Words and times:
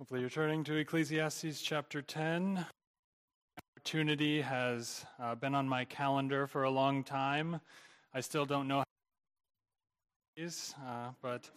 Hopefully, 0.00 0.22
you're 0.22 0.30
turning 0.30 0.64
to 0.64 0.76
Ecclesiastes 0.76 1.60
chapter 1.60 2.00
10. 2.00 2.64
Opportunity 3.76 4.40
has 4.40 5.04
uh, 5.22 5.34
been 5.34 5.54
on 5.54 5.68
my 5.68 5.84
calendar 5.84 6.46
for 6.46 6.62
a 6.62 6.70
long 6.70 7.04
time. 7.04 7.60
I 8.14 8.20
still 8.20 8.46
don't 8.46 8.66
know 8.66 8.78
how 8.78 8.84
uh, 10.42 11.10
but 11.20 11.50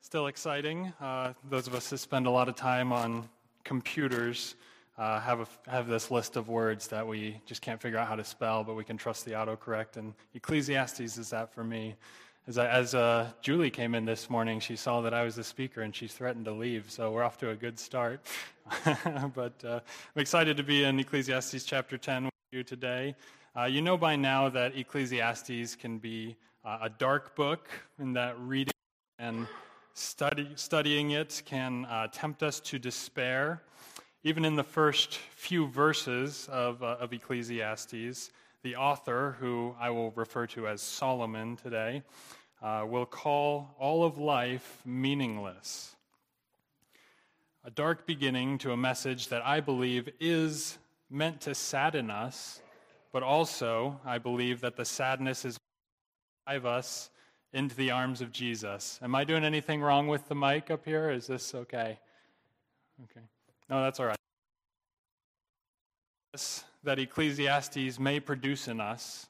still 0.00 0.26
exciting. 0.26 0.92
Uh, 1.00 1.34
those 1.48 1.68
of 1.68 1.74
us 1.76 1.88
who 1.88 1.96
spend 1.96 2.26
a 2.26 2.30
lot 2.30 2.48
of 2.48 2.56
time 2.56 2.92
on 2.92 3.28
computers 3.62 4.56
uh, 4.98 5.20
have, 5.20 5.38
a, 5.42 5.70
have 5.70 5.86
this 5.86 6.10
list 6.10 6.34
of 6.34 6.48
words 6.48 6.88
that 6.88 7.06
we 7.06 7.40
just 7.46 7.62
can't 7.62 7.80
figure 7.80 8.00
out 8.00 8.08
how 8.08 8.16
to 8.16 8.24
spell, 8.24 8.64
but 8.64 8.74
we 8.74 8.82
can 8.82 8.96
trust 8.96 9.24
the 9.24 9.30
autocorrect. 9.30 9.98
And 9.98 10.14
Ecclesiastes 10.34 11.16
is 11.16 11.30
that 11.30 11.54
for 11.54 11.62
me. 11.62 11.94
As, 12.46 12.58
I, 12.58 12.68
as 12.68 12.94
uh, 12.94 13.30
Julie 13.40 13.70
came 13.70 13.94
in 13.94 14.04
this 14.04 14.28
morning, 14.28 14.60
she 14.60 14.76
saw 14.76 15.00
that 15.00 15.14
I 15.14 15.24
was 15.24 15.34
the 15.34 15.44
speaker 15.44 15.80
and 15.80 15.96
she 15.96 16.06
threatened 16.06 16.44
to 16.44 16.52
leave, 16.52 16.90
so 16.90 17.10
we're 17.10 17.22
off 17.22 17.38
to 17.38 17.48
a 17.48 17.54
good 17.54 17.78
start. 17.78 18.20
but 19.34 19.64
uh, 19.64 19.80
I'm 20.14 20.20
excited 20.20 20.58
to 20.58 20.62
be 20.62 20.84
in 20.84 21.00
Ecclesiastes 21.00 21.64
chapter 21.64 21.96
10 21.96 22.24
with 22.24 22.32
you 22.52 22.62
today. 22.62 23.14
Uh, 23.56 23.64
you 23.64 23.80
know 23.80 23.96
by 23.96 24.14
now 24.16 24.50
that 24.50 24.76
Ecclesiastes 24.76 25.74
can 25.76 25.96
be 25.96 26.36
uh, 26.66 26.80
a 26.82 26.90
dark 26.90 27.34
book, 27.34 27.70
and 27.98 28.14
that 28.14 28.38
reading 28.38 28.74
and 29.18 29.46
study, 29.94 30.50
studying 30.54 31.12
it 31.12 31.40
can 31.46 31.86
uh, 31.86 32.08
tempt 32.08 32.42
us 32.42 32.60
to 32.60 32.78
despair. 32.78 33.62
Even 34.22 34.44
in 34.44 34.54
the 34.54 34.64
first 34.64 35.16
few 35.16 35.66
verses 35.68 36.46
of, 36.52 36.82
uh, 36.82 36.96
of 37.00 37.14
Ecclesiastes, 37.14 38.30
the 38.64 38.74
author, 38.76 39.36
who 39.38 39.76
I 39.78 39.90
will 39.90 40.10
refer 40.12 40.46
to 40.48 40.66
as 40.66 40.82
Solomon 40.82 41.54
today, 41.54 42.02
uh, 42.62 42.84
will 42.88 43.06
call 43.06 43.76
all 43.78 44.04
of 44.04 44.18
life 44.18 44.80
meaningless. 44.84 45.94
A 47.62 47.70
dark 47.70 48.06
beginning 48.06 48.58
to 48.58 48.72
a 48.72 48.76
message 48.76 49.28
that 49.28 49.46
I 49.46 49.60
believe 49.60 50.08
is 50.18 50.78
meant 51.10 51.42
to 51.42 51.54
sadden 51.54 52.10
us, 52.10 52.60
but 53.12 53.22
also 53.22 54.00
I 54.04 54.18
believe 54.18 54.62
that 54.62 54.76
the 54.76 54.84
sadness 54.84 55.44
is 55.44 55.58
drive 56.46 56.66
us 56.66 57.10
into 57.52 57.76
the 57.76 57.90
arms 57.90 58.20
of 58.20 58.32
Jesus. 58.32 58.98
Am 59.02 59.14
I 59.14 59.24
doing 59.24 59.44
anything 59.44 59.82
wrong 59.82 60.08
with 60.08 60.26
the 60.28 60.34
mic 60.34 60.70
up 60.70 60.84
here? 60.84 61.10
Is 61.10 61.26
this 61.26 61.54
okay? 61.54 61.98
Okay. 63.04 63.26
No, 63.68 63.82
that's 63.82 64.00
all 64.00 64.06
right 64.06 64.16
that 66.84 66.98
Ecclesiastes 66.98 67.98
may 67.98 68.20
produce 68.20 68.68
in 68.68 68.80
us, 68.80 69.26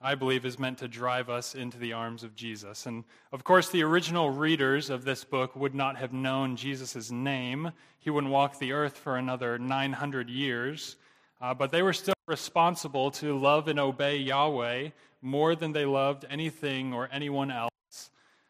I 0.00 0.14
believe, 0.14 0.44
is 0.44 0.58
meant 0.58 0.78
to 0.78 0.88
drive 0.88 1.30
us 1.30 1.54
into 1.54 1.78
the 1.78 1.92
arms 1.92 2.22
of 2.22 2.34
Jesus. 2.34 2.86
And 2.86 3.04
of 3.32 3.44
course, 3.44 3.70
the 3.70 3.82
original 3.82 4.30
readers 4.30 4.90
of 4.90 5.04
this 5.04 5.24
book 5.24 5.54
would 5.56 5.74
not 5.74 5.96
have 5.96 6.12
known 6.12 6.56
Jesus' 6.56 7.10
name. 7.10 7.72
He 7.98 8.10
wouldn't 8.10 8.32
walk 8.32 8.58
the 8.58 8.72
earth 8.72 8.96
for 8.96 9.16
another 9.16 9.58
900 9.58 10.28
years. 10.28 10.96
Uh, 11.40 11.54
but 11.54 11.70
they 11.70 11.82
were 11.82 11.92
still 11.92 12.14
responsible 12.26 13.10
to 13.12 13.38
love 13.38 13.68
and 13.68 13.78
obey 13.78 14.16
Yahweh 14.16 14.88
more 15.22 15.54
than 15.54 15.72
they 15.72 15.84
loved 15.84 16.24
anything 16.30 16.92
or 16.92 17.08
anyone 17.12 17.50
else. 17.50 17.70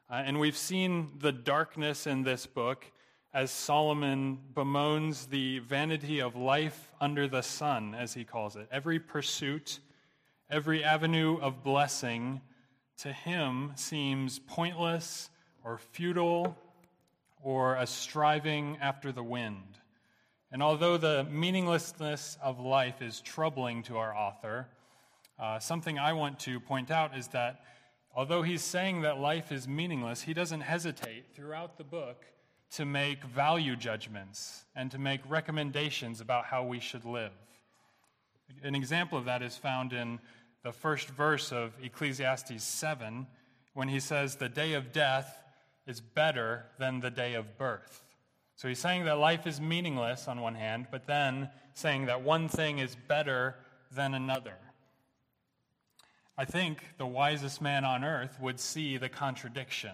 Uh, 0.09 0.15
and 0.15 0.39
we've 0.39 0.57
seen 0.57 1.11
the 1.19 1.33
darkness 1.33 2.07
in 2.07 2.23
this 2.23 2.47
book 2.47 2.87
as 3.37 3.51
Solomon 3.51 4.39
bemoans 4.55 5.27
the 5.27 5.59
vanity 5.59 6.21
of 6.21 6.37
life 6.37 6.91
under 7.03 7.29
the 7.29 7.43
sun, 7.43 7.95
as 7.95 8.15
he 8.15 8.25
calls 8.25 8.57
it. 8.57 8.67
Every 8.73 8.99
pursuit, 8.99 9.79
every 10.49 10.83
avenue 10.83 11.39
of 11.43 11.63
blessing 11.63 12.41
to 13.01 13.13
him 13.13 13.73
seems 13.75 14.39
pointless 14.39 15.29
or 15.63 15.77
futile 15.77 16.57
or 17.43 17.75
a 17.75 17.87
striving 17.87 18.79
after 18.81 19.13
the 19.13 19.23
wind. 19.23 19.81
And 20.51 20.63
although 20.63 20.97
the 20.97 21.25
meaninglessness 21.31 22.39
of 22.43 22.59
life 22.59 23.03
is 23.03 23.21
troubling 23.21 23.83
to 23.83 23.99
our 23.99 24.17
author, 24.17 24.67
uh, 25.39 25.59
something 25.59 25.99
I 25.99 26.15
want 26.15 26.39
to 26.41 26.59
point 26.59 26.91
out 26.91 27.15
is 27.15 27.29
that 27.29 27.61
although 28.15 28.41
he's 28.41 28.63
saying 28.63 29.03
that 29.03 29.19
life 29.19 29.53
is 29.53 29.69
meaningless, 29.69 30.23
he 30.23 30.33
doesn't 30.33 30.63
hesitate 30.63 31.35
throughout 31.35 31.77
the 31.77 31.85
book 31.85 32.25
to 32.73 32.85
make 32.85 33.25
value 33.25 33.77
judgments 33.77 34.65
and 34.75 34.91
to 34.91 34.99
make 34.99 35.21
recommendations 35.29 36.21
about 36.21 36.47
how 36.47 36.65
we 36.65 36.81
should 36.81 37.05
live. 37.05 37.33
An 38.63 38.75
example 38.75 39.19
of 39.19 39.25
that 39.25 39.43
is 39.43 39.57
found 39.57 39.93
in 39.93 40.19
the 40.63 40.73
first 40.73 41.09
verse 41.09 41.53
of 41.53 41.75
Ecclesiastes 41.83 42.63
7 42.63 43.27
when 43.75 43.89
he 43.89 44.01
says, 44.01 44.37
The 44.37 44.49
day 44.49 44.75
of 44.75 44.93
death 44.93 45.43
is 45.87 46.01
better 46.01 46.67
than 46.79 47.01
the 47.01 47.11
day 47.11 47.35
of 47.35 47.57
birth. 47.57 48.03
So 48.57 48.69
he's 48.69 48.79
saying 48.79 49.05
that 49.05 49.19
life 49.19 49.47
is 49.47 49.61
meaningless 49.61 50.29
on 50.29 50.41
one 50.41 50.55
hand, 50.55 50.87
but 50.91 51.07
then 51.07 51.51
saying 51.75 52.07
that 52.07 52.23
one 52.23 52.49
thing 52.49 52.79
is 52.79 52.97
better 53.07 53.55
than 53.93 54.15
another. 54.15 54.57
I 56.39 56.45
think 56.45 56.83
the 56.99 57.07
wisest 57.07 57.61
man 57.61 57.85
on 57.85 58.03
earth 58.03 58.39
would 58.41 58.59
see 58.59 58.97
the 58.97 59.09
contradiction 59.09 59.93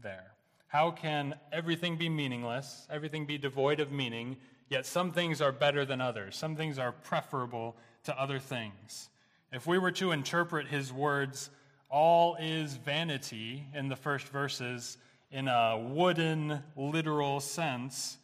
there. 0.00 0.35
How 0.68 0.90
can 0.90 1.34
everything 1.52 1.96
be 1.96 2.08
meaningless, 2.08 2.86
everything 2.90 3.24
be 3.24 3.38
devoid 3.38 3.80
of 3.80 3.92
meaning, 3.92 4.36
yet 4.68 4.84
some 4.84 5.12
things 5.12 5.40
are 5.40 5.52
better 5.52 5.84
than 5.84 6.00
others? 6.00 6.36
Some 6.36 6.56
things 6.56 6.78
are 6.78 6.92
preferable 6.92 7.76
to 8.04 8.20
other 8.20 8.38
things. 8.38 9.08
If 9.52 9.66
we 9.66 9.78
were 9.78 9.92
to 9.92 10.10
interpret 10.10 10.66
his 10.66 10.92
words, 10.92 11.50
all 11.88 12.36
is 12.40 12.74
vanity, 12.74 13.66
in 13.74 13.88
the 13.88 13.96
first 13.96 14.26
verses, 14.28 14.98
in 15.30 15.48
a 15.48 15.78
wooden, 15.78 16.62
literal 16.76 17.40
sense, 17.40 18.18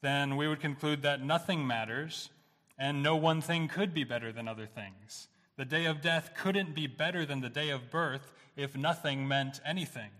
then 0.00 0.36
we 0.36 0.46
would 0.46 0.60
conclude 0.60 1.02
that 1.02 1.22
nothing 1.22 1.66
matters 1.66 2.30
and 2.78 3.02
no 3.02 3.16
one 3.16 3.40
thing 3.40 3.66
could 3.66 3.92
be 3.92 4.04
better 4.04 4.30
than 4.30 4.46
other 4.46 4.66
things. 4.66 5.28
The 5.56 5.64
day 5.64 5.86
of 5.86 6.00
death 6.00 6.30
couldn't 6.36 6.74
be 6.74 6.86
better 6.86 7.26
than 7.26 7.40
the 7.40 7.48
day 7.48 7.70
of 7.70 7.90
birth 7.90 8.32
if 8.56 8.76
nothing 8.76 9.26
meant 9.26 9.60
anything. 9.64 10.10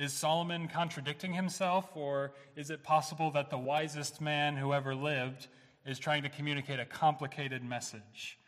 Is 0.00 0.14
Solomon 0.14 0.66
contradicting 0.66 1.34
himself, 1.34 1.94
or 1.94 2.32
is 2.56 2.70
it 2.70 2.82
possible 2.82 3.30
that 3.32 3.50
the 3.50 3.58
wisest 3.58 4.18
man 4.18 4.56
who 4.56 4.72
ever 4.72 4.94
lived 4.94 5.48
is 5.84 5.98
trying 5.98 6.22
to 6.22 6.30
communicate 6.30 6.80
a 6.80 6.86
complicated 6.86 7.62
message? 7.62 8.38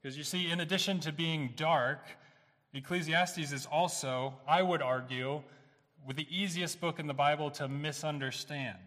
Because 0.00 0.16
you 0.16 0.24
see, 0.24 0.50
in 0.50 0.60
addition 0.60 1.00
to 1.00 1.12
being 1.12 1.52
dark, 1.56 2.06
Ecclesiastes 2.72 3.52
is 3.52 3.66
also, 3.66 4.32
I 4.48 4.62
would 4.62 4.80
argue, 4.80 5.42
with 6.06 6.16
the 6.16 6.26
easiest 6.34 6.80
book 6.80 6.98
in 6.98 7.06
the 7.06 7.12
Bible 7.12 7.50
to 7.50 7.68
misunderstand. 7.68 8.78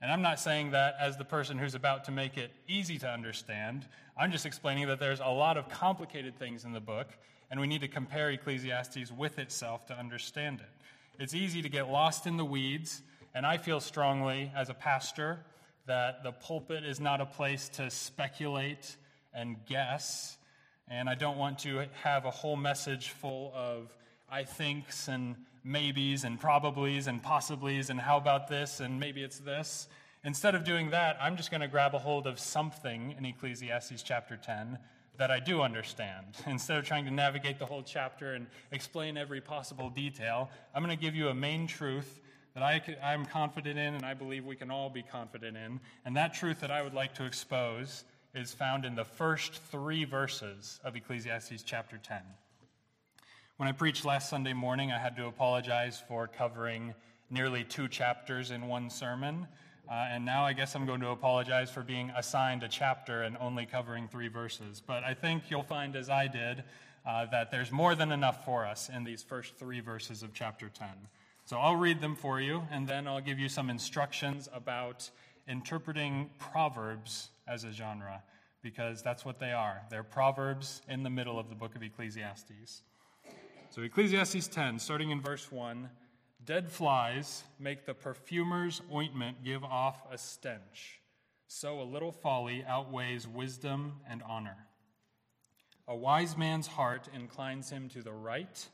And 0.00 0.10
I'm 0.10 0.22
not 0.22 0.40
saying 0.40 0.70
that 0.70 0.94
as 0.98 1.18
the 1.18 1.26
person 1.26 1.58
who's 1.58 1.74
about 1.74 2.04
to 2.04 2.10
make 2.10 2.38
it 2.38 2.52
easy 2.68 2.96
to 3.00 3.10
understand. 3.10 3.86
I'm 4.16 4.32
just 4.32 4.46
explaining 4.46 4.86
that 4.86 4.98
there's 4.98 5.20
a 5.20 5.28
lot 5.28 5.58
of 5.58 5.68
complicated 5.68 6.38
things 6.38 6.64
in 6.64 6.72
the 6.72 6.80
book, 6.80 7.08
and 7.50 7.60
we 7.60 7.66
need 7.66 7.82
to 7.82 7.88
compare 7.88 8.30
Ecclesiastes 8.30 9.12
with 9.12 9.38
itself 9.38 9.84
to 9.88 9.98
understand 9.98 10.60
it. 10.60 10.79
It's 11.20 11.34
easy 11.34 11.60
to 11.60 11.68
get 11.68 11.90
lost 11.90 12.26
in 12.26 12.38
the 12.38 12.46
weeds, 12.46 13.02
and 13.34 13.44
I 13.44 13.58
feel 13.58 13.78
strongly 13.78 14.50
as 14.56 14.70
a 14.70 14.74
pastor 14.74 15.44
that 15.86 16.22
the 16.22 16.32
pulpit 16.32 16.82
is 16.82 16.98
not 16.98 17.20
a 17.20 17.26
place 17.26 17.68
to 17.74 17.90
speculate 17.90 18.96
and 19.34 19.58
guess. 19.66 20.38
And 20.88 21.10
I 21.10 21.14
don't 21.14 21.36
want 21.36 21.58
to 21.58 21.84
have 22.02 22.24
a 22.24 22.30
whole 22.30 22.56
message 22.56 23.10
full 23.10 23.52
of 23.54 23.94
I 24.30 24.44
thinks 24.44 25.08
and 25.08 25.36
maybes 25.62 26.24
and 26.24 26.40
probablys 26.40 27.06
and 27.06 27.22
possiblies 27.22 27.90
and 27.90 28.00
how 28.00 28.16
about 28.16 28.48
this 28.48 28.80
and 28.80 28.98
maybe 28.98 29.22
it's 29.22 29.40
this. 29.40 29.88
Instead 30.24 30.54
of 30.54 30.64
doing 30.64 30.88
that, 30.88 31.18
I'm 31.20 31.36
just 31.36 31.50
going 31.50 31.60
to 31.60 31.68
grab 31.68 31.94
a 31.94 31.98
hold 31.98 32.26
of 32.26 32.40
something 32.40 33.14
in 33.18 33.26
Ecclesiastes 33.26 34.02
chapter 34.02 34.38
10 34.38 34.78
that 35.20 35.30
I 35.30 35.38
do 35.38 35.60
understand. 35.60 36.24
Instead 36.46 36.78
of 36.78 36.86
trying 36.86 37.04
to 37.04 37.10
navigate 37.10 37.58
the 37.58 37.66
whole 37.66 37.82
chapter 37.82 38.32
and 38.32 38.46
explain 38.72 39.18
every 39.18 39.42
possible 39.42 39.90
detail, 39.90 40.48
I'm 40.74 40.82
going 40.82 40.96
to 40.96 41.00
give 41.00 41.14
you 41.14 41.28
a 41.28 41.34
main 41.34 41.66
truth 41.66 42.20
that 42.54 42.62
I, 42.62 42.82
I'm 43.04 43.26
confident 43.26 43.78
in 43.78 43.94
and 43.94 44.04
I 44.04 44.14
believe 44.14 44.46
we 44.46 44.56
can 44.56 44.70
all 44.70 44.88
be 44.88 45.02
confident 45.02 45.58
in. 45.58 45.78
And 46.06 46.16
that 46.16 46.32
truth 46.32 46.60
that 46.60 46.70
I 46.70 46.80
would 46.80 46.94
like 46.94 47.14
to 47.16 47.26
expose 47.26 48.04
is 48.34 48.52
found 48.52 48.86
in 48.86 48.94
the 48.94 49.04
first 49.04 49.52
three 49.70 50.06
verses 50.06 50.80
of 50.84 50.96
Ecclesiastes 50.96 51.62
chapter 51.64 51.98
10. 51.98 52.22
When 53.58 53.68
I 53.68 53.72
preached 53.72 54.06
last 54.06 54.30
Sunday 54.30 54.54
morning, 54.54 54.90
I 54.90 54.98
had 54.98 55.16
to 55.16 55.26
apologize 55.26 56.02
for 56.08 56.28
covering 56.28 56.94
nearly 57.28 57.62
two 57.62 57.88
chapters 57.88 58.50
in 58.50 58.68
one 58.68 58.88
sermon. 58.88 59.46
Uh, 59.90 60.06
and 60.08 60.24
now 60.24 60.44
I 60.44 60.52
guess 60.52 60.76
I'm 60.76 60.86
going 60.86 61.00
to 61.00 61.08
apologize 61.08 61.68
for 61.68 61.82
being 61.82 62.12
assigned 62.16 62.62
a 62.62 62.68
chapter 62.68 63.22
and 63.22 63.36
only 63.40 63.66
covering 63.66 64.06
three 64.06 64.28
verses. 64.28 64.80
But 64.86 65.02
I 65.02 65.14
think 65.14 65.50
you'll 65.50 65.64
find, 65.64 65.96
as 65.96 66.08
I 66.08 66.28
did, 66.28 66.62
uh, 67.04 67.26
that 67.32 67.50
there's 67.50 67.72
more 67.72 67.96
than 67.96 68.12
enough 68.12 68.44
for 68.44 68.64
us 68.64 68.88
in 68.88 69.02
these 69.02 69.24
first 69.24 69.56
three 69.56 69.80
verses 69.80 70.22
of 70.22 70.32
chapter 70.32 70.68
10. 70.68 70.88
So 71.44 71.58
I'll 71.58 71.74
read 71.74 72.00
them 72.00 72.14
for 72.14 72.40
you, 72.40 72.62
and 72.70 72.86
then 72.86 73.08
I'll 73.08 73.20
give 73.20 73.40
you 73.40 73.48
some 73.48 73.68
instructions 73.68 74.48
about 74.54 75.10
interpreting 75.48 76.30
Proverbs 76.38 77.30
as 77.48 77.64
a 77.64 77.72
genre, 77.72 78.22
because 78.62 79.02
that's 79.02 79.24
what 79.24 79.40
they 79.40 79.50
are. 79.50 79.82
They're 79.90 80.04
Proverbs 80.04 80.82
in 80.88 81.02
the 81.02 81.10
middle 81.10 81.36
of 81.36 81.48
the 81.48 81.56
book 81.56 81.74
of 81.74 81.82
Ecclesiastes. 81.82 82.82
So, 83.70 83.82
Ecclesiastes 83.82 84.46
10, 84.46 84.78
starting 84.78 85.10
in 85.10 85.20
verse 85.20 85.50
1 85.50 85.88
Dead 86.44 86.70
flies 86.70 87.44
make 87.58 87.84
the 87.84 87.94
perfumer's 87.94 88.80
ointment 88.92 89.44
give 89.44 89.62
off 89.62 90.02
a 90.10 90.16
stench. 90.16 91.00
So 91.46 91.80
a 91.80 91.82
little 91.82 92.12
folly 92.12 92.64
outweighs 92.66 93.26
wisdom 93.26 94.00
and 94.08 94.22
honor. 94.22 94.56
A 95.86 95.96
wise 95.96 96.36
man's 96.36 96.68
heart 96.68 97.08
inclines 97.12 97.70
him 97.70 97.88
to 97.90 98.02
the 98.02 98.12
right, 98.12 98.68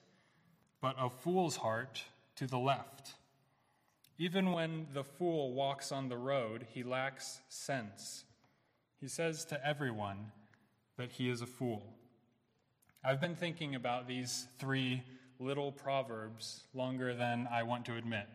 but 0.80 0.94
a 0.98 1.08
fool's 1.08 1.56
heart 1.56 2.02
to 2.36 2.46
the 2.46 2.58
left. 2.58 3.14
Even 4.18 4.52
when 4.52 4.86
the 4.92 5.04
fool 5.04 5.52
walks 5.52 5.90
on 5.90 6.08
the 6.08 6.16
road, 6.16 6.66
he 6.72 6.82
lacks 6.82 7.40
sense. 7.48 8.24
He 9.00 9.08
says 9.08 9.44
to 9.46 9.66
everyone 9.66 10.32
that 10.96 11.12
he 11.12 11.28
is 11.28 11.40
a 11.40 11.46
fool. 11.46 11.94
I've 13.04 13.20
been 13.20 13.36
thinking 13.36 13.74
about 13.74 14.08
these 14.08 14.46
three 14.58 15.02
little 15.38 15.72
proverbs 15.72 16.62
longer 16.74 17.14
than 17.14 17.48
I 17.50 17.62
want 17.62 17.84
to 17.86 17.96
admit. 17.96 18.26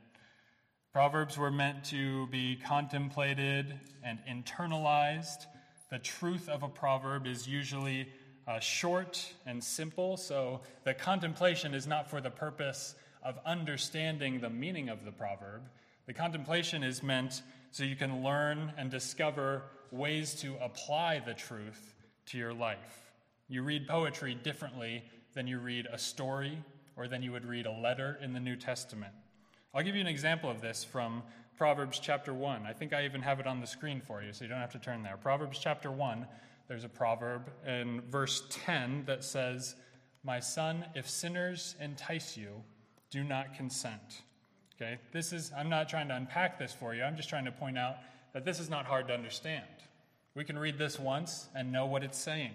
Proverbs 0.93 1.37
were 1.37 1.51
meant 1.51 1.85
to 1.85 2.27
be 2.27 2.57
contemplated 2.57 3.79
and 4.03 4.19
internalized. 4.29 5.45
The 5.89 5.99
truth 5.99 6.49
of 6.49 6.63
a 6.63 6.67
proverb 6.67 7.25
is 7.25 7.47
usually 7.47 8.07
uh, 8.47 8.59
short 8.59 9.33
and 9.45 9.63
simple, 9.63 10.17
so 10.17 10.61
the 10.83 10.93
contemplation 10.93 11.73
is 11.73 11.87
not 11.87 12.09
for 12.09 12.21
the 12.21 12.29
purpose 12.29 12.95
of 13.23 13.39
understanding 13.45 14.39
the 14.39 14.49
meaning 14.49 14.89
of 14.89 15.05
the 15.05 15.11
proverb. 15.11 15.61
The 16.07 16.13
contemplation 16.13 16.83
is 16.83 17.01
meant 17.01 17.41
so 17.71 17.83
you 17.83 17.95
can 17.95 18.23
learn 18.23 18.73
and 18.77 18.91
discover 18.91 19.63
ways 19.91 20.35
to 20.35 20.55
apply 20.61 21.19
the 21.19 21.33
truth 21.33 21.93
to 22.27 22.37
your 22.37 22.53
life. 22.53 23.11
You 23.47 23.63
read 23.63 23.87
poetry 23.87 24.35
differently 24.35 25.03
than 25.33 25.47
you 25.47 25.59
read 25.59 25.87
a 25.91 25.97
story 25.97 26.57
or 27.01 27.07
than 27.07 27.23
you 27.23 27.31
would 27.31 27.45
read 27.45 27.65
a 27.65 27.71
letter 27.71 28.19
in 28.21 28.31
the 28.31 28.39
New 28.39 28.55
Testament. 28.55 29.11
I'll 29.73 29.81
give 29.81 29.95
you 29.95 30.01
an 30.01 30.07
example 30.07 30.51
of 30.51 30.61
this 30.61 30.83
from 30.83 31.23
Proverbs 31.57 31.97
chapter 31.97 32.31
1. 32.31 32.63
I 32.67 32.73
think 32.73 32.93
I 32.93 33.05
even 33.05 33.23
have 33.23 33.39
it 33.39 33.47
on 33.47 33.59
the 33.59 33.65
screen 33.65 34.01
for 34.01 34.21
you, 34.21 34.31
so 34.33 34.43
you 34.43 34.49
don't 34.49 34.59
have 34.59 34.73
to 34.73 34.79
turn 34.79 35.01
there. 35.01 35.17
Proverbs 35.17 35.57
chapter 35.57 35.89
1, 35.89 36.27
there's 36.67 36.83
a 36.83 36.89
proverb 36.89 37.49
in 37.65 38.01
verse 38.01 38.43
10 38.51 39.05
that 39.07 39.23
says, 39.23 39.73
My 40.23 40.39
son, 40.39 40.85
if 40.93 41.09
sinners 41.09 41.75
entice 41.79 42.37
you, 42.37 42.61
do 43.09 43.23
not 43.23 43.55
consent. 43.55 44.21
Okay, 44.75 44.99
this 45.11 45.33
is, 45.33 45.51
I'm 45.57 45.69
not 45.69 45.89
trying 45.89 46.07
to 46.09 46.15
unpack 46.15 46.59
this 46.59 46.71
for 46.71 46.93
you, 46.93 47.01
I'm 47.01 47.17
just 47.17 47.29
trying 47.29 47.45
to 47.45 47.51
point 47.51 47.79
out 47.79 47.95
that 48.33 48.45
this 48.45 48.59
is 48.59 48.69
not 48.69 48.85
hard 48.85 49.07
to 49.07 49.15
understand. 49.15 49.65
We 50.35 50.43
can 50.43 50.59
read 50.59 50.77
this 50.77 50.99
once 50.99 51.47
and 51.55 51.71
know 51.71 51.87
what 51.87 52.03
it's 52.03 52.19
saying. 52.19 52.53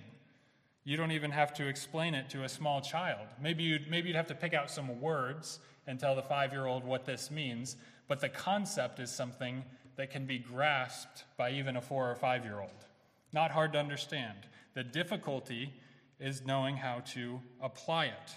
You 0.86 0.96
don't 0.96 1.10
even 1.10 1.32
have 1.32 1.52
to 1.54 1.66
explain 1.66 2.14
it 2.14 2.30
to 2.30 2.44
a 2.44 2.48
small 2.48 2.80
child. 2.80 3.26
Maybe 3.42 3.64
you'd, 3.64 3.90
maybe 3.90 4.06
you'd 4.06 4.16
have 4.16 4.28
to 4.28 4.36
pick 4.36 4.54
out 4.54 4.70
some 4.70 5.00
words 5.00 5.58
and 5.88 5.98
tell 5.98 6.14
the 6.14 6.22
five 6.22 6.52
year 6.52 6.66
old 6.66 6.84
what 6.84 7.04
this 7.04 7.28
means, 7.28 7.74
but 8.06 8.20
the 8.20 8.28
concept 8.28 9.00
is 9.00 9.10
something 9.10 9.64
that 9.96 10.12
can 10.12 10.26
be 10.26 10.38
grasped 10.38 11.24
by 11.36 11.50
even 11.50 11.74
a 11.74 11.80
four 11.80 12.08
or 12.08 12.14
five 12.14 12.44
year 12.44 12.60
old. 12.60 12.84
Not 13.32 13.50
hard 13.50 13.72
to 13.72 13.80
understand. 13.80 14.38
The 14.74 14.84
difficulty 14.84 15.74
is 16.20 16.46
knowing 16.46 16.76
how 16.76 17.00
to 17.14 17.40
apply 17.60 18.04
it. 18.04 18.36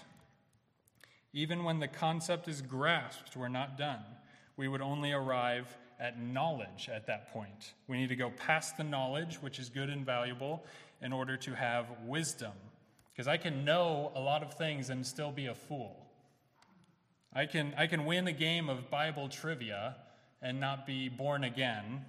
Even 1.32 1.62
when 1.62 1.78
the 1.78 1.86
concept 1.86 2.48
is 2.48 2.62
grasped, 2.62 3.36
we're 3.36 3.46
not 3.46 3.78
done. 3.78 4.02
We 4.56 4.66
would 4.66 4.82
only 4.82 5.12
arrive 5.12 5.76
at 6.00 6.20
knowledge 6.20 6.90
at 6.92 7.06
that 7.06 7.32
point. 7.32 7.74
We 7.86 7.98
need 7.98 8.08
to 8.08 8.16
go 8.16 8.30
past 8.30 8.76
the 8.76 8.82
knowledge, 8.82 9.36
which 9.36 9.60
is 9.60 9.68
good 9.68 9.88
and 9.88 10.04
valuable, 10.04 10.64
in 11.02 11.12
order 11.12 11.36
to 11.36 11.54
have 11.54 11.86
wisdom. 12.06 12.52
Because 13.12 13.28
I 13.28 13.36
can 13.36 13.64
know 13.64 14.12
a 14.14 14.20
lot 14.20 14.42
of 14.42 14.54
things 14.54 14.90
and 14.90 15.06
still 15.06 15.30
be 15.30 15.46
a 15.46 15.54
fool. 15.54 16.06
I 17.32 17.46
can, 17.46 17.74
I 17.76 17.86
can 17.86 18.06
win 18.06 18.26
a 18.26 18.32
game 18.32 18.68
of 18.68 18.90
Bible 18.90 19.28
trivia 19.28 19.96
and 20.42 20.58
not 20.58 20.86
be 20.86 21.08
born 21.08 21.44
again. 21.44 22.04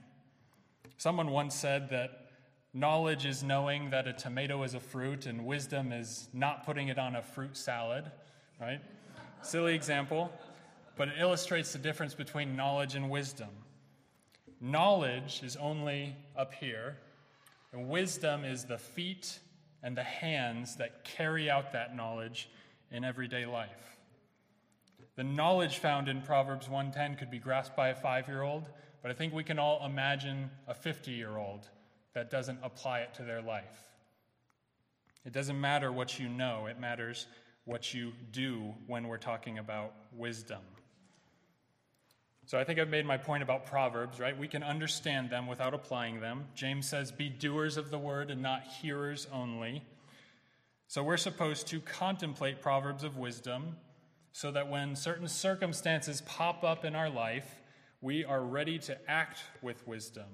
Someone 0.98 1.32
once 1.32 1.56
said 1.56 1.90
that 1.90 2.28
knowledge 2.74 3.26
is 3.26 3.44
knowing 3.44 3.90
that 3.90 4.08
a 4.08 4.14
tomato 4.14 4.64
is 4.64 4.74
a 4.74 4.80
fruit, 4.80 5.26
and 5.26 5.46
wisdom 5.46 5.92
is 5.92 6.30
not 6.34 6.66
putting 6.66 6.88
it 6.88 6.98
on 6.98 7.16
a 7.16 7.22
fruit 7.22 7.58
salad, 7.58 8.10
right? 8.60 8.80
Silly 9.42 9.76
example, 9.76 10.32
but 10.96 11.10
it 11.10 11.16
illustrates 11.20 11.74
the 11.74 11.80
difference 11.80 12.14
between 12.14 12.56
knowledge 12.56 12.96
and 12.96 13.10
wisdom. 13.10 13.50
Knowledge 14.60 15.42
is 15.44 15.56
only 15.56 16.16
up 16.38 16.54
here, 16.54 16.98
and 17.74 17.90
wisdom 17.90 18.44
is 18.44 18.66
the 18.66 18.78
feet 18.78 19.40
and 19.84 19.98
the 19.98 20.04
hands 20.04 20.76
that 20.78 21.04
carry 21.04 21.50
out 21.50 21.74
that 21.74 21.96
knowledge 21.96 22.50
in 22.92 23.04
everyday 23.04 23.46
life. 23.46 23.98
The 25.16 25.24
knowledge 25.24 25.78
found 25.78 26.08
in 26.08 26.22
Proverbs 26.22 26.70
110 26.70 27.18
could 27.18 27.32
be 27.32 27.40
grasped 27.40 27.76
by 27.76 27.90
a 27.90 27.96
5-year-old, 27.96 28.70
but 29.02 29.12
I 29.12 29.14
think 29.14 29.34
we 29.34 29.44
can 29.44 29.60
all 29.60 29.86
imagine 29.86 30.50
a 30.68 30.74
50-year-old 30.74 31.68
that 32.14 32.30
doesn't 32.30 32.60
apply 32.64 33.00
it 33.00 33.14
to 33.16 33.24
their 33.24 33.42
life. 33.42 33.90
It 35.26 35.34
doesn't 35.34 35.60
matter 35.60 35.92
what 35.92 36.20
you 36.20 36.30
know, 36.30 36.66
it 36.66 36.80
matters 36.80 37.28
what 37.66 37.94
you 37.94 38.12
do 38.32 38.74
when 38.88 39.08
we're 39.08 39.18
talking 39.18 39.60
about 39.60 39.94
wisdom. 40.16 40.62
So 42.52 42.60
I 42.60 42.66
think 42.66 42.80
I've 42.80 42.90
made 42.90 43.06
my 43.06 43.16
point 43.16 43.44
about 43.44 43.66
Proverbs, 43.66 44.20
right? 44.20 44.38
We 44.38 44.50
can 44.50 44.62
understand 44.62 45.30
them 45.30 45.48
without 45.48 45.74
applying 45.74 46.20
them. 46.20 46.44
James 46.54 46.86
says, 46.86 47.10
Be 47.10 47.30
doers 47.30 47.78
of 47.78 47.92
the 47.92 47.98
word 47.98 48.30
and 48.30 48.42
not 48.42 48.64
hearers 48.64 49.26
only. 49.32 49.86
So 50.90 51.02
we're 51.02 51.16
supposed 51.16 51.68
to 51.68 51.80
contemplate 51.80 52.62
Proverbs 52.62 53.06
of 53.06 53.16
wisdom 53.16 53.78
so 54.34 54.52
that 54.52 54.70
when 54.70 54.98
certain 54.98 55.30
circumstances 55.30 56.24
pop 56.24 56.66
up 56.66 56.84
in 56.84 56.94
our 56.94 57.10
life, 57.10 57.62
we 58.02 58.26
are 58.26 58.44
ready 58.44 58.78
to 58.80 58.98
act 59.10 59.40
with 59.62 59.88
wisdom. 59.88 60.28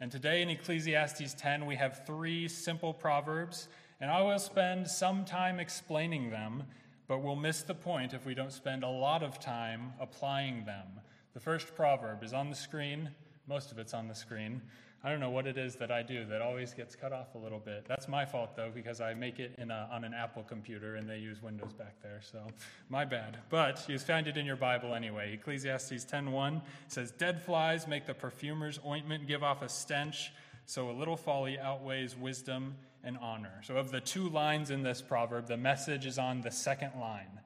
And 0.00 0.10
today 0.10 0.42
in 0.42 0.50
Ecclesiastes 0.50 1.34
10, 1.34 1.66
we 1.66 1.76
have 1.76 2.04
three 2.04 2.48
simple 2.48 2.92
proverbs 2.92 3.68
and 4.00 4.10
I 4.10 4.22
will 4.22 4.40
spend 4.40 4.88
some 4.88 5.24
time 5.24 5.60
explaining 5.60 6.30
them, 6.30 6.64
but 7.06 7.22
we'll 7.22 7.36
miss 7.36 7.62
the 7.62 7.76
point 7.76 8.12
if 8.12 8.26
we 8.26 8.34
don't 8.34 8.52
spend 8.52 8.82
a 8.82 8.88
lot 8.88 9.22
of 9.22 9.38
time 9.38 9.92
applying 10.00 10.64
them. 10.64 10.86
The 11.34 11.40
first 11.40 11.74
proverb 11.74 12.22
is 12.22 12.32
on 12.32 12.50
the 12.50 12.56
screen, 12.56 13.10
most 13.46 13.72
of 13.72 13.78
it's 13.78 13.94
on 13.94 14.08
the 14.08 14.14
screen. 14.14 14.60
I 15.02 15.08
don't 15.08 15.20
know 15.20 15.30
what 15.30 15.46
it 15.46 15.56
is 15.56 15.76
that 15.76 15.90
I 15.90 16.02
do 16.02 16.26
that 16.26 16.42
always 16.42 16.74
gets 16.74 16.94
cut 16.94 17.12
off 17.12 17.34
a 17.34 17.38
little 17.38 17.58
bit. 17.58 17.86
That's 17.88 18.06
my 18.06 18.26
fault 18.26 18.54
though, 18.54 18.70
because 18.74 19.00
I 19.00 19.14
make 19.14 19.38
it 19.38 19.54
a, 19.58 19.88
on 19.90 20.04
an 20.04 20.12
Apple 20.12 20.42
computer 20.42 20.96
and 20.96 21.08
they 21.08 21.18
use 21.18 21.42
Windows 21.42 21.72
back 21.72 22.02
there. 22.02 22.20
So 22.20 22.46
my 22.90 23.06
bad. 23.06 23.38
But 23.48 23.82
you 23.88 23.98
find 23.98 24.26
it 24.26 24.36
in 24.36 24.44
your 24.44 24.56
Bible 24.56 24.94
anyway. 24.94 25.32
Ecclesiastes 25.32 26.04
10:1 26.04 26.60
says, 26.88 27.12
"Dead 27.12 27.40
flies 27.40 27.86
make 27.86 28.04
the 28.04 28.12
perfumer's 28.12 28.78
ointment 28.84 29.26
give 29.26 29.42
off 29.42 29.62
a 29.62 29.70
stench, 29.70 30.32
so 30.66 30.90
a 30.90 30.92
little 30.92 31.16
folly 31.16 31.58
outweighs 31.58 32.14
wisdom 32.14 32.76
and 33.02 33.16
honor. 33.18 33.60
So, 33.62 33.76
of 33.76 33.90
the 33.90 34.00
two 34.00 34.28
lines 34.28 34.70
in 34.70 34.82
this 34.82 35.02
proverb, 35.02 35.46
the 35.46 35.56
message 35.56 36.06
is 36.06 36.18
on 36.18 36.42
the 36.42 36.50
second 36.50 36.92
line, 37.00 37.40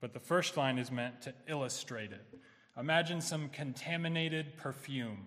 but 0.00 0.12
the 0.12 0.20
first 0.20 0.56
line 0.56 0.78
is 0.78 0.90
meant 0.90 1.22
to 1.22 1.34
illustrate 1.46 2.12
it. 2.12 2.37
Imagine 2.78 3.20
some 3.20 3.48
contaminated 3.48 4.56
perfume, 4.56 5.26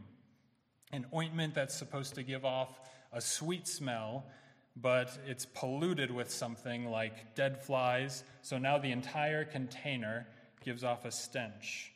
an 0.94 1.06
ointment 1.14 1.54
that's 1.54 1.76
supposed 1.76 2.16
to 2.16 2.24
give 2.24 2.46
off 2.46 2.80
a 3.12 3.20
sweet 3.20 3.68
smell, 3.68 4.26
but 4.78 5.18
it's 5.28 5.46
polluted 5.46 6.12
with 6.12 6.32
something 6.32 6.86
like 6.86 7.36
dead 7.36 7.62
flies, 7.62 8.24
so 8.42 8.58
now 8.58 8.78
the 8.78 8.92
entire 8.92 9.44
container 9.44 10.26
gives 10.64 10.86
off 10.86 11.04
a 11.04 11.12
stench. 11.12 11.92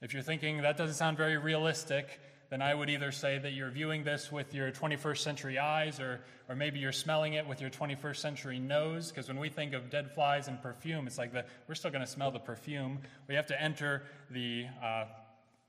If 0.00 0.14
you're 0.14 0.22
thinking 0.22 0.62
that 0.62 0.78
doesn't 0.78 0.96
sound 0.96 1.18
very 1.18 1.36
realistic, 1.36 2.18
then 2.50 2.62
I 2.62 2.74
would 2.74 2.88
either 2.88 3.12
say 3.12 3.38
that 3.38 3.52
you're 3.52 3.70
viewing 3.70 4.04
this 4.04 4.32
with 4.32 4.54
your 4.54 4.72
21st 4.72 5.18
century 5.18 5.58
eyes, 5.58 6.00
or, 6.00 6.20
or 6.48 6.56
maybe 6.56 6.78
you're 6.78 6.92
smelling 6.92 7.34
it 7.34 7.46
with 7.46 7.60
your 7.60 7.68
21st 7.68 8.16
century 8.16 8.58
nose. 8.58 9.10
Because 9.10 9.28
when 9.28 9.38
we 9.38 9.50
think 9.50 9.74
of 9.74 9.90
dead 9.90 10.12
flies 10.14 10.48
and 10.48 10.60
perfume, 10.62 11.06
it's 11.06 11.18
like 11.18 11.32
the, 11.32 11.44
we're 11.68 11.74
still 11.74 11.90
going 11.90 12.04
to 12.04 12.10
smell 12.10 12.30
the 12.30 12.38
perfume. 12.38 13.00
We 13.28 13.34
have 13.34 13.46
to 13.46 13.62
enter 13.62 14.04
the 14.30 14.66
uh, 14.82 15.04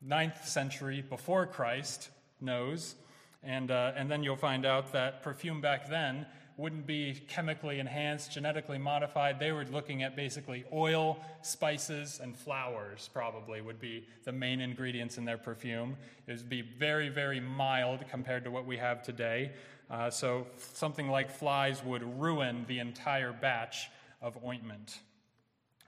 ninth 0.02 0.48
century 0.48 1.04
before 1.08 1.46
Christ 1.48 2.10
nose. 2.40 2.96
And, 3.44 3.72
uh, 3.72 3.92
and 3.96 4.10
then 4.10 4.24
you'll 4.24 4.38
find 4.38 4.66
out 4.66 4.94
that 4.94 5.22
perfume 5.22 5.60
back 5.60 5.90
then 5.90 6.26
wouldn't 6.60 6.86
be 6.86 7.14
chemically 7.30 7.80
enhanced, 7.80 8.34
genetically 8.34 8.78
modified. 8.78 9.40
They 9.40 9.54
were 9.54 9.64
looking 9.64 10.04
at 10.04 10.18
basically 10.18 10.66
oil, 10.74 11.18
spices, 11.42 12.20
and 12.22 12.36
flowers, 12.36 13.10
probably, 13.14 13.62
would 13.62 13.80
be 13.80 14.06
the 14.26 14.34
main 14.34 14.60
ingredients 14.60 15.18
in 15.18 15.24
their 15.24 15.38
perfume. 15.38 15.96
It 16.28 16.34
would 16.34 16.50
be 16.50 16.62
very, 16.62 17.08
very 17.08 17.40
mild 17.40 18.02
compared 18.12 18.44
to 18.44 18.52
what 18.52 18.66
we 18.66 18.76
have 18.76 19.02
today. 19.02 19.54
Uh, 19.90 20.10
so 20.10 20.48
something 20.58 21.08
like 21.08 21.32
flies 21.32 21.82
would 21.82 22.20
ruin 22.20 22.66
the 22.68 22.80
entire 22.80 23.32
batch 23.32 23.90
of 24.22 24.38
ointment. 24.44 25.00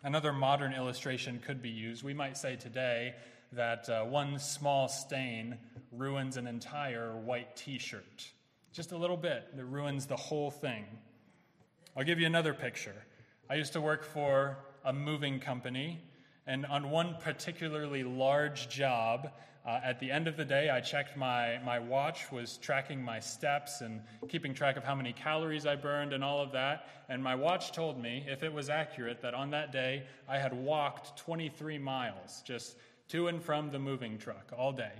Another 0.04 0.32
modern 0.32 0.74
illustration 0.74 1.42
could 1.46 1.62
be 1.62 1.70
used. 1.70 2.02
We 2.02 2.14
might 2.14 2.38
say 2.38 2.56
today 2.56 3.16
that 3.52 3.90
uh, 3.90 4.06
one 4.06 4.40
small 4.40 4.88
stain 4.88 5.58
ruins 5.92 6.38
an 6.38 6.48
entire 6.48 7.12
white 7.18 7.58
t 7.58 7.78
shirt 7.78 8.32
just 8.72 8.92
a 8.92 8.98
little 8.98 9.18
bit 9.18 9.56
that 9.56 9.66
ruins 9.66 10.06
the 10.06 10.16
whole 10.16 10.50
thing. 10.50 10.86
I'll 11.96 12.04
give 12.04 12.20
you 12.20 12.26
another 12.26 12.54
picture. 12.54 12.96
I 13.50 13.56
used 13.56 13.74
to 13.74 13.82
work 13.82 14.04
for 14.04 14.58
a 14.86 14.94
moving 14.94 15.40
company, 15.40 16.02
And 16.48 16.66
on 16.66 16.90
one 16.90 17.18
particularly 17.20 18.04
large 18.04 18.68
job, 18.68 19.32
uh, 19.64 19.80
at 19.84 20.00
the 20.00 20.10
end 20.10 20.28
of 20.28 20.38
the 20.38 20.46
day, 20.46 20.72
I 20.72 20.80
checked 20.82 21.16
my, 21.16 21.60
my 21.64 21.78
watch, 21.78 22.32
was 22.32 22.58
tracking 22.58 23.04
my 23.04 23.20
steps 23.20 23.82
and 23.82 24.02
keeping 24.28 24.54
track 24.56 24.76
of 24.76 24.84
how 24.84 24.96
many 24.96 25.14
calories 25.14 25.68
I 25.68 25.76
burned 25.76 26.14
and 26.14 26.24
all 26.24 26.42
of 26.42 26.52
that. 26.54 26.88
And 27.10 27.24
my 27.24 27.36
watch 27.36 27.72
told 27.72 28.02
me, 28.02 28.26
if 28.28 28.42
it 28.42 28.52
was 28.52 28.70
accurate, 28.70 29.22
that 29.22 29.36
on 29.36 29.52
that 29.52 29.72
day 29.72 30.08
I 30.28 30.40
had 30.40 30.54
walked 30.54 31.16
23 31.18 31.78
miles 31.78 32.42
just 32.44 32.76
to 33.10 33.28
and 33.28 33.44
from 33.44 33.70
the 33.70 33.78
moving 33.78 34.18
truck 34.18 34.52
all 34.58 34.72
day. 34.72 34.94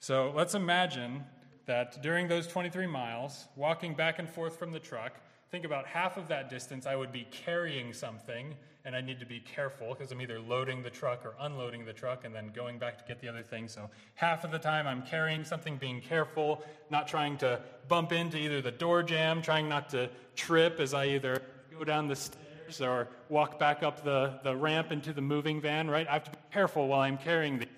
So 0.00 0.32
let's 0.36 0.54
imagine 0.54 1.24
that 1.66 2.02
during 2.02 2.28
those 2.28 2.46
23 2.46 2.86
miles, 2.86 3.46
walking 3.56 3.94
back 3.94 4.18
and 4.18 4.28
forth 4.28 4.58
from 4.58 4.72
the 4.72 4.80
truck, 4.80 5.12
think 5.50 5.64
about 5.64 5.86
half 5.86 6.16
of 6.16 6.28
that 6.28 6.50
distance 6.50 6.86
I 6.86 6.96
would 6.96 7.12
be 7.12 7.26
carrying 7.30 7.92
something, 7.92 8.54
and 8.84 8.96
I 8.96 9.00
need 9.00 9.20
to 9.20 9.26
be 9.26 9.38
careful 9.40 9.94
because 9.94 10.10
I'm 10.10 10.20
either 10.20 10.40
loading 10.40 10.82
the 10.82 10.90
truck 10.90 11.24
or 11.24 11.34
unloading 11.40 11.84
the 11.84 11.92
truck 11.92 12.24
and 12.24 12.34
then 12.34 12.50
going 12.54 12.78
back 12.78 12.98
to 12.98 13.04
get 13.06 13.20
the 13.20 13.28
other 13.28 13.42
thing. 13.42 13.68
So 13.68 13.88
half 14.14 14.44
of 14.44 14.50
the 14.50 14.58
time 14.58 14.86
I'm 14.86 15.02
carrying 15.02 15.44
something, 15.44 15.76
being 15.76 16.00
careful, 16.00 16.64
not 16.90 17.06
trying 17.06 17.36
to 17.38 17.60
bump 17.86 18.12
into 18.12 18.38
either 18.38 18.60
the 18.60 18.72
door 18.72 19.02
jamb, 19.02 19.42
trying 19.42 19.68
not 19.68 19.90
to 19.90 20.10
trip 20.34 20.80
as 20.80 20.94
I 20.94 21.06
either 21.06 21.42
go 21.70 21.84
down 21.84 22.08
the 22.08 22.16
stairs 22.16 22.80
or 22.80 23.08
walk 23.28 23.58
back 23.58 23.82
up 23.82 24.02
the, 24.02 24.40
the 24.42 24.56
ramp 24.56 24.90
into 24.90 25.12
the 25.12 25.20
moving 25.20 25.60
van, 25.60 25.88
right? 25.88 26.08
I 26.08 26.14
have 26.14 26.24
to 26.24 26.30
be 26.30 26.38
careful 26.52 26.88
while 26.88 27.00
I'm 27.00 27.18
carrying 27.18 27.58
things. 27.58 27.71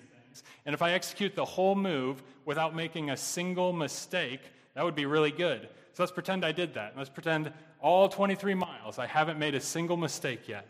And 0.65 0.73
if 0.73 0.81
I 0.81 0.91
execute 0.93 1.35
the 1.35 1.45
whole 1.45 1.75
move 1.75 2.23
without 2.45 2.75
making 2.75 3.09
a 3.09 3.17
single 3.17 3.71
mistake, 3.71 4.41
that 4.73 4.83
would 4.83 4.95
be 4.95 5.05
really 5.05 5.31
good. 5.31 5.69
So 5.93 6.03
let's 6.03 6.11
pretend 6.11 6.43
I 6.43 6.51
did 6.51 6.73
that. 6.73 6.93
Let's 6.97 7.09
pretend 7.09 7.53
all 7.79 8.09
23 8.09 8.55
miles, 8.55 8.97
I 8.97 9.05
haven't 9.05 9.37
made 9.37 9.53
a 9.53 9.61
single 9.61 9.95
mistake 9.95 10.47
yet. 10.47 10.67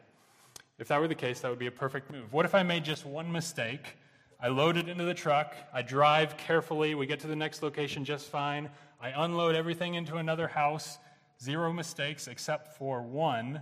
If 0.77 0.89
that 0.89 0.99
were 0.99 1.07
the 1.07 1.15
case, 1.15 1.39
that 1.39 1.49
would 1.49 1.59
be 1.59 1.67
a 1.67 1.71
perfect 1.71 2.11
move. 2.11 2.33
What 2.33 2.45
if 2.45 2.53
I 2.53 2.63
made 2.63 2.83
just 2.83 3.05
one 3.05 3.31
mistake? 3.31 3.95
I 4.41 4.49
load 4.49 4.75
it 4.75 4.89
into 4.89 5.05
the 5.05 5.13
truck, 5.13 5.55
I 5.73 5.81
drive 5.81 6.35
carefully, 6.35 6.93
we 6.93 7.05
get 7.05 7.21
to 7.21 7.27
the 7.27 7.35
next 7.35 7.63
location 7.63 8.03
just 8.03 8.27
fine. 8.27 8.69
I 9.01 9.09
unload 9.23 9.55
everything 9.55 9.95
into 9.95 10.17
another 10.17 10.47
house, 10.47 10.97
zero 11.41 11.71
mistakes 11.71 12.27
except 12.27 12.77
for 12.77 13.01
one, 13.01 13.61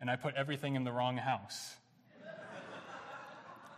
and 0.00 0.10
I 0.10 0.16
put 0.16 0.34
everything 0.34 0.74
in 0.74 0.82
the 0.82 0.92
wrong 0.92 1.16
house. 1.16 1.76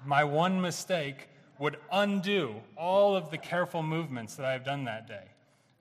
My 0.04 0.24
one 0.24 0.60
mistake 0.60 1.28
would 1.60 1.76
undo 1.92 2.54
all 2.76 3.14
of 3.14 3.30
the 3.30 3.38
careful 3.38 3.82
movements 3.82 4.34
that 4.34 4.46
I've 4.46 4.64
done 4.64 4.84
that 4.84 5.06
day. 5.06 5.24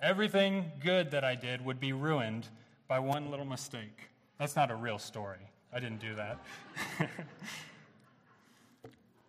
Everything 0.02 0.72
good 0.84 1.12
that 1.12 1.24
I 1.24 1.36
did 1.36 1.66
would 1.66 1.80
be 1.80 1.94
ruined 1.94 2.48
by 2.90 3.00
one 3.00 3.32
little 3.32 3.46
mistake. 3.46 4.10
That's 4.38 4.58
not 4.58 4.70
a 4.72 4.76
real 4.76 5.00
story. 5.00 5.40
I 5.74 5.80
didn't 5.80 6.02
do 6.02 6.16
that. 6.16 6.40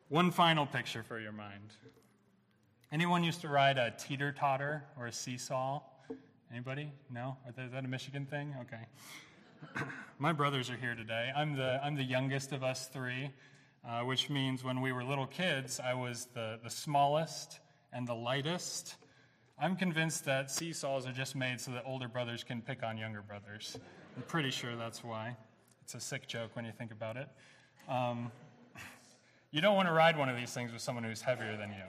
one 0.08 0.32
final 0.32 0.66
picture 0.66 1.04
for 1.04 1.20
your 1.20 1.32
mind. 1.32 1.74
Anyone 2.90 3.22
used 3.22 3.40
to 3.42 3.48
ride 3.48 3.78
a 3.78 3.92
teeter 3.92 4.32
totter 4.32 4.82
or 4.98 5.06
a 5.06 5.12
seesaw? 5.12 5.80
Anybody? 6.50 6.90
No? 7.08 7.36
Is 7.48 7.54
that 7.72 7.84
a 7.84 7.88
Michigan 7.88 8.26
thing? 8.26 8.54
Okay. 8.62 9.84
My 10.18 10.32
brothers 10.32 10.68
are 10.68 10.76
here 10.76 10.96
today. 10.96 11.30
I'm 11.36 11.54
the, 11.54 11.80
I'm 11.84 11.94
the 11.94 12.02
youngest 12.02 12.50
of 12.50 12.64
us 12.64 12.88
three, 12.88 13.30
uh, 13.86 14.00
which 14.02 14.30
means 14.30 14.64
when 14.64 14.80
we 14.80 14.92
were 14.92 15.04
little 15.04 15.26
kids, 15.26 15.80
I 15.82 15.94
was 15.94 16.28
the, 16.34 16.58
the 16.62 16.70
smallest 16.70 17.60
and 17.92 18.06
the 18.06 18.14
lightest 18.14 18.96
I'm 19.62 19.76
convinced 19.76 20.24
that 20.24 20.50
seesaws 20.50 21.06
are 21.06 21.12
just 21.12 21.36
made 21.36 21.60
so 21.60 21.72
that 21.72 21.82
older 21.84 22.08
brothers 22.08 22.42
can 22.42 22.62
pick 22.62 22.82
on 22.82 22.96
younger 22.96 23.20
brothers. 23.20 23.78
I'm 24.16 24.22
pretty 24.22 24.50
sure 24.50 24.74
that's 24.74 25.04
why. 25.04 25.36
It's 25.82 25.94
a 25.94 26.00
sick 26.00 26.26
joke 26.26 26.56
when 26.56 26.64
you 26.64 26.72
think 26.72 26.92
about 26.92 27.18
it. 27.18 27.28
Um, 27.86 28.32
you 29.50 29.60
don't 29.60 29.76
want 29.76 29.86
to 29.86 29.92
ride 29.92 30.16
one 30.16 30.30
of 30.30 30.36
these 30.38 30.50
things 30.50 30.72
with 30.72 30.80
someone 30.80 31.04
who's 31.04 31.20
heavier 31.20 31.58
than 31.58 31.72
you, 31.72 31.84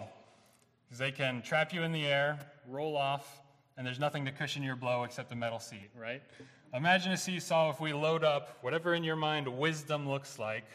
because 0.84 1.00
they 1.00 1.12
can 1.12 1.42
trap 1.42 1.74
you 1.74 1.84
in 1.84 1.94
the 1.94 2.06
air, 2.06 2.40
roll 2.68 2.98
off, 2.98 3.42
and 3.78 3.88
there's 3.88 4.00
nothing 4.00 4.26
to 4.26 4.34
cushion 4.34 4.64
your 4.64 4.76
blow 4.76 5.06
except 5.06 5.32
a 5.32 5.36
metal 5.38 5.60
seat, 5.60 5.92
right? 5.98 6.22
Imagine 6.74 7.14
a 7.14 7.18
seesaw 7.18 7.70
if 7.70 7.80
we 7.80 7.94
load 7.94 8.26
up 8.26 8.58
whatever 8.60 8.96
in 8.96 9.04
your 9.06 9.16
mind 9.16 9.48
wisdom 9.48 10.10
looks 10.10 10.38
like, 10.38 10.66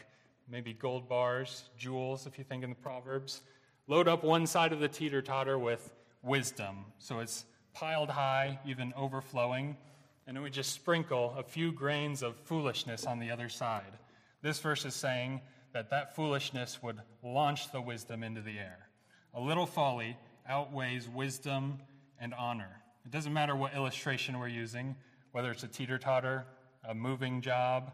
maybe 0.49 0.73
gold 0.73 1.09
bars, 1.09 1.69
jewels, 1.77 2.25
if 2.25 2.37
you 2.37 2.43
think 2.43 2.63
in 2.63 2.69
the 2.69 2.75
Proverbs. 2.75 3.41
Load 3.87 4.07
up 4.07 4.23
one 4.23 4.47
side 4.47 4.73
of 4.73 4.79
the 4.79 4.87
teeter 4.87 5.21
totter 5.21 5.57
with 5.57 5.93
wisdom. 6.23 6.85
So 6.99 7.19
it's 7.19 7.45
piled 7.73 8.09
high, 8.09 8.59
even 8.65 8.93
overflowing. 8.95 9.77
And 10.25 10.35
then 10.35 10.43
we 10.43 10.49
just 10.49 10.73
sprinkle 10.73 11.33
a 11.37 11.43
few 11.43 11.71
grains 11.71 12.21
of 12.21 12.35
foolishness 12.35 13.05
on 13.05 13.19
the 13.19 13.31
other 13.31 13.49
side. 13.49 13.93
This 14.41 14.59
verse 14.59 14.85
is 14.85 14.93
saying 14.93 15.41
that 15.73 15.89
that 15.89 16.15
foolishness 16.15 16.81
would 16.81 16.99
launch 17.23 17.71
the 17.71 17.81
wisdom 17.81 18.23
into 18.23 18.41
the 18.41 18.57
air. 18.57 18.89
A 19.33 19.39
little 19.39 19.65
folly 19.65 20.17
outweighs 20.47 21.07
wisdom 21.07 21.79
and 22.19 22.33
honor. 22.33 22.81
It 23.05 23.11
doesn't 23.11 23.33
matter 23.33 23.55
what 23.55 23.73
illustration 23.73 24.39
we're 24.39 24.47
using, 24.47 24.95
whether 25.31 25.51
it's 25.51 25.63
a 25.63 25.67
teeter 25.67 25.97
totter, 25.97 26.45
a 26.87 26.93
moving 26.93 27.41
job, 27.41 27.91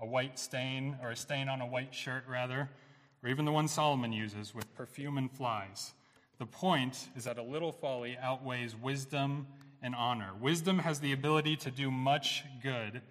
a 0.00 0.06
white 0.06 0.38
stain, 0.38 0.96
or 1.02 1.10
a 1.10 1.16
stain 1.16 1.48
on 1.48 1.60
a 1.60 1.66
white 1.66 1.94
shirt, 1.94 2.24
rather, 2.28 2.68
or 3.22 3.28
even 3.28 3.44
the 3.44 3.52
one 3.52 3.68
Solomon 3.68 4.12
uses 4.12 4.54
with 4.54 4.74
perfume 4.74 5.18
and 5.18 5.30
flies. 5.30 5.92
The 6.38 6.46
point 6.46 7.08
is 7.16 7.24
that 7.24 7.38
a 7.38 7.42
little 7.42 7.72
folly 7.72 8.16
outweighs 8.20 8.76
wisdom 8.76 9.48
and 9.82 9.94
honor. 9.94 10.30
Wisdom 10.40 10.78
has 10.80 11.00
the 11.00 11.12
ability 11.12 11.56
to 11.56 11.70
do 11.70 11.90
much 11.90 12.44
good, 12.62 13.02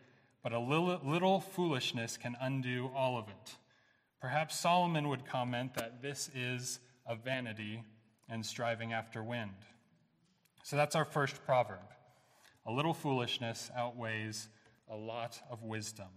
but 0.44 0.54
a 0.54 0.60
little, 0.60 1.00
little, 1.04 1.42
foolishness 1.42 2.16
can 2.18 2.38
undo 2.40 2.90
all 2.96 3.18
of 3.18 3.28
it. 3.28 3.58
Perhaps 4.22 4.60
Solomon 4.60 5.10
would 5.10 5.26
comment 5.26 5.74
that 5.76 6.02
this 6.02 6.30
is 6.34 6.80
a 7.06 7.16
vanity 7.16 7.84
and 8.30 8.46
striving 8.46 8.94
after 8.94 9.24
wind. 9.24 9.52
So 10.64 10.76
that's 10.76 10.96
our 10.96 11.06
first 11.06 11.46
proverb. 11.46 11.80
A 12.66 12.72
little 12.72 12.94
foolishness 12.94 13.72
outweighs 13.76 14.50
a 14.90 14.96
lot 14.96 15.40
of 15.50 15.64
wisdom. 15.64 16.08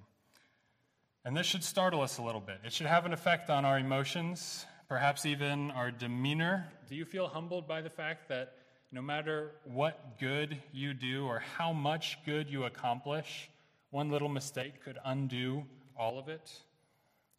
And 1.25 1.37
this 1.37 1.47
should 1.47 1.65
startle 1.65 2.01
us 2.01 2.19
a 2.19 2.23
little 2.23 2.41
bit. 2.41 2.61
It 2.65 2.73
should 2.73 2.87
have 2.87 3.07
an 3.07 3.13
effect 3.13 3.51
on 3.51 3.65
our 3.65 3.79
emotions 3.79 4.67
perhaps 4.91 5.25
even 5.25 5.71
our 5.71 5.93
demeanor? 5.93 6.67
Do 6.89 6.97
you 6.97 7.05
feel 7.05 7.29
humbled 7.29 7.69
by 7.69 7.81
the 7.81 7.89
fact 7.89 8.29
that 8.29 8.55
no 8.91 9.01
matter 9.01 9.53
what 9.63 10.19
good 10.19 10.61
you 10.73 10.95
do 10.95 11.27
or 11.27 11.39
how 11.57 11.73
much 11.73 12.19
good 12.27 12.51
you 12.51 12.65
accomplish, 12.65 13.49
one 13.91 14.11
little 14.11 14.29
mistake 14.29 14.83
could 14.83 14.99
undo 15.05 15.65
all 15.97 16.19
of 16.19 16.29
it? 16.29 16.51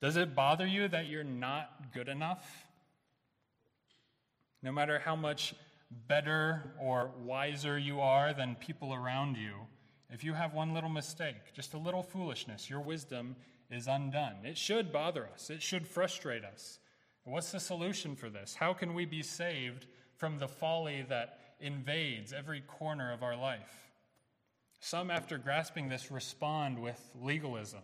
Does 0.01 0.15
it 0.15 0.33
bother 0.33 0.65
you 0.65 0.87
that 0.87 1.07
you're 1.07 1.25
not 1.25 1.91
good 1.93 2.07
enough? 2.07 2.65
No 4.63 4.71
matter 4.71 4.99
how 4.99 5.17
much 5.17 5.53
better 6.07 6.71
or 6.79 7.11
wiser 7.25 7.77
you 7.77 7.99
are 7.99 8.33
than 8.33 8.55
people 8.55 8.93
around 8.93 9.35
you, 9.35 9.55
if 10.09 10.23
you 10.23 10.33
have 10.33 10.53
one 10.53 10.73
little 10.73 10.89
mistake, 10.89 11.53
just 11.53 11.73
a 11.73 11.77
little 11.77 12.01
foolishness, 12.01 12.69
your 12.69 12.79
wisdom 12.79 13.35
is 13.71 13.87
undone. 13.87 14.35
It 14.43 14.57
should 14.57 14.91
bother 14.91 15.27
us, 15.33 15.49
it 15.49 15.61
should 15.61 15.87
frustrate 15.87 16.43
us. 16.43 16.79
What's 17.23 17.51
the 17.51 17.59
solution 17.59 18.15
for 18.15 18.29
this? 18.29 18.55
How 18.55 18.73
can 18.73 18.93
we 18.93 19.05
be 19.05 19.21
saved 19.21 19.85
from 20.17 20.39
the 20.39 20.47
folly 20.47 21.05
that 21.09 21.39
invades 21.59 22.33
every 22.33 22.61
corner 22.61 23.13
of 23.13 23.23
our 23.23 23.35
life? 23.35 23.89
Some, 24.79 25.11
after 25.11 25.37
grasping 25.37 25.89
this, 25.89 26.11
respond 26.11 26.79
with 26.79 26.99
legalism. 27.21 27.83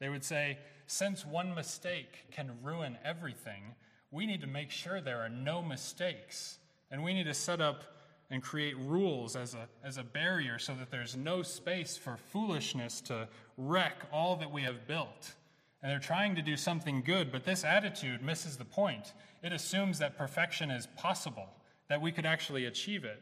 They 0.00 0.08
would 0.08 0.24
say, 0.24 0.58
since 0.88 1.24
one 1.24 1.54
mistake 1.54 2.26
can 2.32 2.50
ruin 2.60 2.98
everything, 3.04 3.76
we 4.10 4.26
need 4.26 4.40
to 4.40 4.48
make 4.48 4.72
sure 4.72 5.00
there 5.00 5.20
are 5.20 5.28
no 5.28 5.62
mistakes. 5.62 6.58
And 6.90 7.04
we 7.04 7.14
need 7.14 7.26
to 7.26 7.34
set 7.34 7.60
up 7.60 7.84
and 8.32 8.42
create 8.42 8.76
rules 8.78 9.36
as 9.36 9.54
a, 9.54 9.68
as 9.84 9.98
a 9.98 10.02
barrier 10.02 10.58
so 10.58 10.74
that 10.74 10.90
there's 10.90 11.16
no 11.16 11.42
space 11.42 11.96
for 11.96 12.16
foolishness 12.16 13.00
to 13.02 13.28
wreck 13.56 14.06
all 14.12 14.34
that 14.34 14.50
we 14.50 14.62
have 14.62 14.88
built 14.88 15.34
and 15.82 15.90
they're 15.90 15.98
trying 15.98 16.36
to 16.36 16.42
do 16.42 16.56
something 16.56 17.02
good, 17.02 17.32
but 17.32 17.44
this 17.44 17.64
attitude 17.64 18.22
misses 18.22 18.56
the 18.56 18.64
point. 18.64 19.12
It 19.42 19.52
assumes 19.52 19.98
that 19.98 20.16
perfection 20.16 20.70
is 20.70 20.86
possible, 20.96 21.48
that 21.88 22.00
we 22.00 22.12
could 22.12 22.24
actually 22.24 22.66
achieve 22.66 23.04
it. 23.04 23.20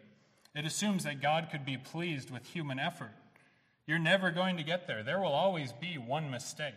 It 0.54 0.66
assumes 0.66 1.04
that 1.04 1.22
God 1.22 1.48
could 1.50 1.64
be 1.64 1.78
pleased 1.78 2.30
with 2.30 2.44
human 2.44 2.78
effort. 2.78 3.12
You're 3.86 3.98
never 3.98 4.30
going 4.30 4.58
to 4.58 4.62
get 4.62 4.86
there. 4.86 5.02
There 5.02 5.20
will 5.20 5.32
always 5.32 5.72
be 5.72 5.96
one 5.96 6.30
mistake. 6.30 6.74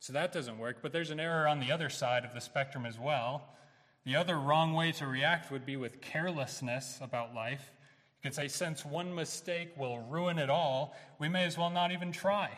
So 0.00 0.12
that 0.12 0.32
doesn't 0.32 0.58
work, 0.58 0.78
but 0.82 0.92
there's 0.92 1.10
an 1.10 1.20
error 1.20 1.46
on 1.46 1.60
the 1.60 1.70
other 1.70 1.88
side 1.88 2.24
of 2.24 2.34
the 2.34 2.40
spectrum 2.40 2.84
as 2.84 2.98
well. 2.98 3.44
The 4.04 4.16
other 4.16 4.38
wrong 4.38 4.74
way 4.74 4.92
to 4.92 5.06
react 5.06 5.50
would 5.50 5.64
be 5.64 5.76
with 5.76 6.00
carelessness 6.00 6.98
about 7.00 7.34
life. 7.34 7.70
You 8.22 8.30
could 8.30 8.34
say, 8.34 8.48
since 8.48 8.84
one 8.84 9.14
mistake 9.14 9.70
will 9.78 9.98
ruin 9.98 10.38
it 10.38 10.50
all, 10.50 10.94
we 11.18 11.28
may 11.28 11.44
as 11.44 11.56
well 11.56 11.70
not 11.70 11.90
even 11.90 12.12
try. 12.12 12.50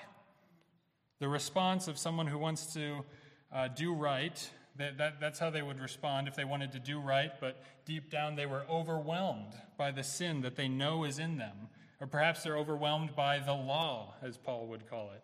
The 1.21 1.29
response 1.29 1.87
of 1.87 1.99
someone 1.99 2.27
who 2.27 2.39
wants 2.39 2.75
to 2.75 3.05
uh, 3.53 3.69
do 3.69 3.95
right, 3.95 4.51
that, 4.77 4.99
that, 4.99 5.21
that's 5.21 5.39
how 5.39 5.51
they 5.51 5.63
would 5.63 5.81
respond 5.81 6.29
if 6.29 6.35
they 6.35 6.45
wanted 6.45 6.73
to 6.73 6.81
do 6.81 6.99
right, 6.99 7.33
but 7.41 7.63
deep 7.85 8.11
down 8.11 8.35
they 8.35 8.47
were 8.47 8.65
overwhelmed 8.69 9.55
by 9.79 9.93
the 9.93 10.03
sin 10.03 10.41
that 10.43 10.57
they 10.57 10.69
know 10.69 11.05
is 11.05 11.19
in 11.19 11.39
them. 11.39 11.69
Or 12.01 12.07
perhaps 12.07 12.43
they're 12.43 12.59
overwhelmed 12.59 13.15
by 13.15 13.39
the 13.39 13.55
law, 13.55 14.15
as 14.21 14.37
Paul 14.37 14.67
would 14.67 14.89
call 14.91 15.13
it. 15.15 15.23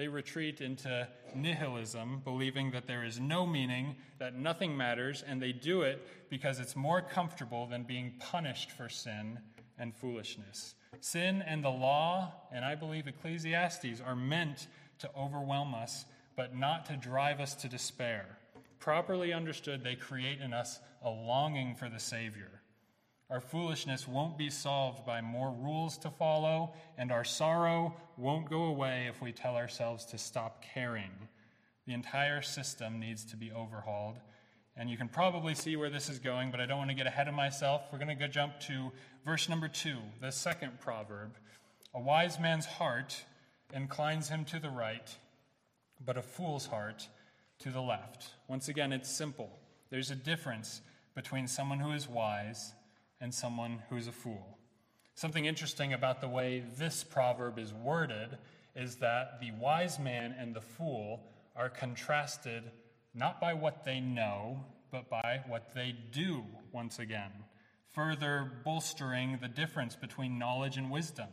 They 0.00 0.08
retreat 0.08 0.62
into 0.62 1.06
nihilism, 1.34 2.22
believing 2.24 2.70
that 2.70 2.86
there 2.86 3.04
is 3.04 3.20
no 3.20 3.44
meaning, 3.46 3.96
that 4.18 4.34
nothing 4.34 4.74
matters, 4.74 5.22
and 5.28 5.42
they 5.42 5.52
do 5.52 5.82
it 5.82 6.08
because 6.30 6.58
it's 6.58 6.74
more 6.74 7.02
comfortable 7.02 7.66
than 7.66 7.82
being 7.82 8.14
punished 8.18 8.70
for 8.70 8.88
sin 8.88 9.40
and 9.78 9.94
foolishness. 9.94 10.74
Sin 11.00 11.44
and 11.46 11.62
the 11.62 11.68
law, 11.68 12.32
and 12.50 12.64
I 12.64 12.76
believe 12.76 13.08
Ecclesiastes, 13.08 14.00
are 14.00 14.16
meant 14.16 14.68
to 15.00 15.10
overwhelm 15.14 15.74
us, 15.74 16.06
but 16.34 16.56
not 16.56 16.86
to 16.86 16.96
drive 16.96 17.38
us 17.38 17.54
to 17.56 17.68
despair. 17.68 18.38
Properly 18.78 19.34
understood, 19.34 19.84
they 19.84 19.96
create 19.96 20.40
in 20.40 20.54
us 20.54 20.80
a 21.04 21.10
longing 21.10 21.74
for 21.74 21.90
the 21.90 22.00
Savior. 22.00 22.59
Our 23.30 23.40
foolishness 23.40 24.08
won't 24.08 24.36
be 24.36 24.50
solved 24.50 25.06
by 25.06 25.20
more 25.20 25.52
rules 25.52 25.96
to 25.98 26.10
follow, 26.10 26.72
and 26.98 27.12
our 27.12 27.22
sorrow 27.22 27.94
won't 28.16 28.50
go 28.50 28.64
away 28.64 29.06
if 29.08 29.22
we 29.22 29.30
tell 29.30 29.54
ourselves 29.54 30.04
to 30.06 30.18
stop 30.18 30.64
caring. 30.74 31.12
The 31.86 31.92
entire 31.92 32.42
system 32.42 32.98
needs 32.98 33.24
to 33.26 33.36
be 33.36 33.52
overhauled. 33.52 34.16
And 34.76 34.90
you 34.90 34.96
can 34.96 35.08
probably 35.08 35.54
see 35.54 35.76
where 35.76 35.90
this 35.90 36.08
is 36.08 36.18
going, 36.18 36.50
but 36.50 36.60
I 36.60 36.66
don't 36.66 36.78
want 36.78 36.90
to 36.90 36.96
get 36.96 37.06
ahead 37.06 37.28
of 37.28 37.34
myself. 37.34 37.82
We're 37.92 37.98
going 37.98 38.08
to 38.08 38.14
go 38.16 38.26
jump 38.26 38.58
to 38.62 38.90
verse 39.24 39.48
number 39.48 39.68
two, 39.68 39.98
the 40.20 40.32
second 40.32 40.80
proverb. 40.80 41.36
A 41.94 42.00
wise 42.00 42.40
man's 42.40 42.66
heart 42.66 43.24
inclines 43.72 44.28
him 44.28 44.44
to 44.46 44.58
the 44.58 44.70
right, 44.70 45.08
but 46.04 46.16
a 46.16 46.22
fool's 46.22 46.66
heart 46.66 47.08
to 47.60 47.70
the 47.70 47.80
left. 47.80 48.30
Once 48.48 48.68
again, 48.68 48.92
it's 48.92 49.08
simple. 49.08 49.50
There's 49.90 50.10
a 50.10 50.16
difference 50.16 50.80
between 51.14 51.46
someone 51.46 51.78
who 51.78 51.92
is 51.92 52.08
wise 52.08 52.72
and 53.20 53.34
someone 53.34 53.82
who's 53.88 54.06
a 54.06 54.12
fool. 54.12 54.58
Something 55.14 55.44
interesting 55.44 55.92
about 55.92 56.20
the 56.20 56.28
way 56.28 56.64
this 56.78 57.04
proverb 57.04 57.58
is 57.58 57.74
worded 57.74 58.38
is 58.74 58.96
that 58.96 59.40
the 59.40 59.50
wise 59.52 59.98
man 59.98 60.34
and 60.38 60.54
the 60.54 60.60
fool 60.60 61.26
are 61.54 61.68
contrasted 61.68 62.62
not 63.14 63.40
by 63.40 63.52
what 63.52 63.84
they 63.84 64.00
know, 64.00 64.64
but 64.90 65.10
by 65.10 65.40
what 65.46 65.74
they 65.74 65.94
do, 66.12 66.44
once 66.72 66.98
again, 66.98 67.32
further 67.92 68.50
bolstering 68.64 69.38
the 69.40 69.48
difference 69.48 69.96
between 69.96 70.38
knowledge 70.38 70.76
and 70.76 70.90
wisdom. 70.90 71.28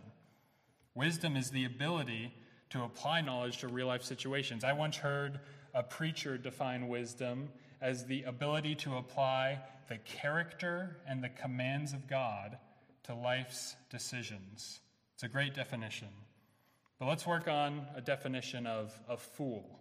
Wisdom 0.95 1.37
is 1.37 1.51
the 1.51 1.65
ability 1.65 2.33
to 2.71 2.83
apply 2.83 3.21
knowledge 3.21 3.59
to 3.59 3.67
real 3.67 3.87
life 3.87 4.03
situations. 4.03 4.63
I 4.63 4.73
once 4.73 4.97
heard 4.97 5.39
a 5.73 5.83
preacher 5.83 6.37
define 6.37 6.87
wisdom 6.87 7.49
as 7.79 8.05
the 8.05 8.23
ability 8.23 8.75
to 8.75 8.97
apply 8.97 9.59
the 9.87 9.97
character 9.97 10.97
and 11.07 11.23
the 11.23 11.29
commands 11.29 11.93
of 11.93 12.07
God 12.07 12.57
to 13.03 13.15
life's 13.15 13.75
decisions. 13.89 14.81
It's 15.13 15.23
a 15.23 15.27
great 15.27 15.55
definition. 15.55 16.09
But 16.99 17.07
let's 17.07 17.25
work 17.25 17.47
on 17.47 17.85
a 17.95 18.01
definition 18.01 18.67
of 18.67 18.99
a 19.07 19.17
fool. 19.17 19.79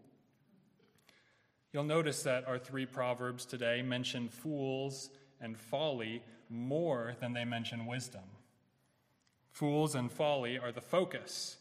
You'll 1.73 1.85
notice 1.85 2.23
that 2.23 2.47
our 2.47 2.59
three 2.59 2.87
proverbs 2.87 3.45
today 3.45 3.83
mention 3.83 4.29
fools 4.29 5.11
and 5.41 5.59
folly 5.59 6.23
more 6.49 7.17
than 7.21 7.33
they 7.33 7.45
mention 7.45 7.87
wisdom. 7.87 8.23
Fools 9.51 9.95
and 9.95 10.11
folly 10.11 10.59
are 10.59 10.73
the 10.73 10.81
focus. 10.81 11.57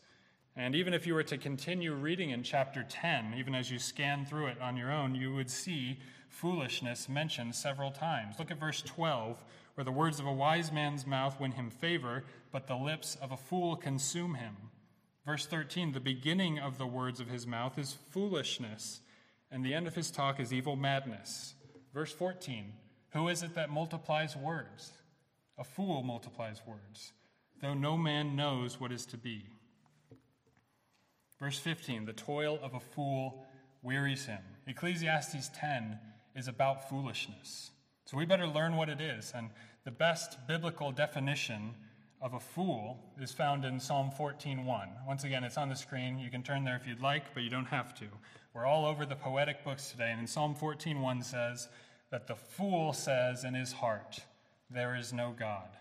And 0.57 0.73
even 0.73 0.93
if 0.93 1.05
you 1.05 1.13
were 1.13 1.23
to 1.23 1.37
continue 1.37 1.93
reading 1.93 2.29
in 2.29 2.41
chapter 2.41 2.85
10, 2.87 3.33
even 3.37 3.53
as 3.53 3.69
you 3.69 3.77
scan 3.77 4.25
through 4.25 4.47
it 4.47 4.61
on 4.61 4.77
your 4.77 4.91
own, 4.91 5.13
you 5.13 5.33
would 5.33 5.49
see 5.49 5.99
foolishness 6.29 7.09
mentioned 7.09 7.55
several 7.55 7.91
times. 7.91 8.39
Look 8.39 8.51
at 8.51 8.59
verse 8.59 8.81
12, 8.81 9.43
where 9.73 9.83
the 9.83 9.91
words 9.91 10.19
of 10.19 10.25
a 10.25 10.31
wise 10.31 10.71
man's 10.71 11.05
mouth 11.05 11.39
win 11.41 11.51
him 11.51 11.69
favor, 11.69 12.23
but 12.53 12.67
the 12.67 12.75
lips 12.75 13.17
of 13.21 13.33
a 13.33 13.37
fool 13.37 13.75
consume 13.75 14.35
him. 14.35 14.55
Verse 15.25 15.45
13, 15.45 15.91
the 15.91 15.99
beginning 15.99 16.57
of 16.57 16.77
the 16.77 16.87
words 16.87 17.19
of 17.19 17.29
his 17.29 17.45
mouth 17.45 17.77
is 17.77 17.97
foolishness, 18.11 19.01
and 19.51 19.65
the 19.65 19.73
end 19.73 19.87
of 19.87 19.95
his 19.95 20.09
talk 20.09 20.39
is 20.39 20.53
evil 20.53 20.77
madness. 20.77 21.55
Verse 21.93 22.13
14, 22.13 22.71
who 23.09 23.27
is 23.27 23.43
it 23.43 23.55
that 23.55 23.69
multiplies 23.69 24.37
words? 24.37 24.91
A 25.57 25.63
fool 25.63 26.03
multiplies 26.03 26.61
words, 26.65 27.11
though 27.61 27.73
no 27.73 27.97
man 27.97 28.35
knows 28.35 28.79
what 28.79 28.91
is 28.91 29.05
to 29.07 29.17
be. 29.17 29.45
Verse 31.39 31.59
15, 31.59 32.05
the 32.05 32.13
toil 32.13 32.59
of 32.61 32.73
a 32.73 32.79
fool 32.79 33.45
wearies 33.81 34.25
him. 34.25 34.41
Ecclesiastes 34.67 35.49
10 35.53 35.99
is 36.35 36.47
about 36.47 36.89
foolishness. 36.89 37.71
So 38.05 38.17
we 38.17 38.25
better 38.25 38.47
learn 38.47 38.75
what 38.75 38.89
it 38.89 39.01
is. 39.01 39.33
And 39.35 39.49
the 39.83 39.91
best 39.91 40.37
biblical 40.47 40.91
definition 40.91 41.75
of 42.21 42.33
a 42.33 42.39
fool 42.39 42.99
is 43.19 43.31
found 43.31 43.65
in 43.65 43.79
Psalm 43.79 44.09
14:1. 44.11 45.05
Once 45.05 45.23
again, 45.23 45.43
it's 45.43 45.57
on 45.57 45.69
the 45.69 45.75
screen. 45.75 46.17
You 46.17 46.31
can 46.31 46.41
turn 46.41 46.63
there 46.63 46.75
if 46.75 46.87
you'd 46.87 47.01
like, 47.01 47.33
but 47.33 47.43
you 47.43 47.49
don't 47.49 47.65
have 47.65 47.93
to. 47.95 48.07
We're 48.53 48.65
all 48.65 48.85
over 48.85 49.05
the 49.05 49.15
poetic 49.15 49.63
books 49.63 49.91
today, 49.91 50.11
and 50.11 50.21
in 50.21 50.27
Psalm 50.27 50.55
14:1 50.55 51.21
says 51.21 51.67
that 52.09 52.27
the 52.27 52.35
fool 52.35 52.93
says 52.93 53.43
in 53.43 53.53
his 53.53 53.73
heart, 53.73 54.25
"There 54.69 54.95
is 54.95 55.13
no 55.13 55.33
God." 55.33 55.77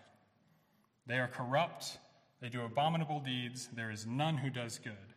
They 1.07 1.19
are 1.19 1.27
corrupt, 1.27 1.99
they 2.41 2.49
do 2.49 2.63
abominable 2.63 3.21
deeds, 3.21 3.67
there 3.69 3.89
is 3.89 4.05
none 4.05 4.37
who 4.37 4.49
does 4.49 4.77
good. 4.77 5.14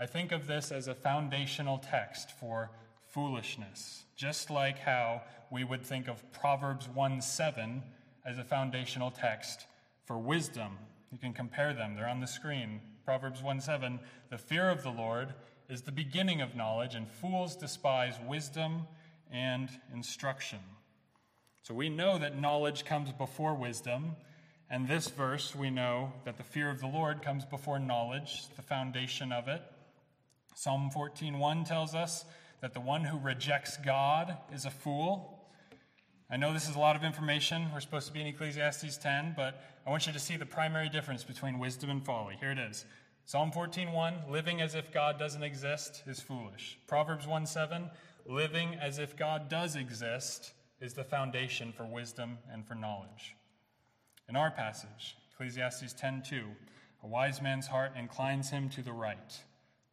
I 0.00 0.06
think 0.06 0.32
of 0.32 0.46
this 0.46 0.72
as 0.72 0.88
a 0.88 0.94
foundational 0.94 1.76
text 1.76 2.30
for 2.32 2.70
foolishness, 3.08 4.04
just 4.16 4.48
like 4.48 4.78
how 4.78 5.20
we 5.50 5.62
would 5.62 5.84
think 5.84 6.08
of 6.08 6.32
Proverbs 6.32 6.88
1 6.88 7.20
7 7.20 7.82
as 8.24 8.38
a 8.38 8.44
foundational 8.44 9.10
text 9.10 9.66
for 10.06 10.16
wisdom. 10.16 10.78
You 11.12 11.18
can 11.18 11.34
compare 11.34 11.74
them, 11.74 11.96
they're 11.96 12.08
on 12.08 12.20
the 12.20 12.26
screen. 12.26 12.80
Proverbs 13.04 13.42
1 13.42 13.60
7 13.60 14.00
The 14.30 14.38
fear 14.38 14.70
of 14.70 14.82
the 14.82 14.90
Lord 14.90 15.34
is 15.68 15.82
the 15.82 15.92
beginning 15.92 16.40
of 16.40 16.56
knowledge, 16.56 16.94
and 16.94 17.06
fools 17.06 17.54
despise 17.54 18.14
wisdom 18.26 18.86
and 19.30 19.68
instruction. 19.92 20.60
So 21.62 21.74
we 21.74 21.90
know 21.90 22.16
that 22.16 22.40
knowledge 22.40 22.86
comes 22.86 23.12
before 23.12 23.54
wisdom. 23.54 24.16
And 24.70 24.88
this 24.88 25.08
verse, 25.08 25.54
we 25.54 25.68
know 25.68 26.14
that 26.24 26.38
the 26.38 26.42
fear 26.42 26.70
of 26.70 26.80
the 26.80 26.86
Lord 26.86 27.20
comes 27.20 27.44
before 27.44 27.78
knowledge, 27.78 28.44
the 28.56 28.62
foundation 28.62 29.30
of 29.30 29.46
it. 29.46 29.60
Psalm 30.54 30.90
14:1 30.90 31.64
tells 31.64 31.94
us 31.94 32.24
that 32.60 32.74
the 32.74 32.80
one 32.80 33.04
who 33.04 33.18
rejects 33.18 33.76
God 33.78 34.36
is 34.52 34.64
a 34.64 34.70
fool. 34.70 35.48
I 36.28 36.36
know 36.36 36.52
this 36.52 36.68
is 36.68 36.76
a 36.76 36.78
lot 36.78 36.96
of 36.96 37.02
information. 37.02 37.72
We're 37.72 37.80
supposed 37.80 38.06
to 38.06 38.12
be 38.12 38.20
in 38.20 38.26
Ecclesiastes 38.26 38.96
10, 38.98 39.34
but 39.36 39.60
I 39.86 39.90
want 39.90 40.06
you 40.06 40.12
to 40.12 40.18
see 40.18 40.36
the 40.36 40.46
primary 40.46 40.88
difference 40.88 41.24
between 41.24 41.58
wisdom 41.58 41.90
and 41.90 42.04
folly. 42.04 42.36
Here 42.36 42.52
it 42.52 42.58
is. 42.58 42.84
Psalm 43.24 43.50
14:1, 43.52 44.28
living 44.30 44.60
as 44.60 44.74
if 44.74 44.92
God 44.92 45.18
doesn't 45.18 45.42
exist 45.42 46.02
is 46.06 46.20
foolish. 46.20 46.78
Proverbs 46.86 47.26
1:7, 47.26 47.90
living 48.26 48.74
as 48.74 48.98
if 48.98 49.16
God 49.16 49.48
does 49.48 49.76
exist 49.76 50.52
is 50.80 50.94
the 50.94 51.04
foundation 51.04 51.72
for 51.72 51.84
wisdom 51.84 52.38
and 52.50 52.66
for 52.66 52.74
knowledge. 52.74 53.36
In 54.28 54.36
our 54.36 54.50
passage, 54.50 55.16
Ecclesiastes 55.32 55.94
10:2, 55.94 56.56
a 57.02 57.06
wise 57.06 57.40
man's 57.40 57.68
heart 57.68 57.96
inclines 57.96 58.50
him 58.50 58.68
to 58.70 58.82
the 58.82 58.92
right, 58.92 59.42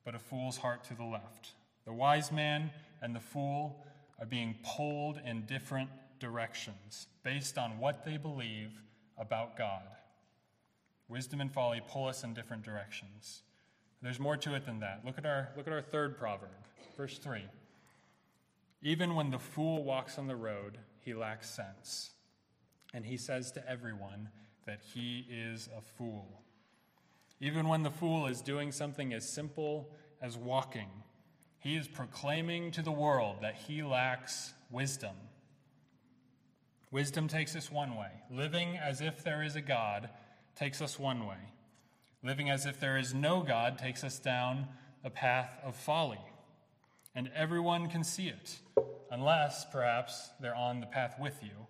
but 0.08 0.16
a 0.16 0.20
fool's 0.20 0.56
heart 0.56 0.86
to 0.86 0.94
the 0.96 1.04
left. 1.04 1.52
The 1.84 1.92
wise 1.92 2.32
man 2.32 2.72
and 3.02 3.14
the 3.14 3.20
fool 3.20 3.84
are 4.18 4.26
being 4.26 4.56
pulled 4.64 5.20
in 5.26 5.46
different 5.46 5.90
directions 6.18 7.08
based 7.24 7.58
on 7.58 7.78
what 7.78 8.06
they 8.06 8.16
believe 8.16 8.72
about 9.18 9.58
God. 9.58 9.84
Wisdom 11.10 11.42
and 11.42 11.52
folly 11.52 11.82
pull 11.86 12.08
us 12.08 12.24
in 12.24 12.34
different 12.34 12.64
directions. 12.64 13.42
There's 14.02 14.18
more 14.18 14.38
to 14.38 14.56
it 14.56 14.66
than 14.66 14.80
that. 14.80 15.02
Look 15.04 15.18
at 15.18 15.26
our, 15.26 15.50
look 15.58 15.68
at 15.68 15.74
our 15.74 15.82
third 15.82 16.18
proverb, 16.18 16.52
verse 16.96 17.18
3. 17.18 17.42
Even 18.82 19.14
when 19.14 19.30
the 19.30 19.40
fool 19.40 19.84
walks 19.84 20.18
on 20.18 20.28
the 20.28 20.38
road, 20.38 20.78
he 21.04 21.14
lacks 21.14 21.50
sense. 21.50 22.12
And 22.94 23.06
he 23.06 23.18
says 23.18 23.52
to 23.52 23.70
everyone 23.70 24.30
that 24.68 24.80
he 24.94 25.26
is 25.30 25.68
a 25.78 25.82
fool. 25.82 26.44
Even 27.40 27.68
when 27.68 27.84
the 27.84 27.92
fool 27.92 28.28
is 28.28 28.42
doing 28.42 28.72
something 28.72 29.14
as 29.14 29.28
simple 29.30 29.90
as 30.22 30.38
walking, 30.38 30.90
he 31.60 31.76
is 31.76 31.88
proclaiming 31.88 32.72
to 32.72 32.82
the 32.82 32.92
world 32.92 33.38
that 33.42 33.56
he 33.56 33.84
lacks 33.84 34.54
wisdom. 34.72 35.16
Wisdom 36.92 37.28
takes 37.28 37.56
us 37.56 37.72
one 37.72 37.96
way. 37.96 38.12
Living 38.32 38.78
as 38.78 39.02
if 39.02 39.24
there 39.24 39.44
is 39.44 39.56
a 39.56 39.62
God 39.62 40.10
takes 40.56 40.82
us 40.82 40.98
one 40.98 41.28
way. 41.28 41.52
Living 42.24 42.50
as 42.50 42.66
if 42.66 42.80
there 42.80 42.98
is 42.98 43.14
no 43.14 43.42
God 43.42 43.78
takes 43.78 44.04
us 44.04 44.20
down 44.20 44.68
a 45.04 45.10
path 45.10 45.58
of 45.64 45.76
folly. 45.76 46.20
And 47.14 47.30
everyone 47.36 47.90
can 47.90 48.04
see 48.04 48.28
it, 48.28 48.58
unless 49.12 49.66
perhaps 49.72 50.30
they're 50.40 50.56
on 50.56 50.80
the 50.80 50.86
path 50.86 51.16
with 51.20 51.44
you. 51.44 51.68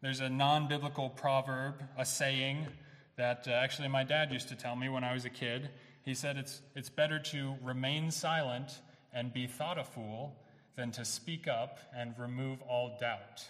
There's 0.00 0.20
a 0.20 0.28
non 0.28 0.66
biblical 0.66 1.10
proverb, 1.10 1.82
a 1.96 2.04
saying 2.04 2.66
that 3.16 3.46
uh, 3.48 3.52
actually 3.52 3.88
my 3.88 4.04
dad 4.04 4.32
used 4.32 4.48
to 4.48 4.56
tell 4.56 4.76
me 4.76 4.88
when 4.88 5.04
I 5.04 5.12
was 5.12 5.24
a 5.24 5.30
kid. 5.30 5.70
He 6.04 6.14
said 6.14 6.36
it's, 6.36 6.60
it's 6.74 6.88
better 6.88 7.18
to 7.18 7.54
remain 7.62 8.10
silent 8.10 8.80
and 9.12 9.32
be 9.32 9.46
thought 9.46 9.78
a 9.78 9.84
fool 9.84 10.36
than 10.76 10.90
to 10.92 11.04
speak 11.04 11.46
up 11.46 11.78
and 11.94 12.14
remove 12.18 12.62
all 12.62 12.96
doubt. 12.98 13.44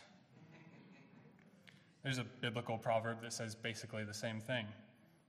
There's 2.03 2.18
a 2.18 2.25
biblical 2.25 2.79
proverb 2.79 3.22
that 3.22 3.33
says 3.33 3.55
basically 3.55 4.05
the 4.05 4.14
same 4.14 4.40
thing. 4.40 4.66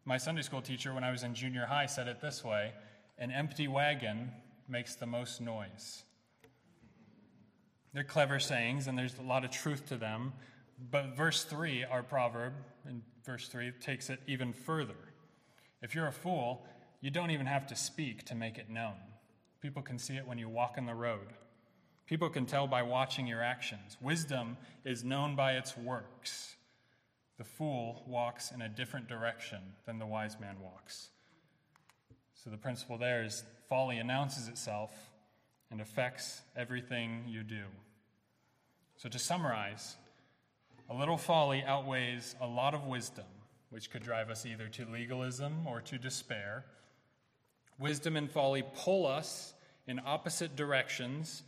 My 0.06 0.18
Sunday 0.18 0.42
school 0.42 0.62
teacher, 0.62 0.94
when 0.94 1.04
I 1.04 1.12
was 1.12 1.24
in 1.24 1.36
junior 1.36 1.66
high, 1.66 1.86
said 1.86 2.08
it 2.08 2.20
this 2.20 2.44
way 2.44 2.74
an 3.20 3.32
empty 3.32 3.68
wagon 3.68 4.32
makes 4.68 4.96
the 4.96 5.06
most 5.06 5.40
noise. 5.40 6.04
They're 7.94 8.04
clever 8.04 8.40
sayings, 8.40 8.88
and 8.88 8.98
there's 8.98 9.18
a 9.20 9.22
lot 9.22 9.46
of 9.46 9.52
truth 9.52 9.88
to 9.90 9.98
them. 9.98 10.34
But 10.90 11.16
verse 11.16 11.44
3, 11.44 11.86
our 11.86 12.02
proverb 12.02 12.54
in 12.88 13.02
verse 13.26 13.48
3, 13.48 13.72
takes 13.80 14.10
it 14.10 14.20
even 14.28 14.54
further. 14.54 14.96
If 15.82 15.96
you're 15.96 16.08
a 16.08 16.14
fool, 16.14 16.66
you 17.02 17.12
don't 17.12 17.32
even 17.32 17.46
have 17.46 17.68
to 17.68 17.76
speak 17.76 18.26
to 18.26 18.36
make 18.36 18.58
it 18.58 18.70
known. 18.70 18.96
People 19.62 19.82
can 19.82 19.98
see 19.98 20.16
it 20.16 20.28
when 20.28 20.38
you 20.38 20.50
walk 20.50 20.76
on 20.78 20.86
the 20.86 20.94
road. 20.94 21.28
People 22.06 22.30
can 22.30 22.46
tell 22.46 22.68
by 22.68 22.82
watching 22.84 23.28
your 23.28 23.42
actions. 23.42 23.98
Wisdom 24.02 24.58
is 24.86 25.04
known 25.04 25.36
by 25.36 25.54
its 25.54 25.78
works. 25.78 26.56
The 27.38 27.44
fool 27.44 28.04
walks 28.06 28.52
in 28.52 28.62
a 28.62 28.70
different 28.70 29.08
direction 29.08 29.60
than 29.86 30.00
the 30.00 30.06
wise 30.06 30.40
man 30.40 30.58
walks. 30.62 31.10
So 32.36 32.50
the 32.50 32.58
principle 32.58 32.98
there 32.98 33.24
is 33.24 33.44
folly 33.70 33.98
announces 33.98 34.48
itself 34.48 34.92
and 35.72 35.82
affects 35.82 36.42
everything 36.56 37.24
you 37.28 37.42
do. 37.42 37.64
So 38.98 39.10
to 39.10 39.18
summarize, 39.18 39.96
a 40.90 40.96
little 40.96 41.18
folly 41.18 41.64
outweighs 41.64 42.36
a 42.42 42.48
lot 42.48 42.74
of 42.74 42.86
wisdom, 42.86 43.26
which 43.70 43.90
could 43.90 44.04
drive 44.04 44.30
us 44.30 44.46
either 44.46 44.68
to 44.68 44.86
legalism 44.86 45.66
or 45.66 45.82
to 45.82 45.98
despair. 45.98 46.66
Wisdom 47.80 48.16
and 48.16 48.30
folly 48.30 48.64
pull 48.76 49.08
us 49.08 49.54
in 49.88 50.00
opposite 50.06 50.56
directions 50.56 51.44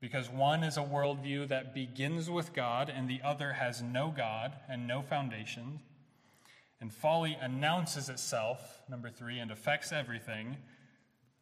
because 0.00 0.28
one 0.28 0.62
is 0.62 0.76
a 0.76 0.82
worldview 0.82 1.48
that 1.48 1.74
begins 1.74 2.28
with 2.28 2.52
God 2.52 2.92
and 2.94 3.08
the 3.08 3.20
other 3.22 3.54
has 3.54 3.80
no 3.82 4.12
God 4.14 4.52
and 4.68 4.86
no 4.86 5.02
foundation. 5.02 5.80
And 6.80 6.92
folly 6.92 7.38
announces 7.40 8.08
itself, 8.10 8.82
number 8.90 9.08
three, 9.08 9.38
and 9.38 9.50
affects 9.50 9.92
everything. 9.92 10.56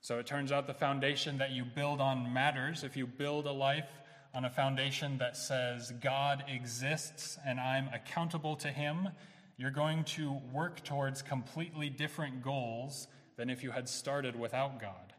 So 0.01 0.19
it 0.19 0.27
turns 0.27 0.53
out 0.53 0.67
the 0.67 0.75
foundation 0.75 1.39
that 1.39 1.51
you 1.51 1.65
build 1.65 2.01
on 2.01 2.33
matters. 2.33 2.85
If 2.85 2.97
you 2.97 3.07
build 3.07 3.47
a 3.47 3.53
life 3.53 3.89
on 4.35 4.45
a 4.45 4.51
foundation 4.51 5.19
that 5.19 5.37
says 5.37 5.93
God 6.01 6.45
exists 6.49 7.39
and 7.47 7.61
I'm 7.61 7.89
accountable 7.89 8.57
to 8.57 8.69
Him, 8.69 9.09
you're 9.57 9.71
going 9.71 10.05
to 10.05 10.41
work 10.53 10.83
towards 10.83 11.23
completely 11.23 11.91
different 11.91 12.43
goals 12.43 13.09
than 13.37 13.51
if 13.51 13.63
you 13.63 13.71
had 13.71 13.89
started 13.89 14.39
without 14.39 14.81
God. 14.81 15.13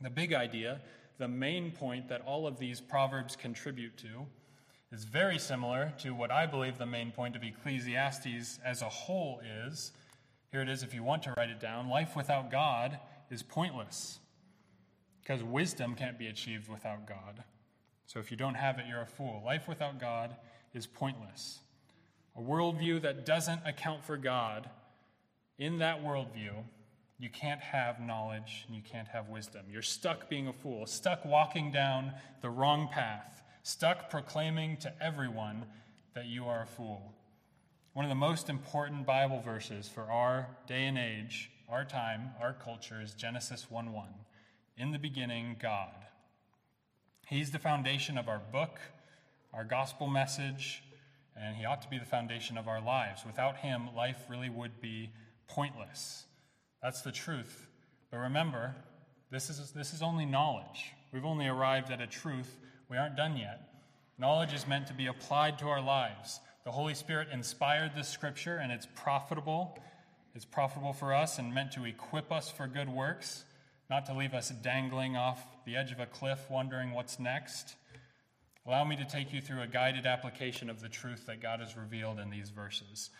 The 0.00 0.10
big 0.10 0.32
idea 0.34 0.80
the 1.18 1.28
main 1.28 1.70
point 1.70 2.08
that 2.08 2.20
all 2.22 2.46
of 2.46 2.58
these 2.58 2.80
proverbs 2.80 3.36
contribute 3.36 3.96
to 3.98 4.26
is 4.92 5.04
very 5.04 5.38
similar 5.38 5.92
to 5.98 6.10
what 6.10 6.30
I 6.30 6.46
believe 6.46 6.78
the 6.78 6.86
main 6.86 7.10
point 7.10 7.36
of 7.36 7.42
Ecclesiastes 7.42 8.58
as 8.64 8.82
a 8.82 8.88
whole 8.88 9.40
is. 9.64 9.92
Here 10.52 10.60
it 10.60 10.68
is, 10.68 10.82
if 10.82 10.94
you 10.94 11.02
want 11.02 11.22
to 11.24 11.34
write 11.36 11.50
it 11.50 11.60
down 11.60 11.88
life 11.88 12.14
without 12.16 12.50
God 12.50 12.98
is 13.30 13.42
pointless 13.42 14.20
because 15.22 15.42
wisdom 15.42 15.94
can't 15.94 16.18
be 16.18 16.28
achieved 16.28 16.68
without 16.68 17.06
God. 17.06 17.42
So 18.06 18.20
if 18.20 18.30
you 18.30 18.36
don't 18.36 18.54
have 18.54 18.78
it, 18.78 18.86
you're 18.88 19.02
a 19.02 19.06
fool. 19.06 19.42
Life 19.44 19.68
without 19.68 20.00
God 20.00 20.36
is 20.72 20.86
pointless. 20.86 21.60
A 22.36 22.40
worldview 22.40 23.02
that 23.02 23.26
doesn't 23.26 23.60
account 23.64 24.04
for 24.04 24.16
God, 24.16 24.68
in 25.58 25.78
that 25.78 26.02
worldview, 26.02 26.52
you 27.18 27.30
can't 27.30 27.60
have 27.60 27.98
knowledge 28.00 28.64
and 28.66 28.76
you 28.76 28.82
can't 28.82 29.08
have 29.08 29.28
wisdom. 29.28 29.62
You're 29.70 29.82
stuck 29.82 30.28
being 30.28 30.48
a 30.48 30.52
fool, 30.52 30.86
stuck 30.86 31.24
walking 31.24 31.72
down 31.72 32.12
the 32.42 32.50
wrong 32.50 32.88
path, 32.92 33.42
stuck 33.62 34.10
proclaiming 34.10 34.76
to 34.78 34.92
everyone 35.02 35.64
that 36.14 36.26
you 36.26 36.44
are 36.44 36.62
a 36.62 36.66
fool. 36.66 37.14
One 37.94 38.04
of 38.04 38.10
the 38.10 38.14
most 38.14 38.50
important 38.50 39.06
Bible 39.06 39.40
verses 39.40 39.88
for 39.88 40.02
our 40.02 40.48
day 40.66 40.84
and 40.84 40.98
age, 40.98 41.50
our 41.70 41.84
time, 41.84 42.32
our 42.40 42.52
culture 42.52 43.00
is 43.00 43.14
Genesis 43.14 43.70
1 43.70 43.92
1. 43.92 44.08
In 44.76 44.92
the 44.92 44.98
beginning, 44.98 45.56
God. 45.58 46.05
He's 47.26 47.50
the 47.50 47.58
foundation 47.58 48.18
of 48.18 48.28
our 48.28 48.40
book, 48.52 48.78
our 49.52 49.64
gospel 49.64 50.06
message, 50.06 50.84
and 51.36 51.56
He 51.56 51.64
ought 51.64 51.82
to 51.82 51.88
be 51.88 51.98
the 51.98 52.04
foundation 52.04 52.56
of 52.56 52.68
our 52.68 52.80
lives. 52.80 53.24
Without 53.26 53.56
Him, 53.56 53.88
life 53.96 54.16
really 54.28 54.48
would 54.48 54.80
be 54.80 55.10
pointless. 55.48 56.24
That's 56.80 57.02
the 57.02 57.10
truth. 57.10 57.66
But 58.12 58.18
remember, 58.18 58.76
this 59.32 59.50
is, 59.50 59.72
this 59.72 59.92
is 59.92 60.02
only 60.02 60.24
knowledge. 60.24 60.92
We've 61.12 61.24
only 61.24 61.48
arrived 61.48 61.90
at 61.90 62.00
a 62.00 62.06
truth. 62.06 62.58
We 62.88 62.96
aren't 62.96 63.16
done 63.16 63.36
yet. 63.36 63.60
Knowledge 64.18 64.52
is 64.52 64.68
meant 64.68 64.86
to 64.86 64.94
be 64.94 65.08
applied 65.08 65.58
to 65.58 65.66
our 65.66 65.82
lives. 65.82 66.38
The 66.64 66.70
Holy 66.70 66.94
Spirit 66.94 67.28
inspired 67.32 67.96
this 67.96 68.08
scripture, 68.08 68.58
and 68.58 68.70
it's 68.70 68.86
profitable. 68.94 69.76
It's 70.36 70.44
profitable 70.44 70.92
for 70.92 71.12
us 71.12 71.40
and 71.40 71.52
meant 71.52 71.72
to 71.72 71.86
equip 71.86 72.30
us 72.30 72.50
for 72.50 72.68
good 72.68 72.88
works, 72.88 73.44
not 73.88 74.06
to 74.06 74.14
leave 74.14 74.34
us 74.34 74.50
dangling 74.50 75.16
off 75.16 75.40
the 75.64 75.76
edge 75.76 75.92
of 75.92 76.00
a 76.00 76.06
cliff 76.06 76.50
wondering 76.50 76.92
what's 76.92 77.18
next. 77.18 77.76
Allow 78.66 78.84
me 78.84 78.96
to 78.96 79.04
take 79.04 79.32
you 79.32 79.40
through 79.40 79.62
a 79.62 79.66
guided 79.68 80.06
application 80.06 80.68
of 80.68 80.80
the 80.80 80.88
truth 80.88 81.26
that 81.26 81.40
God 81.40 81.60
has 81.60 81.76
revealed 81.76 82.18
in 82.18 82.30
these 82.30 82.50
verses. 82.50 83.10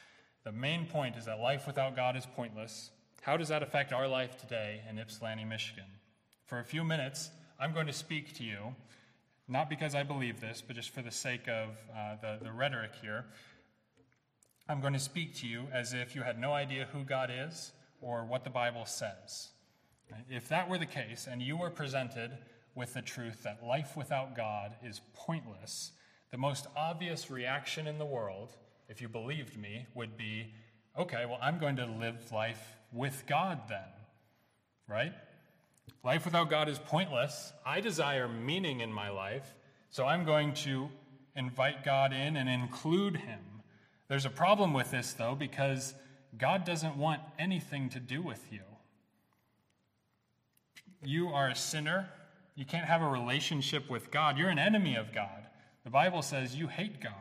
The 0.45 0.53
main 0.53 0.87
point 0.87 1.17
is 1.17 1.27
that 1.27 1.39
life 1.39 1.67
without 1.67 1.95
God 1.95 2.17
is 2.17 2.27
pointless. 2.27 2.91
How 3.23 3.37
does 3.37 3.49
that 3.49 3.63
affect 3.63 3.93
our 3.93 4.09
life 4.09 4.37
today 4.37 4.81
in 4.89 4.99
Ypsilanti, 4.99 5.45
Michigan? 5.45 5.85
For 6.47 6.59
a 6.59 6.65
few 6.65 6.85
minutes, 6.85 7.31
I'm 7.59 7.73
going 7.73 7.87
to 7.87 7.93
speak 7.93 8.37
to 8.39 8.45
you, 8.45 8.75
not 9.49 9.71
because 9.71 9.95
I 9.95 10.03
believe 10.03 10.41
this, 10.41 10.63
but 10.67 10.77
just 10.77 10.91
for 10.91 11.03
the 11.03 11.11
sake 11.11 11.49
of 11.49 11.71
uh, 11.97 12.17
the, 12.21 12.45
the 12.45 12.53
rhetoric 12.53 12.93
here. 13.01 13.25
I'm 14.69 14.81
going 14.81 14.93
to 14.93 14.99
speak 14.99 15.35
to 15.37 15.47
you 15.47 15.69
as 15.73 15.93
if 15.93 16.17
you 16.17 16.23
had 16.23 16.41
no 16.41 16.53
idea 16.53 16.89
who 16.93 17.05
God 17.05 17.31
is 17.33 17.73
or 18.01 18.25
what 18.25 18.43
the 18.43 18.51
Bible 18.51 18.85
says. 18.85 19.51
If 20.31 20.49
that 20.49 20.69
were 20.69 20.79
the 20.79 20.87
case, 20.87 21.29
and 21.31 21.43
you 21.43 21.57
were 21.57 21.71
presented 21.71 22.31
with 22.75 22.95
the 22.95 23.03
truth 23.03 23.43
that 23.43 23.65
life 23.65 23.97
without 23.97 24.37
God 24.37 24.75
is 24.85 25.01
pointless, 25.15 25.93
the 26.31 26.39
most 26.39 26.67
obvious 26.77 27.31
reaction 27.31 27.87
in 27.87 27.99
the 27.99 28.05
world, 28.05 28.51
if 28.89 29.01
you 29.01 29.09
believed 29.09 29.57
me, 29.57 29.87
would 29.95 30.17
be 30.17 30.53
okay, 30.99 31.27
well, 31.27 31.39
I'm 31.43 31.59
going 31.59 31.77
to 31.77 31.87
live 31.87 32.33
life 32.33 32.77
with 32.93 33.25
God 33.27 33.61
then, 33.69 33.79
right? 34.89 35.13
Life 36.03 36.25
without 36.25 36.49
God 36.49 36.69
is 36.69 36.79
pointless. 36.79 37.53
I 37.65 37.81
desire 37.81 38.29
meaning 38.29 38.81
in 38.81 38.93
my 38.93 39.11
life, 39.11 39.55
so 39.91 40.07
I'm 40.07 40.25
going 40.25 40.55
to 40.55 40.89
invite 41.35 41.85
God 41.85 42.13
in 42.13 42.37
and 42.37 42.49
include 42.49 43.17
Him. 43.17 43.41
There's 44.09 44.25
a 44.25 44.31
problem 44.31 44.73
with 44.73 44.91
this, 44.91 45.13
though, 45.13 45.35
because 45.35 45.95
God 46.39 46.65
doesn't 46.65 46.97
want 46.97 47.21
anything 47.39 47.89
to 47.91 48.01
do 48.01 48.23
with 48.23 48.53
you. 48.53 48.61
You 51.03 51.29
are 51.29 51.49
a 51.49 51.55
sinner. 51.55 52.09
You 52.55 52.65
can't 52.65 52.87
have 52.87 53.03
a 53.03 53.09
relationship 53.09 53.91
with 53.91 54.11
God. 54.11 54.39
You're 54.39 54.49
an 54.49 54.59
enemy 54.59 54.97
of 54.97 55.13
God. 55.13 55.47
The 55.85 55.91
Bible 55.91 56.23
says 56.23 56.57
you 56.57 56.69
hate 56.69 57.01
God. 57.01 57.13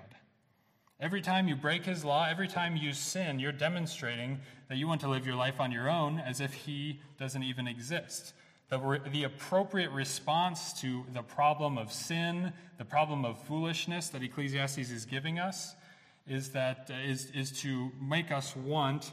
Every 0.99 1.21
time 1.21 1.47
you 1.47 1.55
break 1.55 1.85
his 1.85 2.05
law, 2.05 2.25
every 2.25 2.47
time 2.47 2.77
you 2.77 2.93
sin, 2.93 3.37
you're 3.37 3.51
demonstrating 3.51 4.39
that 4.69 4.77
you 4.77 4.87
want 4.87 5.01
to 5.01 5.09
live 5.09 5.25
your 5.25 5.35
life 5.35 5.59
on 5.59 5.71
your 5.71 5.89
own 5.89 6.19
as 6.19 6.39
if 6.39 6.53
he 6.53 7.01
doesn't 7.19 7.43
even 7.43 7.67
exist. 7.67 8.33
The, 8.69 9.01
the 9.11 9.23
appropriate 9.23 9.91
response 9.91 10.73
to 10.81 11.03
the 11.13 11.21
problem 11.21 11.77
of 11.77 11.91
sin, 11.91 12.53
the 12.77 12.85
problem 12.85 13.25
of 13.25 13.37
foolishness 13.43 14.09
that 14.09 14.23
Ecclesiastes 14.23 14.89
is 14.89 15.05
giving 15.05 15.37
us, 15.37 15.75
is, 16.27 16.49
that, 16.51 16.89
uh, 16.89 16.95
is, 17.05 17.29
is 17.31 17.51
to 17.61 17.91
make 18.01 18.31
us 18.31 18.55
want 18.55 19.11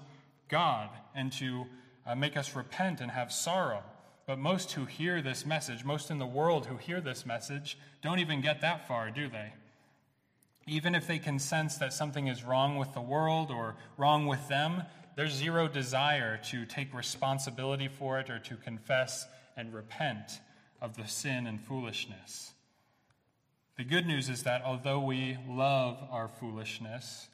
God 0.48 0.88
and 1.14 1.33
to 1.33 1.66
uh, 2.07 2.14
make 2.14 2.37
us 2.37 2.57
repent 2.57 3.01
and 3.01 3.11
have 3.11 3.31
sorrow. 3.31 3.83
But 4.27 4.39
most 4.39 4.73
who 4.73 4.85
hear 4.85 5.21
this 5.21 5.45
message, 5.45 5.85
most 5.85 6.11
in 6.11 6.19
the 6.19 6.27
world 6.27 6.67
who 6.67 6.77
hear 6.77 7.01
this 7.01 7.27
message, 7.27 7.77
don't 8.03 8.21
even 8.21 8.41
get 8.41 8.61
that 8.61 8.87
far, 8.87 9.11
do 9.11 9.29
they? 9.29 9.53
Even 10.67 10.95
if 10.95 11.07
they 11.07 11.19
can 11.19 11.39
sense 11.39 11.77
that 11.79 11.93
something 11.93 12.29
is 12.29 12.45
wrong 12.45 12.77
with 12.77 12.95
the 12.95 13.01
world 13.01 13.51
or 13.51 13.75
wrong 13.97 14.27
with 14.27 14.47
them, 14.49 14.85
there's 15.17 15.35
zero 15.35 15.67
desire 15.69 16.39
to 16.51 16.65
take 16.65 16.95
responsibility 16.95 17.89
for 17.89 18.21
it 18.21 18.31
or 18.31 18.39
to 18.39 18.57
confess 18.57 19.27
and 19.57 19.75
repent 19.75 20.41
of 20.81 20.97
the 20.97 21.07
sin 21.07 21.47
and 21.47 21.61
foolishness. 21.61 22.53
The 23.77 23.85
good 23.85 24.07
news 24.07 24.29
is 24.29 24.45
that 24.45 24.63
although 24.65 25.01
we 25.01 25.39
love 25.49 25.99
our 26.11 26.29
foolishness 26.29 27.29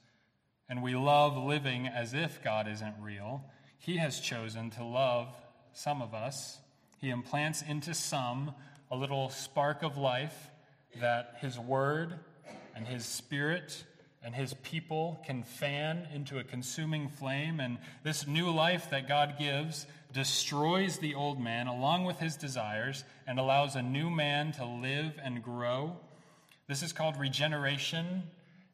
and 0.68 0.83
we 0.83 0.94
love 0.94 1.37
living 1.37 1.87
as 1.87 2.14
if 2.14 2.42
God 2.42 2.68
isn't 2.68 2.94
real, 3.01 3.44
He 3.79 3.98
has 3.98 4.20
chosen 4.20 4.70
to 4.70 4.85
love 4.85 5.29
some 5.72 6.01
of 6.03 6.14
us. 6.14 6.59
He 7.00 7.11
implants 7.11 7.62
into 7.62 7.94
some 7.94 8.54
a 8.90 8.96
little 8.96 9.30
spark 9.30 9.82
of 9.82 9.96
life 9.96 10.50
that 11.00 11.37
His 11.40 11.58
Word 11.58 12.18
and 12.78 12.87
his 12.87 13.04
spirit 13.04 13.84
and 14.22 14.34
his 14.34 14.54
people 14.54 15.20
can 15.26 15.42
fan 15.42 16.06
into 16.14 16.38
a 16.38 16.44
consuming 16.44 17.08
flame. 17.08 17.58
And 17.58 17.78
this 18.04 18.26
new 18.26 18.50
life 18.50 18.90
that 18.90 19.08
God 19.08 19.34
gives 19.37 19.87
destroys 20.12 20.98
the 20.98 21.16
old 21.16 21.40
man 21.40 21.66
along 21.66 22.04
with 22.04 22.20
his 22.20 22.37
desires 22.37 23.02
and 23.26 23.38
allows 23.38 23.74
a 23.74 23.82
new 23.82 24.08
man 24.11 24.52
to 24.52 24.64
live 24.64 25.18
and 25.22 25.42
grow. 25.42 25.96
This 26.68 26.84
is 26.84 26.92
called 26.92 27.18
regeneration. 27.18 28.22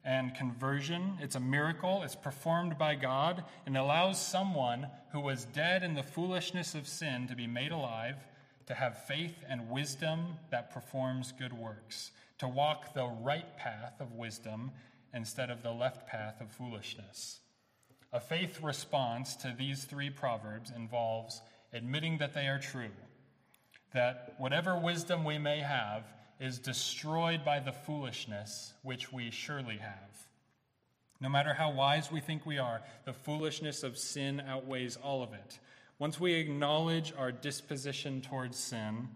And 0.04 0.34
conversion. 0.34 1.18
It's 1.20 1.36
a 1.36 1.40
miracle. 1.40 2.02
It's 2.02 2.14
performed 2.14 2.76
by 2.78 2.94
God 2.94 3.44
and 3.66 3.76
allows 3.76 4.24
someone 4.24 4.88
who 5.12 5.20
was 5.20 5.46
dead 5.46 5.82
in 5.82 5.94
the 5.94 6.02
foolishness 6.02 6.74
of 6.74 6.86
sin 6.86 7.26
to 7.28 7.36
be 7.36 7.46
made 7.46 7.72
alive, 7.72 8.16
to 8.66 8.74
have 8.74 9.06
faith 9.06 9.36
and 9.48 9.70
wisdom 9.70 10.38
that 10.50 10.72
performs 10.72 11.32
good 11.32 11.52
works, 11.52 12.10
to 12.38 12.48
walk 12.48 12.92
the 12.94 13.06
right 13.06 13.56
path 13.56 14.00
of 14.00 14.12
wisdom 14.12 14.72
instead 15.14 15.50
of 15.50 15.62
the 15.62 15.70
left 15.70 16.06
path 16.06 16.40
of 16.40 16.50
foolishness. 16.50 17.40
A 18.12 18.20
faith 18.20 18.62
response 18.62 19.36
to 19.36 19.54
these 19.56 19.84
three 19.84 20.10
proverbs 20.10 20.70
involves 20.74 21.40
admitting 21.72 22.18
that 22.18 22.34
they 22.34 22.46
are 22.46 22.58
true, 22.58 22.92
that 23.92 24.34
whatever 24.38 24.78
wisdom 24.78 25.24
we 25.24 25.38
may 25.38 25.60
have 25.60 26.04
is 26.44 26.58
destroyed 26.58 27.42
by 27.42 27.58
the 27.58 27.72
foolishness 27.72 28.74
which 28.82 29.10
we 29.10 29.30
surely 29.30 29.78
have. 29.78 30.28
No 31.18 31.30
matter 31.30 31.54
how 31.54 31.72
wise 31.72 32.12
we 32.12 32.20
think 32.20 32.44
we 32.44 32.58
are, 32.58 32.82
the 33.06 33.14
foolishness 33.14 33.82
of 33.82 33.96
sin 33.96 34.42
outweighs 34.46 34.96
all 34.96 35.22
of 35.22 35.32
it. 35.32 35.58
Once 35.98 36.20
we 36.20 36.34
acknowledge 36.34 37.14
our 37.16 37.32
disposition 37.32 38.20
towards 38.20 38.58
sin, 38.58 39.08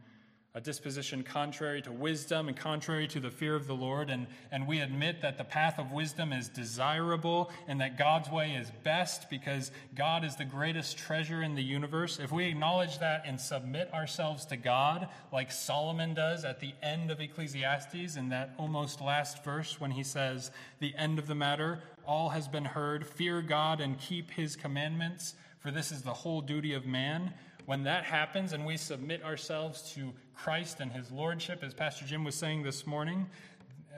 a 0.59 0.61
disposition 0.61 1.23
contrary 1.23 1.81
to 1.81 1.93
wisdom 1.93 2.49
and 2.49 2.57
contrary 2.57 3.07
to 3.07 3.21
the 3.21 3.31
fear 3.31 3.55
of 3.55 3.69
the 3.69 3.77
Lord. 3.77 4.11
And, 4.11 4.27
and 4.51 4.67
we 4.67 4.81
admit 4.81 5.23
that 5.23 5.39
the 5.39 5.45
path 5.45 5.79
of 5.79 5.93
wisdom 5.93 6.33
is 6.33 6.49
desirable 6.49 7.53
and 7.69 7.81
that 7.81 7.97
God's 7.97 8.29
way 8.29 8.55
is 8.55 8.73
best 8.83 9.31
because 9.31 9.71
God 9.95 10.25
is 10.25 10.35
the 10.35 10.45
greatest 10.45 10.99
treasure 10.99 11.45
in 11.45 11.55
the 11.55 11.63
universe. 11.63 12.19
If 12.19 12.33
we 12.33 12.47
acknowledge 12.47 12.99
that 12.99 13.23
and 13.25 13.41
submit 13.41 13.95
ourselves 13.95 14.47
to 14.47 14.57
God, 14.57 15.07
like 15.33 15.53
Solomon 15.53 16.13
does 16.13 16.45
at 16.45 16.59
the 16.59 16.75
end 16.83 17.13
of 17.13 17.21
Ecclesiastes, 17.21 18.17
in 18.17 18.31
that 18.31 18.55
almost 18.59 19.01
last 19.01 19.45
verse 19.45 19.81
when 19.81 19.93
he 19.93 20.03
says, 20.03 20.51
The 20.81 20.93
end 20.97 21.21
of 21.21 21.29
the 21.29 21.37
matter, 21.37 21.85
all 22.05 22.31
has 22.31 22.49
been 22.49 22.65
heard, 22.65 23.07
fear 23.07 23.43
God 23.43 23.81
and 23.81 23.97
keep 23.97 24.33
his 24.33 24.57
commandments, 24.57 25.37
for 25.61 25.71
this 25.71 25.93
is 25.93 26.03
the 26.03 26.15
whole 26.15 26.41
duty 26.41 26.75
of 26.75 26.85
man 26.85 27.33
when 27.69 27.83
that 27.83 28.03
happens 28.03 28.55
and 28.55 28.65
we 28.65 28.79
submit 28.79 29.23
ourselves 29.23 29.93
to 29.93 30.11
Christ 30.39 30.79
and 30.79 30.93
his 30.93 31.11
lordship, 31.11 31.65
as 31.65 31.75
Pastor 31.75 32.05
Jim 32.07 32.23
was 32.23 32.37
saying 32.37 32.63
this 32.63 32.87
morning, 32.87 33.29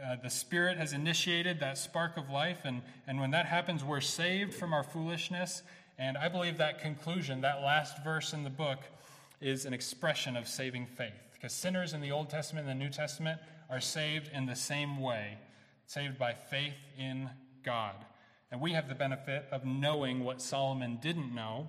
uh, 0.03 0.17
the 0.23 0.31
Spirit 0.31 0.79
has 0.79 0.95
initiated 0.95 1.61
that 1.61 1.77
spark 1.77 2.17
of 2.17 2.31
life. 2.31 2.61
And, 2.65 2.81
and 3.07 3.21
when 3.21 3.31
that 3.33 3.45
happens, 3.45 3.85
we're 3.85 4.01
saved 4.01 4.55
from 4.55 4.73
our 4.73 4.83
foolishness. 4.83 5.63
And 5.99 6.17
I 6.17 6.29
believe 6.29 6.57
that 6.57 6.81
conclusion, 6.81 7.43
that 7.43 7.61
last 7.61 8.03
verse 8.03 8.33
in 8.33 8.43
the 8.43 8.51
book, 8.51 8.79
is 9.43 9.67
an 9.67 9.75
expression 9.75 10.35
of 10.35 10.49
saving 10.49 10.87
faith. 10.87 11.13
Because 11.35 11.53
sinners 11.53 11.93
in 11.93 12.01
the 12.01 12.11
Old 12.11 12.31
Testament 12.31 12.67
and 12.67 12.81
the 12.81 12.85
New 12.85 12.91
Testament 12.91 13.39
are 13.69 13.81
saved 13.81 14.31
in 14.33 14.47
the 14.47 14.57
same 14.57 14.99
way, 14.99 15.37
saved 15.87 16.19
by 16.19 16.33
faith 16.33 16.75
in 16.99 17.29
God. 17.63 17.95
And 18.51 18.63
we 18.63 18.73
have 18.73 18.89
the 18.89 18.95
benefit 18.95 19.45
of 19.53 19.67
knowing 19.67 20.25
what 20.25 20.41
Solomon 20.41 20.99
didn't 21.03 21.35
know 21.35 21.69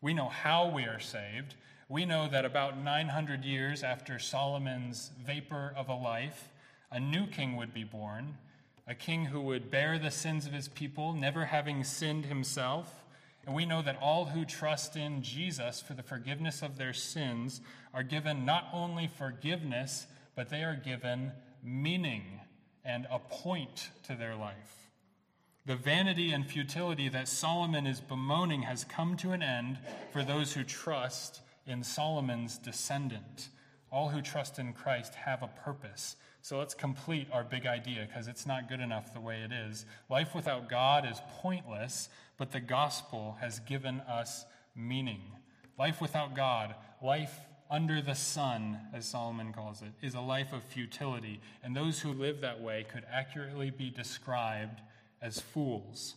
we 0.00 0.14
know 0.14 0.28
how 0.28 0.68
we 0.68 0.84
are 0.84 1.00
saved. 1.00 1.54
We 1.90 2.04
know 2.04 2.28
that 2.28 2.44
about 2.44 2.76
900 2.76 3.46
years 3.46 3.82
after 3.82 4.18
Solomon's 4.18 5.10
vapor 5.24 5.72
of 5.74 5.88
a 5.88 5.94
life, 5.94 6.50
a 6.92 7.00
new 7.00 7.26
king 7.26 7.56
would 7.56 7.72
be 7.72 7.84
born, 7.84 8.36
a 8.86 8.94
king 8.94 9.24
who 9.26 9.40
would 9.40 9.70
bear 9.70 9.98
the 9.98 10.10
sins 10.10 10.44
of 10.44 10.52
his 10.52 10.68
people, 10.68 11.14
never 11.14 11.46
having 11.46 11.84
sinned 11.84 12.26
himself. 12.26 13.04
And 13.46 13.54
we 13.54 13.64
know 13.64 13.80
that 13.80 13.98
all 14.02 14.26
who 14.26 14.44
trust 14.44 14.96
in 14.96 15.22
Jesus 15.22 15.80
for 15.80 15.94
the 15.94 16.02
forgiveness 16.02 16.60
of 16.60 16.76
their 16.76 16.92
sins 16.92 17.62
are 17.94 18.02
given 18.02 18.44
not 18.44 18.68
only 18.70 19.06
forgiveness, 19.06 20.06
but 20.34 20.50
they 20.50 20.64
are 20.64 20.76
given 20.76 21.32
meaning 21.62 22.40
and 22.84 23.06
a 23.10 23.18
point 23.18 23.88
to 24.02 24.14
their 24.14 24.36
life. 24.36 24.90
The 25.64 25.76
vanity 25.76 26.32
and 26.32 26.46
futility 26.46 27.08
that 27.08 27.28
Solomon 27.28 27.86
is 27.86 28.00
bemoaning 28.00 28.62
has 28.62 28.84
come 28.84 29.16
to 29.18 29.32
an 29.32 29.42
end 29.42 29.78
for 30.12 30.22
those 30.22 30.52
who 30.52 30.64
trust 30.64 31.40
in 31.68 31.84
Solomon's 31.84 32.58
descendant. 32.58 33.48
All 33.90 34.08
who 34.08 34.20
trust 34.20 34.58
in 34.58 34.72
Christ 34.72 35.14
have 35.14 35.42
a 35.42 35.48
purpose. 35.48 36.16
So 36.42 36.58
let's 36.58 36.74
complete 36.74 37.28
our 37.32 37.44
big 37.44 37.66
idea 37.66 38.06
because 38.08 38.28
it's 38.28 38.46
not 38.46 38.68
good 38.68 38.80
enough 38.80 39.12
the 39.12 39.20
way 39.20 39.42
it 39.42 39.52
is. 39.52 39.84
Life 40.08 40.34
without 40.34 40.68
God 40.68 41.06
is 41.10 41.20
pointless, 41.40 42.08
but 42.36 42.52
the 42.52 42.60
gospel 42.60 43.36
has 43.40 43.60
given 43.60 44.00
us 44.00 44.44
meaning. 44.74 45.20
Life 45.78 46.00
without 46.00 46.34
God, 46.34 46.74
life 47.02 47.38
under 47.70 48.00
the 48.00 48.14
sun, 48.14 48.78
as 48.94 49.06
Solomon 49.06 49.52
calls 49.52 49.82
it, 49.82 49.92
is 50.00 50.14
a 50.14 50.20
life 50.20 50.52
of 50.52 50.62
futility. 50.62 51.40
And 51.62 51.76
those 51.76 52.00
who 52.00 52.12
live 52.12 52.40
that 52.40 52.60
way 52.60 52.86
could 52.90 53.04
accurately 53.12 53.70
be 53.70 53.90
described 53.90 54.80
as 55.20 55.40
fools. 55.40 56.14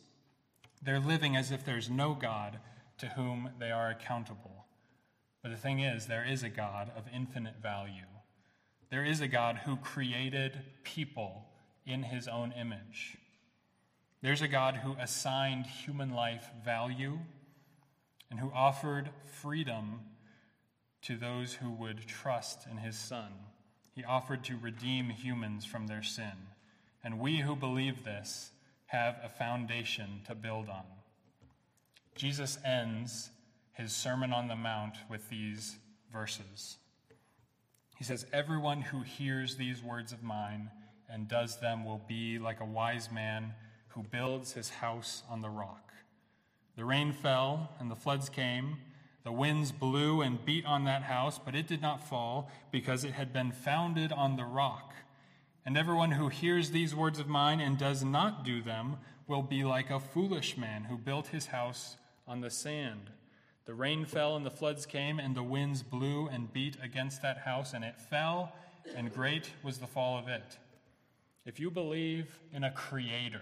They're 0.82 1.00
living 1.00 1.36
as 1.36 1.52
if 1.52 1.66
there's 1.66 1.90
no 1.90 2.14
God 2.14 2.60
to 3.00 3.08
whom 3.08 3.50
they 3.60 3.72
are 3.72 3.90
accountable. 3.90 4.61
But 5.41 5.51
the 5.51 5.58
thing 5.58 5.80
is, 5.80 6.06
there 6.06 6.25
is 6.25 6.43
a 6.43 6.49
God 6.49 6.91
of 6.95 7.06
infinite 7.13 7.56
value. 7.62 8.06
There 8.89 9.06
is 9.06 9.21
a 9.21 9.27
God 9.27 9.62
who 9.65 9.77
created 9.77 10.60
people 10.84 11.45
in 11.86 12.04
his 12.04 12.27
own 12.27 12.51
image. 12.51 13.17
There's 14.21 14.41
a 14.41 14.47
God 14.47 14.75
who 14.75 14.95
assigned 14.99 15.65
human 15.65 16.12
life 16.12 16.49
value 16.63 17.17
and 18.30 18.39
who 18.39 18.51
offered 18.54 19.10
freedom 19.41 20.01
to 21.04 21.17
those 21.17 21.54
who 21.54 21.71
would 21.71 22.06
trust 22.06 22.67
in 22.69 22.77
his 22.77 22.97
Son. 22.97 23.32
He 23.93 24.04
offered 24.04 24.43
to 24.45 24.58
redeem 24.58 25.10
humans 25.10 25.65
from 25.65 25.88
their 25.88 26.04
sin. 26.04 26.47
And 27.04 27.19
we 27.19 27.39
who 27.39 27.56
believe 27.56 28.04
this 28.04 28.51
have 28.88 29.17
a 29.23 29.30
foundation 29.30 30.21
to 30.27 30.36
build 30.36 30.69
on. 30.69 30.86
Jesus 32.15 32.60
ends 32.63 33.32
his 33.82 33.94
Sermon 33.94 34.32
on 34.32 34.48
the 34.48 34.56
Mount 34.56 34.94
with 35.10 35.28
these 35.30 35.76
verses. 36.13 36.78
He 37.98 38.04
says, 38.04 38.28
Everyone 38.32 38.82
who 38.82 39.02
hears 39.02 39.56
these 39.56 39.82
words 39.82 40.12
of 40.12 40.22
mine 40.22 40.70
and 41.10 41.28
does 41.28 41.60
them 41.60 41.84
will 41.84 42.02
be 42.08 42.38
like 42.38 42.60
a 42.60 42.65
wise 42.65 43.12
man 43.12 43.56
who 43.89 44.04
builds 44.04 44.54
his 44.54 44.70
house 44.70 45.24
on 45.28 45.41
the 45.41 45.50
rock. 45.50 45.94
The 46.76 46.86
rain 46.86 47.12
fell 47.12 47.72
and 47.80 47.89
the 47.89 47.96
floods 47.96 48.30
came. 48.30 48.78
The 49.24 49.32
winds 49.32 49.72
blew 49.72 50.22
and 50.22 50.46
beat 50.46 50.65
on 50.67 50.86
that 50.86 51.02
house, 51.02 51.39
but 51.44 51.56
it 51.56 51.67
did 51.67 51.82
not 51.82 52.08
fall 52.08 52.52
because 52.72 53.04
it 53.04 53.13
had 53.13 53.34
been 53.34 53.52
founded 53.52 54.12
on 54.12 54.36
the 54.36 54.46
rock. 54.46 54.94
And 55.65 55.76
everyone 55.76 56.12
who 56.12 56.30
hears 56.30 56.70
these 56.70 56.94
words 56.94 57.17
of 57.17 57.28
mine 57.28 57.60
and 57.60 57.80
does 57.80 58.04
not 58.04 58.46
do 58.46 58.62
them 58.62 58.98
will 59.28 59.41
be 59.41 59.63
like 59.63 59.89
a 59.89 60.00
foolish 60.00 60.56
man 60.56 60.84
who 60.84 61.00
built 61.00 61.28
his 61.28 61.48
house 61.48 61.98
on 62.28 62.41
the 62.41 62.52
sand. 62.52 63.10
The 63.65 63.74
rain 63.74 64.06
fell 64.06 64.36
and 64.36 64.45
the 64.45 64.52
floods 64.52 64.86
came, 64.86 65.19
and 65.19 65.36
the 65.36 65.43
winds 65.43 65.84
blew 65.84 66.28
and 66.28 66.52
beat 66.52 66.78
against 66.82 67.21
that 67.21 67.39
house, 67.39 67.74
and 67.74 67.84
it 67.84 68.00
fell, 68.00 68.54
and 68.95 69.13
great 69.13 69.52
was 69.63 69.78
the 69.78 69.88
fall 69.88 70.17
of 70.17 70.28
it. 70.28 70.58
If 71.45 71.60
you 71.60 71.71
believe 71.71 72.39
in 72.54 72.63
a 72.63 72.71
creator, 72.71 73.41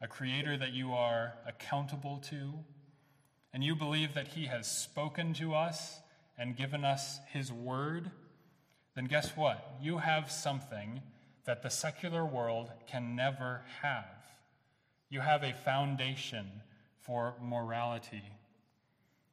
a 0.00 0.08
creator 0.08 0.56
that 0.56 0.72
you 0.72 0.92
are 0.92 1.34
accountable 1.46 2.18
to, 2.28 2.54
and 3.52 3.64
you 3.64 3.74
believe 3.74 4.14
that 4.14 4.28
he 4.28 4.46
has 4.46 4.70
spoken 4.70 5.32
to 5.34 5.54
us 5.54 6.00
and 6.38 6.56
given 6.56 6.84
us 6.84 7.18
his 7.32 7.52
word, 7.52 8.10
then 8.94 9.06
guess 9.06 9.36
what? 9.36 9.76
You 9.80 9.98
have 9.98 10.30
something 10.30 11.02
that 11.44 11.62
the 11.62 11.70
secular 11.70 12.24
world 12.24 12.70
can 12.86 13.16
never 13.16 13.62
have. 13.82 14.04
You 15.08 15.20
have 15.20 15.42
a 15.42 15.52
foundation 15.52 16.46
for 17.00 17.34
morality. 17.40 18.22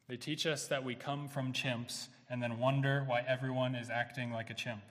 They 0.08 0.18
teach 0.18 0.46
us 0.46 0.68
that 0.68 0.84
we 0.84 0.96
come 0.96 1.28
from 1.28 1.54
chimps 1.54 2.08
and 2.30 2.42
then 2.42 2.60
wonder 2.60 3.04
why 3.08 3.24
everyone 3.28 3.76
is 3.76 3.90
acting 3.90 4.32
like 4.32 4.50
a 4.50 4.54
chimp. 4.54 4.82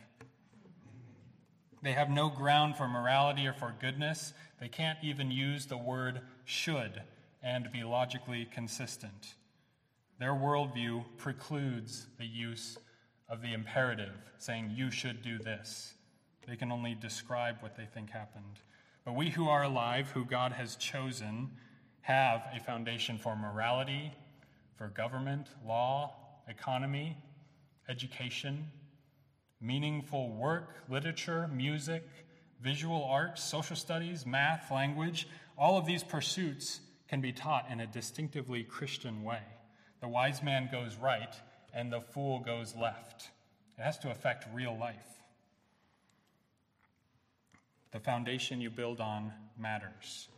They 1.83 1.93
have 1.93 2.11
no 2.11 2.31
ground 2.31 2.77
for 2.77 2.89
morality 2.89 3.47
or 3.47 3.53
for 3.53 3.75
goodness. 3.79 4.33
They 4.61 4.69
can't 4.69 4.99
even 5.03 5.31
use 5.31 5.67
the 5.67 5.77
word 5.77 6.23
should 6.45 7.03
and 7.43 7.71
be 7.71 7.85
logically 7.85 8.47
consistent. 8.47 9.35
Their 10.19 10.33
worldview 10.33 11.05
precludes 11.19 12.07
the 12.19 12.27
use 12.27 12.79
of 13.29 13.43
the 13.43 13.53
imperative, 13.53 14.15
saying, 14.39 14.73
You 14.75 14.91
should 14.91 15.23
do 15.23 15.39
this. 15.39 15.95
They 16.47 16.57
can 16.57 16.73
only 16.73 16.95
describe 16.95 17.57
what 17.61 17.77
they 17.77 17.87
think 17.87 18.11
happened. 18.11 18.61
But 19.05 19.15
we 19.15 19.31
who 19.31 19.49
are 19.49 19.65
alive, 19.65 20.11
who 20.11 20.25
God 20.25 20.53
has 20.53 20.77
chosen, 20.77 21.51
have 22.03 22.45
a 22.55 22.61
foundation 22.61 23.19
for 23.19 23.37
morality, 23.37 24.13
for 24.77 24.89
government, 24.89 25.49
law, 25.67 26.15
economy, 26.49 27.17
education, 27.89 28.67
meaningful 29.61 30.31
work, 30.31 30.77
literature, 30.89 31.49
music, 31.49 32.05
visual 32.61 33.05
arts, 33.05 33.43
social 33.43 33.77
studies, 33.77 34.27
math, 34.27 34.71
language. 34.71 35.29
All 35.57 35.79
of 35.79 35.87
these 35.87 36.03
pursuits 36.03 36.81
can 37.09 37.21
be 37.21 37.33
taught 37.33 37.71
in 37.71 37.81
a 37.81 37.87
distinctively 37.87 38.65
Christian 38.65 39.23
way. 39.23 39.43
The 40.01 40.09
wise 40.09 40.43
man 40.43 40.69
goes 40.71 40.97
right, 40.97 41.35
and 41.73 41.93
the 41.93 42.01
fool 42.01 42.41
goes 42.41 42.75
left. 42.75 43.31
It 43.79 43.83
has 43.83 43.99
to 44.01 44.11
affect 44.11 44.47
real 44.55 44.77
life. 44.77 45.07
The 47.93 48.01
foundation 48.01 48.61
you 48.61 48.71
build 48.71 49.01
on 49.01 49.33
matters. 49.59 50.29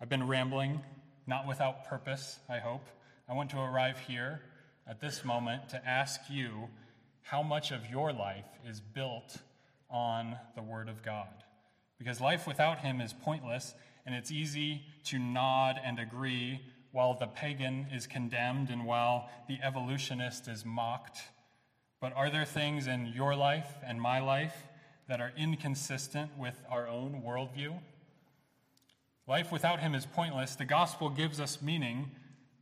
I've 0.00 0.08
been 0.08 0.26
rambling, 0.26 0.80
not 1.26 1.46
without 1.46 1.88
purpose, 1.88 2.38
I 2.48 2.58
hope. 2.58 2.88
I 3.30 3.34
want 3.34 3.50
to 3.50 3.60
arrive 3.60 3.98
here 3.98 4.40
at 4.86 5.02
this 5.02 5.22
moment 5.22 5.68
to 5.68 5.86
ask 5.86 6.18
you 6.30 6.70
how 7.20 7.42
much 7.42 7.72
of 7.72 7.84
your 7.90 8.10
life 8.10 8.46
is 8.66 8.80
built 8.80 9.36
on 9.90 10.38
the 10.54 10.62
Word 10.62 10.88
of 10.88 11.02
God. 11.02 11.44
Because 11.98 12.22
life 12.22 12.46
without 12.46 12.78
Him 12.78 13.02
is 13.02 13.12
pointless, 13.12 13.74
and 14.06 14.14
it's 14.14 14.30
easy 14.30 14.80
to 15.04 15.18
nod 15.18 15.78
and 15.84 15.98
agree 15.98 16.62
while 16.92 17.18
the 17.18 17.26
pagan 17.26 17.88
is 17.92 18.06
condemned 18.06 18.70
and 18.70 18.86
while 18.86 19.28
the 19.46 19.58
evolutionist 19.62 20.48
is 20.48 20.64
mocked. 20.64 21.18
But 22.00 22.14
are 22.14 22.30
there 22.30 22.46
things 22.46 22.86
in 22.86 23.08
your 23.08 23.36
life 23.36 23.68
and 23.84 24.00
my 24.00 24.20
life 24.20 24.56
that 25.06 25.20
are 25.20 25.32
inconsistent 25.36 26.30
with 26.38 26.56
our 26.70 26.88
own 26.88 27.22
worldview? 27.26 27.78
Life 29.26 29.52
without 29.52 29.80
Him 29.80 29.94
is 29.94 30.06
pointless. 30.06 30.54
The 30.54 30.64
gospel 30.64 31.10
gives 31.10 31.38
us 31.40 31.60
meaning, 31.60 32.12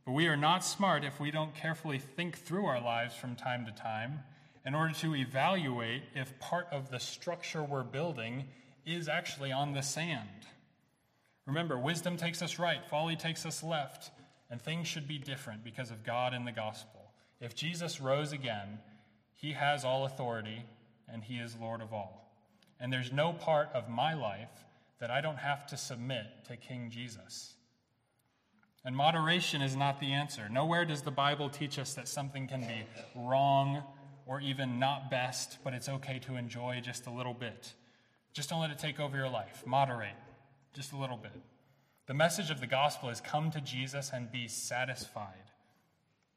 but 0.07 0.13
we 0.13 0.27
are 0.27 0.37
not 0.37 0.63
smart 0.63 1.03
if 1.03 1.19
we 1.19 1.31
don't 1.31 1.53
carefully 1.53 1.99
think 1.99 2.37
through 2.37 2.65
our 2.65 2.79
lives 2.79 3.13
from 3.13 3.35
time 3.35 3.65
to 3.65 3.73
time 3.73 4.21
in 4.65 4.73
order 4.73 4.93
to 4.93 5.13
evaluate 5.13 6.01
if 6.15 6.39
part 6.39 6.65
of 6.71 6.89
the 6.89 6.97
structure 6.97 7.61
we're 7.61 7.83
building 7.83 8.45
is 8.85 9.09
actually 9.09 9.51
on 9.51 9.73
the 9.73 9.81
sand. 9.81 10.47
Remember, 11.45 11.77
wisdom 11.77 12.15
takes 12.15 12.41
us 12.41 12.57
right, 12.57 12.79
folly 12.89 13.17
takes 13.17 13.45
us 13.45 13.61
left, 13.61 14.11
and 14.49 14.61
things 14.61 14.87
should 14.87 15.09
be 15.09 15.17
different 15.17 15.61
because 15.65 15.91
of 15.91 16.05
God 16.05 16.33
and 16.33 16.47
the 16.47 16.53
gospel. 16.53 17.11
If 17.41 17.53
Jesus 17.53 17.99
rose 17.99 18.31
again, 18.31 18.79
he 19.33 19.51
has 19.51 19.83
all 19.83 20.05
authority 20.05 20.63
and 21.11 21.21
he 21.21 21.35
is 21.35 21.57
Lord 21.59 21.81
of 21.81 21.91
all. 21.91 22.31
And 22.79 22.93
there's 22.93 23.11
no 23.11 23.33
part 23.33 23.67
of 23.73 23.89
my 23.89 24.13
life 24.13 24.63
that 25.01 25.11
I 25.11 25.19
don't 25.19 25.39
have 25.39 25.67
to 25.67 25.75
submit 25.75 26.27
to 26.47 26.55
King 26.55 26.91
Jesus. 26.91 27.56
And 28.87 28.95
moderation 28.95 29.61
is 29.61 29.75
not 29.75 29.99
the 29.99 30.13
answer. 30.13 30.47
Nowhere 30.49 30.85
does 30.85 31.01
the 31.01 31.11
Bible 31.11 31.49
teach 31.49 31.77
us 31.77 31.93
that 31.95 32.07
something 32.07 32.47
can 32.47 32.61
be 32.61 32.85
wrong 33.15 33.83
or 34.25 34.39
even 34.39 34.79
not 34.79 35.11
best, 35.11 35.57
but 35.61 35.73
it's 35.73 35.89
okay 35.89 36.19
to 36.19 36.37
enjoy 36.37 36.79
just 36.81 37.05
a 37.05 37.11
little 37.11 37.33
bit. 37.33 37.73
Just 38.31 38.49
don't 38.49 38.61
let 38.61 38.71
it 38.71 38.79
take 38.79 38.97
over 38.97 39.17
your 39.17 39.27
life. 39.27 39.63
Moderate 39.65 40.15
just 40.73 40.93
a 40.93 40.97
little 40.97 41.17
bit. 41.17 41.33
The 42.05 42.13
message 42.13 42.49
of 42.49 42.61
the 42.61 42.65
gospel 42.65 43.09
is 43.09 43.19
come 43.19 43.51
to 43.51 43.59
Jesus 43.59 44.11
and 44.13 44.31
be 44.31 44.47
satisfied, 44.47 45.51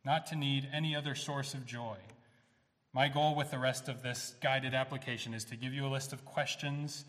not 0.05 0.27
to 0.27 0.35
need 0.35 0.69
any 0.75 0.97
other 0.97 1.15
source 1.15 1.55
of 1.55 1.65
joy. 1.65 1.99
My 2.93 3.07
goal 3.07 3.37
with 3.37 3.53
the 3.53 3.61
rest 3.61 3.89
of 3.89 4.03
this 4.03 4.35
guided 4.43 4.75
application 4.75 5.35
is 5.35 5.45
to 5.45 5.57
give 5.57 5.73
you 5.73 5.87
a 5.87 5.95
list 5.95 6.13
of 6.13 6.25
questions 6.25 7.05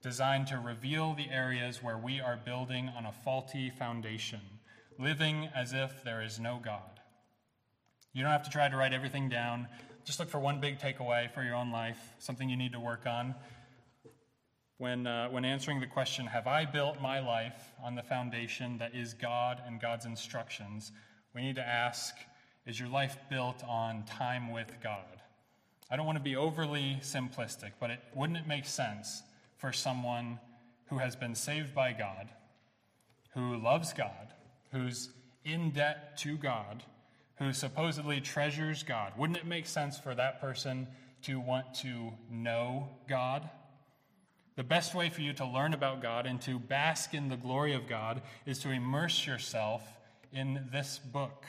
designed 0.00 0.46
to 0.46 0.58
reveal 0.58 1.14
the 1.14 1.28
areas 1.28 1.82
where 1.82 1.98
we 1.98 2.20
are 2.20 2.38
building 2.44 2.88
on 2.96 3.04
a 3.04 3.10
faulty 3.10 3.68
foundation, 3.68 4.38
living 4.98 5.48
as 5.54 5.72
if 5.72 6.02
there 6.04 6.22
is 6.22 6.38
no 6.38 6.60
God. 6.62 7.00
You 8.12 8.22
don't 8.22 8.32
have 8.32 8.44
to 8.44 8.50
try 8.50 8.68
to 8.68 8.76
write 8.76 8.92
everything 8.92 9.28
down. 9.28 9.68
Just 10.04 10.18
look 10.18 10.30
for 10.30 10.38
one 10.38 10.60
big 10.60 10.78
takeaway 10.78 11.30
for 11.32 11.42
your 11.42 11.54
own 11.54 11.70
life, 11.70 11.98
something 12.18 12.48
you 12.48 12.56
need 12.56 12.72
to 12.72 12.80
work 12.80 13.06
on. 13.06 13.34
When, 14.78 15.06
uh, 15.06 15.28
when 15.28 15.44
answering 15.44 15.80
the 15.80 15.86
question, 15.86 16.26
Have 16.26 16.46
I 16.46 16.64
built 16.64 17.00
my 17.00 17.20
life 17.20 17.72
on 17.82 17.94
the 17.94 18.02
foundation 18.02 18.78
that 18.78 18.94
is 18.94 19.14
God 19.14 19.60
and 19.66 19.80
God's 19.80 20.06
instructions? 20.06 20.92
we 21.34 21.42
need 21.42 21.56
to 21.56 21.66
ask, 21.66 22.14
Is 22.66 22.80
your 22.80 22.88
life 22.88 23.18
built 23.28 23.62
on 23.64 24.04
time 24.04 24.50
with 24.50 24.72
God? 24.82 25.20
I 25.90 25.96
don't 25.96 26.06
want 26.06 26.16
to 26.16 26.24
be 26.24 26.36
overly 26.36 26.98
simplistic, 27.02 27.72
but 27.78 27.90
it, 27.90 28.00
wouldn't 28.14 28.38
it 28.38 28.46
make 28.46 28.64
sense 28.64 29.22
for 29.58 29.72
someone 29.72 30.40
who 30.86 30.98
has 30.98 31.14
been 31.14 31.34
saved 31.34 31.74
by 31.74 31.92
God, 31.92 32.28
who 33.34 33.56
loves 33.56 33.92
God, 33.92 34.25
who's 34.72 35.10
in 35.44 35.70
debt 35.70 36.16
to 36.18 36.36
God, 36.36 36.82
who 37.36 37.52
supposedly 37.52 38.20
treasures 38.20 38.82
God, 38.82 39.12
wouldn't 39.16 39.38
it 39.38 39.46
make 39.46 39.66
sense 39.66 39.98
for 39.98 40.14
that 40.14 40.40
person 40.40 40.86
to 41.22 41.38
want 41.40 41.74
to 41.74 42.12
know 42.30 42.88
God? 43.08 43.48
The 44.56 44.64
best 44.64 44.94
way 44.94 45.10
for 45.10 45.20
you 45.20 45.34
to 45.34 45.46
learn 45.46 45.74
about 45.74 46.00
God 46.00 46.26
and 46.26 46.40
to 46.42 46.58
bask 46.58 47.12
in 47.12 47.28
the 47.28 47.36
glory 47.36 47.74
of 47.74 47.86
God 47.86 48.22
is 48.46 48.58
to 48.60 48.70
immerse 48.70 49.26
yourself 49.26 49.82
in 50.32 50.66
this 50.72 50.98
book. 50.98 51.44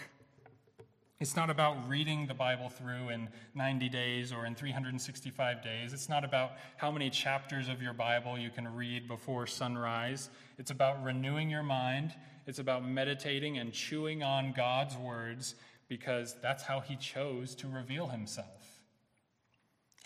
It's 1.20 1.36
not 1.36 1.50
about 1.50 1.90
reading 1.90 2.28
the 2.28 2.36
Bible 2.36 2.70
through 2.70 3.10
in 3.10 3.30
90 3.56 3.90
days 3.90 4.32
or 4.32 4.46
in 4.46 4.54
365 4.54 5.64
days. 5.64 5.92
It's 5.92 6.10
not 6.10 6.24
about 6.24 6.52
how 6.76 6.92
many 6.92 7.10
chapters 7.10 7.70
of 7.70 7.82
your 7.82 7.94
Bible 7.94 8.38
you 8.38 8.52
can 8.52 8.76
read 8.76 9.08
before 9.08 9.48
sunrise. 9.48 10.30
It's 10.60 10.70
about 10.70 11.04
renewing 11.04 11.50
your 11.50 11.64
mind. 11.64 12.14
It's 12.48 12.60
about 12.60 12.88
meditating 12.88 13.58
and 13.58 13.74
chewing 13.74 14.24
on 14.24 14.54
God's 14.54 14.96
words 14.96 15.54
because 15.90 16.36
that's 16.42 16.64
how 16.64 16.80
He 16.80 16.96
chose 16.96 17.54
to 17.56 17.68
reveal 17.68 18.08
Himself. 18.08 18.82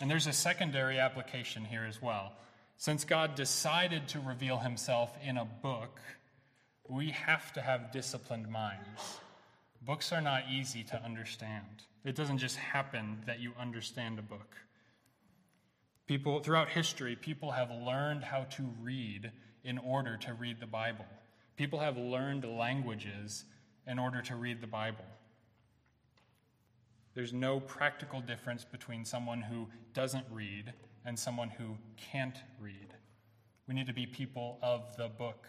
And 0.00 0.10
there's 0.10 0.26
a 0.26 0.32
secondary 0.32 0.98
application 0.98 1.64
here 1.64 1.86
as 1.88 2.02
well. 2.02 2.32
Since 2.76 3.04
God 3.04 3.36
decided 3.36 4.08
to 4.08 4.20
reveal 4.20 4.58
Himself 4.58 5.16
in 5.24 5.36
a 5.36 5.44
book, 5.44 6.00
we 6.88 7.10
have 7.10 7.52
to 7.52 7.62
have 7.62 7.92
disciplined 7.92 8.48
minds. 8.48 9.20
Books 9.80 10.12
are 10.12 10.20
not 10.20 10.44
easy 10.50 10.82
to 10.84 11.02
understand. 11.02 11.84
It 12.04 12.16
doesn't 12.16 12.38
just 12.38 12.56
happen 12.56 13.22
that 13.26 13.38
you 13.38 13.52
understand 13.58 14.18
a 14.18 14.22
book. 14.22 14.56
People 16.08 16.40
throughout 16.40 16.68
history, 16.68 17.14
people 17.14 17.52
have 17.52 17.70
learned 17.70 18.24
how 18.24 18.44
to 18.56 18.64
read 18.80 19.30
in 19.62 19.78
order 19.78 20.16
to 20.16 20.34
read 20.34 20.58
the 20.58 20.66
Bible. 20.66 21.06
People 21.56 21.80
have 21.80 21.96
learned 21.96 22.44
languages 22.44 23.44
in 23.86 23.98
order 23.98 24.22
to 24.22 24.36
read 24.36 24.60
the 24.60 24.66
Bible. 24.66 25.04
There's 27.14 27.32
no 27.32 27.60
practical 27.60 28.20
difference 28.20 28.64
between 28.64 29.04
someone 29.04 29.42
who 29.42 29.68
doesn't 29.92 30.24
read 30.30 30.72
and 31.04 31.18
someone 31.18 31.50
who 31.50 31.76
can't 31.96 32.38
read. 32.58 32.94
We 33.68 33.74
need 33.74 33.86
to 33.86 33.92
be 33.92 34.06
people 34.06 34.58
of 34.62 34.96
the 34.96 35.08
book. 35.08 35.46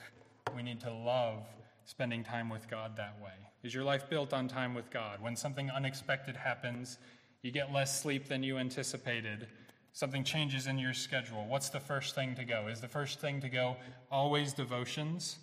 We 0.56 0.62
need 0.62 0.82
to 0.82 0.92
love 0.92 1.46
spending 1.86 2.24
time 2.24 2.50
with 2.50 2.70
God 2.70 2.98
that 2.98 3.18
way. 3.24 3.32
Is 3.64 3.74
your 3.74 3.84
life 3.84 4.10
built 4.10 4.34
on 4.34 4.48
time 4.48 4.74
with 4.74 4.90
God? 4.90 5.22
When 5.22 5.36
something 5.36 5.70
unexpected 5.70 6.36
happens, 6.36 6.98
you 7.42 7.52
get 7.52 7.72
less 7.72 8.02
sleep 8.02 8.28
than 8.28 8.44
you 8.44 8.58
anticipated, 8.58 9.48
something 9.94 10.24
changes 10.24 10.68
in 10.68 10.78
your 10.78 10.94
schedule, 10.94 11.46
what's 11.48 11.70
the 11.70 11.80
first 11.80 12.16
thing 12.16 12.36
to 12.36 12.44
go? 12.44 12.68
Is 12.68 12.82
the 12.82 12.88
first 12.88 13.20
thing 13.20 13.40
to 13.42 13.50
go 13.50 13.78
always 14.12 14.54
devotions? 14.54 15.38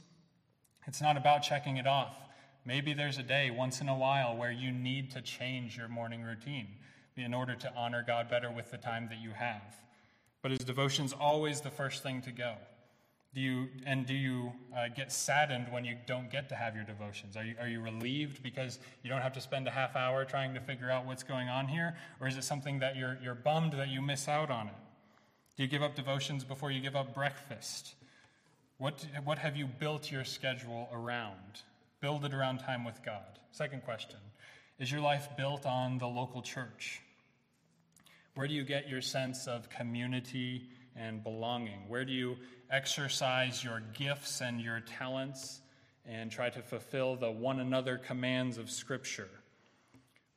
It's 0.90 1.00
not 1.00 1.16
about 1.16 1.44
checking 1.44 1.76
it 1.76 1.86
off. 1.86 2.16
Maybe 2.64 2.94
there's 2.94 3.16
a 3.16 3.22
day 3.22 3.52
once 3.52 3.80
in 3.80 3.88
a 3.88 3.96
while 3.96 4.36
where 4.36 4.50
you 4.50 4.72
need 4.72 5.12
to 5.12 5.22
change 5.22 5.76
your 5.76 5.86
morning 5.86 6.24
routine 6.24 6.66
in 7.16 7.32
order 7.32 7.54
to 7.54 7.72
honor 7.76 8.02
God 8.04 8.28
better 8.28 8.50
with 8.50 8.72
the 8.72 8.76
time 8.76 9.06
that 9.08 9.20
you 9.20 9.30
have. 9.30 9.62
But 10.42 10.50
is 10.50 10.58
devotions 10.58 11.12
always 11.12 11.60
the 11.60 11.70
first 11.70 12.02
thing 12.02 12.22
to 12.22 12.32
go? 12.32 12.54
Do 13.36 13.40
you, 13.40 13.68
and 13.86 14.04
do 14.04 14.14
you 14.14 14.52
uh, 14.76 14.88
get 14.88 15.12
saddened 15.12 15.68
when 15.70 15.84
you 15.84 15.94
don't 16.08 16.28
get 16.28 16.48
to 16.48 16.56
have 16.56 16.74
your 16.74 16.82
devotions? 16.82 17.36
Are 17.36 17.44
you, 17.44 17.54
are 17.60 17.68
you 17.68 17.80
relieved 17.80 18.42
because 18.42 18.80
you 19.04 19.10
don't 19.10 19.22
have 19.22 19.34
to 19.34 19.40
spend 19.40 19.68
a 19.68 19.70
half 19.70 19.94
hour 19.94 20.24
trying 20.24 20.54
to 20.54 20.60
figure 20.60 20.90
out 20.90 21.06
what's 21.06 21.22
going 21.22 21.48
on 21.48 21.68
here? 21.68 21.94
Or 22.20 22.26
is 22.26 22.36
it 22.36 22.42
something 22.42 22.80
that 22.80 22.96
you're, 22.96 23.16
you're 23.22 23.36
bummed 23.36 23.74
that 23.74 23.90
you 23.90 24.02
miss 24.02 24.26
out 24.26 24.50
on 24.50 24.66
it? 24.66 24.74
Do 25.56 25.62
you 25.62 25.68
give 25.68 25.84
up 25.84 25.94
devotions 25.94 26.42
before 26.42 26.72
you 26.72 26.80
give 26.80 26.96
up 26.96 27.14
breakfast? 27.14 27.94
What, 28.80 29.06
what 29.24 29.36
have 29.36 29.58
you 29.58 29.66
built 29.66 30.10
your 30.10 30.24
schedule 30.24 30.88
around? 30.90 31.60
Build 32.00 32.24
it 32.24 32.32
around 32.32 32.60
time 32.60 32.82
with 32.82 33.04
God. 33.04 33.38
Second 33.52 33.84
question 33.84 34.16
Is 34.78 34.90
your 34.90 35.02
life 35.02 35.28
built 35.36 35.66
on 35.66 35.98
the 35.98 36.06
local 36.06 36.40
church? 36.40 37.02
Where 38.34 38.48
do 38.48 38.54
you 38.54 38.64
get 38.64 38.88
your 38.88 39.02
sense 39.02 39.46
of 39.46 39.68
community 39.68 40.70
and 40.96 41.22
belonging? 41.22 41.88
Where 41.88 42.06
do 42.06 42.12
you 42.12 42.38
exercise 42.70 43.62
your 43.62 43.82
gifts 43.92 44.40
and 44.40 44.62
your 44.62 44.80
talents 44.80 45.60
and 46.06 46.30
try 46.30 46.48
to 46.48 46.62
fulfill 46.62 47.16
the 47.16 47.30
one 47.30 47.60
another 47.60 47.98
commands 47.98 48.56
of 48.56 48.70
Scripture? 48.70 49.28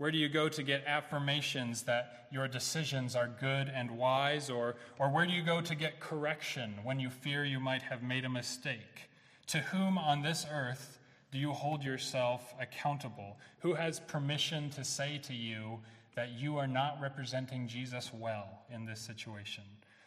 Where 0.04 0.12
do 0.12 0.18
you 0.18 0.28
go 0.28 0.50
to 0.50 0.64
get 0.64 0.84
affirmations 0.86 1.84
that 1.84 2.28
your 2.30 2.50
decisions 2.50 3.16
are 3.16 3.30
good 3.40 3.72
and 3.74 3.90
wise? 3.92 4.50
Or, 4.50 4.76
or 5.00 5.10
where 5.10 5.26
do 5.26 5.32
you 5.32 5.42
go 5.42 5.62
to 5.62 5.76
get 5.76 6.02
correction 6.02 6.74
when 6.84 7.00
you 7.00 7.10
fear 7.10 7.46
you 7.46 7.62
might 7.62 7.84
have 7.84 8.04
made 8.04 8.26
a 8.26 8.30
mistake? 8.30 9.10
To 9.48 9.60
whom 9.60 9.98
on 9.98 10.22
this 10.22 10.46
earth 10.52 11.00
do 11.32 11.38
you 11.38 11.54
hold 11.54 11.86
yourself 11.86 12.54
accountable? 12.60 13.38
Who 13.60 13.76
has 13.76 14.02
permission 14.02 14.70
to 14.72 14.84
say 14.84 15.20
to 15.20 15.34
you 15.34 15.80
that 16.16 16.34
you 16.34 16.58
are 16.58 16.68
not 16.68 17.00
representing 17.00 17.70
Jesus 17.70 18.12
well 18.14 18.64
in 18.70 18.84
this 18.84 19.00
situation? 19.00 19.64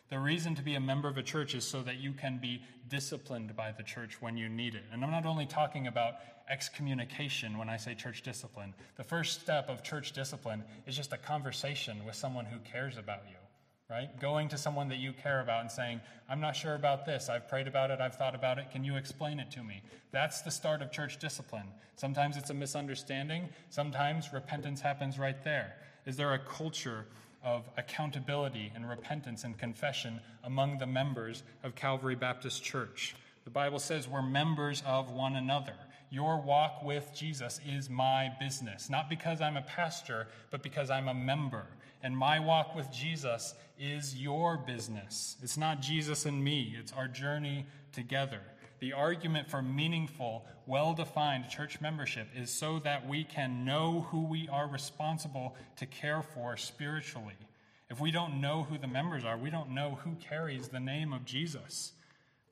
The 0.08 0.18
reason 0.18 0.54
to 0.54 0.62
be 0.62 0.76
a 0.76 0.80
member 0.80 1.08
of 1.08 1.18
a 1.18 1.22
church 1.22 1.54
is 1.54 1.66
so 1.66 1.82
that 1.82 1.96
you 1.96 2.12
can 2.12 2.38
be 2.38 2.62
disciplined 2.88 3.56
by 3.56 3.72
the 3.72 3.82
church 3.82 4.22
when 4.22 4.36
you 4.36 4.48
need 4.48 4.74
it. 4.76 4.84
And 4.92 5.02
I'm 5.04 5.10
not 5.10 5.26
only 5.26 5.46
talking 5.46 5.88
about 5.88 6.14
excommunication 6.48 7.58
when 7.58 7.68
I 7.68 7.76
say 7.76 7.94
church 7.94 8.22
discipline. 8.22 8.72
The 8.96 9.02
first 9.02 9.40
step 9.40 9.68
of 9.68 9.82
church 9.82 10.12
discipline 10.12 10.62
is 10.86 10.96
just 10.96 11.12
a 11.12 11.16
conversation 11.16 12.04
with 12.04 12.14
someone 12.14 12.44
who 12.44 12.58
cares 12.60 12.96
about 12.96 13.22
you. 13.28 13.36
right? 13.90 14.18
Going 14.20 14.48
to 14.48 14.58
someone 14.58 14.88
that 14.88 14.98
you 14.98 15.12
care 15.12 15.40
about 15.40 15.60
and 15.60 15.70
saying, 15.70 16.00
I'm 16.28 16.40
not 16.40 16.56
sure 16.56 16.74
about 16.74 17.06
this. 17.06 17.28
I've 17.28 17.48
prayed 17.48 17.68
about 17.68 17.90
it. 17.90 18.00
I've 18.00 18.16
thought 18.16 18.34
about 18.34 18.58
it. 18.58 18.70
Can 18.70 18.84
you 18.84 18.96
explain 18.96 19.38
it 19.38 19.50
to 19.52 19.62
me? 19.62 19.82
That's 20.10 20.42
the 20.42 20.50
start 20.50 20.82
of 20.82 20.90
church 20.90 21.18
discipline. 21.18 21.68
Sometimes 21.94 22.36
it's 22.36 22.50
a 22.50 22.54
misunderstanding, 22.54 23.48
sometimes 23.70 24.32
repentance 24.32 24.80
happens 24.80 25.18
right 25.18 25.42
there. 25.44 25.76
Is 26.04 26.16
there 26.16 26.34
a 26.34 26.38
culture 26.38 27.06
of 27.46 27.64
accountability 27.78 28.72
and 28.74 28.86
repentance 28.86 29.44
and 29.44 29.56
confession 29.56 30.20
among 30.44 30.76
the 30.76 30.86
members 30.86 31.44
of 31.62 31.74
Calvary 31.74 32.16
Baptist 32.16 32.62
Church? 32.62 33.14
The 33.44 33.50
Bible 33.50 33.78
says 33.78 34.08
we're 34.08 34.20
members 34.20 34.82
of 34.84 35.12
one 35.12 35.36
another. 35.36 35.76
Your 36.10 36.40
walk 36.40 36.82
with 36.82 37.10
Jesus 37.14 37.60
is 37.66 37.88
my 37.88 38.32
business, 38.40 38.90
not 38.90 39.08
because 39.08 39.40
I'm 39.40 39.56
a 39.56 39.62
pastor, 39.62 40.26
but 40.50 40.62
because 40.62 40.90
I'm 40.90 41.08
a 41.08 41.14
member. 41.14 41.66
And 42.02 42.16
my 42.16 42.40
walk 42.40 42.74
with 42.74 42.90
Jesus 42.92 43.54
is 43.78 44.16
your 44.16 44.56
business. 44.56 45.36
It's 45.42 45.56
not 45.56 45.80
Jesus 45.80 46.26
and 46.26 46.42
me, 46.42 46.74
it's 46.78 46.92
our 46.92 47.08
journey 47.08 47.66
together. 47.92 48.40
The 48.78 48.92
argument 48.92 49.48
for 49.48 49.62
meaningful, 49.62 50.44
well 50.66 50.94
defined 50.94 51.48
church 51.48 51.80
membership 51.80 52.28
is 52.34 52.50
so 52.50 52.78
that 52.80 53.08
we 53.08 53.24
can 53.24 53.64
know 53.64 54.06
who 54.10 54.26
we 54.26 54.48
are 54.48 54.68
responsible 54.68 55.56
to 55.76 55.86
care 55.86 56.22
for 56.22 56.56
spiritually. 56.56 57.36
If 57.88 58.00
we 58.00 58.10
don't 58.10 58.40
know 58.40 58.64
who 58.64 58.78
the 58.78 58.88
members 58.88 59.24
are, 59.24 59.38
we 59.38 59.50
don't 59.50 59.70
know 59.70 59.98
who 60.02 60.16
carries 60.16 60.68
the 60.68 60.80
name 60.80 61.12
of 61.12 61.24
Jesus. 61.24 61.92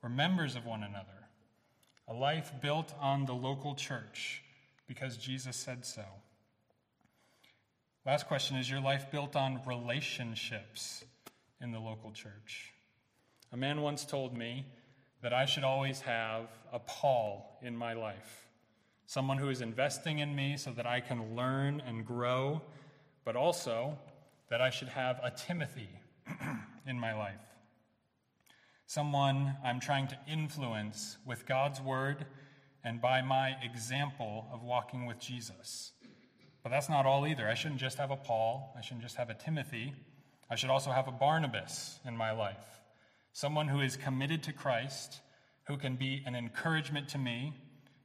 We're 0.01 0.09
members 0.09 0.55
of 0.55 0.65
one 0.65 0.83
another. 0.83 1.29
A 2.07 2.13
life 2.13 2.51
built 2.61 2.93
on 2.99 3.25
the 3.25 3.33
local 3.33 3.75
church 3.75 4.43
because 4.87 5.17
Jesus 5.17 5.55
said 5.55 5.85
so. 5.85 6.03
Last 8.05 8.27
question 8.27 8.57
Is 8.57 8.69
your 8.69 8.81
life 8.81 9.11
built 9.11 9.35
on 9.35 9.61
relationships 9.65 11.03
in 11.59 11.71
the 11.71 11.79
local 11.79 12.11
church? 12.11 12.71
A 13.51 13.57
man 13.57 13.81
once 13.81 14.05
told 14.05 14.37
me 14.37 14.65
that 15.21 15.33
I 15.33 15.45
should 15.45 15.63
always 15.63 16.01
have 16.01 16.49
a 16.71 16.79
Paul 16.79 17.59
in 17.61 17.75
my 17.75 17.93
life, 17.93 18.47
someone 19.05 19.37
who 19.37 19.49
is 19.49 19.61
investing 19.61 20.19
in 20.19 20.35
me 20.35 20.57
so 20.57 20.71
that 20.71 20.85
I 20.85 20.99
can 20.99 21.35
learn 21.35 21.81
and 21.85 22.05
grow, 22.05 22.61
but 23.23 23.35
also 23.35 23.97
that 24.49 24.61
I 24.61 24.69
should 24.69 24.89
have 24.89 25.19
a 25.23 25.31
Timothy 25.31 25.89
in 26.87 26.99
my 26.99 27.13
life 27.13 27.39
someone 28.87 29.55
I'm 29.63 29.79
trying 29.79 30.07
to 30.07 30.17
influence 30.27 31.17
with 31.25 31.45
God's 31.45 31.81
word 31.81 32.25
and 32.83 33.01
by 33.01 33.21
my 33.21 33.55
example 33.63 34.47
of 34.53 34.61
walking 34.61 35.05
with 35.05 35.19
Jesus. 35.19 35.91
But 36.63 36.69
that's 36.69 36.89
not 36.89 37.05
all 37.05 37.25
either. 37.25 37.47
I 37.47 37.55
shouldn't 37.55 37.79
just 37.79 37.97
have 37.97 38.11
a 38.11 38.15
Paul, 38.15 38.73
I 38.77 38.81
shouldn't 38.81 39.01
just 39.01 39.15
have 39.15 39.29
a 39.29 39.33
Timothy. 39.33 39.93
I 40.49 40.55
should 40.55 40.69
also 40.69 40.91
have 40.91 41.07
a 41.07 41.11
Barnabas 41.11 41.99
in 42.05 42.15
my 42.15 42.31
life, 42.31 42.79
someone 43.35 43.67
who 43.67 43.81
is 43.81 43.97
committed 43.97 44.41
to 44.41 44.53
Christ, 44.53 45.19
who 45.67 45.75
can 45.75 45.97
be 45.97 46.23
an 46.25 46.35
encouragement 46.35 47.09
to 47.09 47.17
me, 47.17 47.53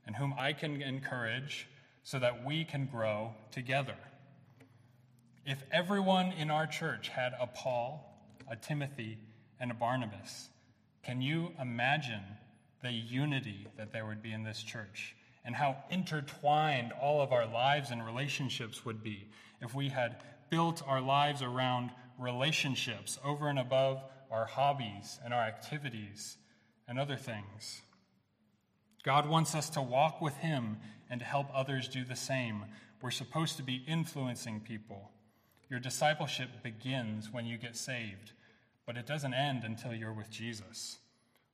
and 0.05 0.16
whom 0.16 0.35
I 0.37 0.53
can 0.53 0.83
encourage 0.83 1.68
so 2.03 2.18
that 2.18 2.45
we 2.45 2.64
can 2.64 2.87
grow 2.87 3.33
together. 3.53 3.95
If 5.47 5.62
everyone 5.70 6.33
in 6.33 6.51
our 6.51 6.66
church 6.66 7.11
had 7.11 7.33
a 7.41 7.47
Paul, 7.47 8.12
a 8.51 8.57
Timothy, 8.57 9.18
and 9.61 9.70
a 9.70 9.74
Barnabas, 9.74 10.49
can 11.05 11.22
you 11.22 11.53
imagine 11.61 12.24
the 12.83 12.91
unity 12.91 13.68
that 13.76 13.93
there 13.93 14.07
would 14.07 14.24
be 14.24 14.33
in 14.33 14.43
this 14.43 14.61
church 14.61 15.14
and 15.45 15.55
how 15.55 15.76
intertwined 15.91 16.91
all 17.01 17.22
of 17.22 17.31
our 17.31 17.47
lives 17.47 17.93
and 17.93 18.05
relationships 18.05 18.85
would 18.85 19.01
be 19.05 19.28
if 19.62 19.76
we 19.76 19.91
had 19.91 20.16
built 20.51 20.83
our 20.89 21.01
lives 21.01 21.41
around 21.41 21.91
relationships 22.18 23.16
over 23.24 23.47
and 23.47 23.61
above 23.61 24.03
our 24.31 24.47
hobbies 24.47 25.18
and 25.24 25.35
our 25.35 25.43
activities 25.43 26.37
and 26.89 26.99
other 26.99 27.16
things? 27.16 27.83
God 29.03 29.28
wants 29.28 29.55
us 29.55 29.70
to 29.70 29.83
walk 29.83 30.20
with 30.20 30.37
Him 30.37 30.78
and 31.09 31.20
to 31.20 31.26
help 31.26 31.47
others 31.55 31.89
do 31.89 32.05
the 32.05 32.16
same. 32.16 32.64
We're 33.01 33.11
supposed 33.11 33.57
to 33.57 33.62
be 33.62 33.83
influencing 33.87 34.61
people. 34.61 35.11
Your 35.68 35.81
discipleship 35.81 36.62
begins 36.62 37.33
when 37.33 37.47
you 37.47 37.57
get 37.57 37.76
saved 37.76 38.33
but 38.91 38.97
it 38.97 39.07
doesn't 39.07 39.35
end 39.35 39.62
until 39.62 39.95
you're 39.95 40.12
with 40.12 40.31
Jesus. 40.31 40.99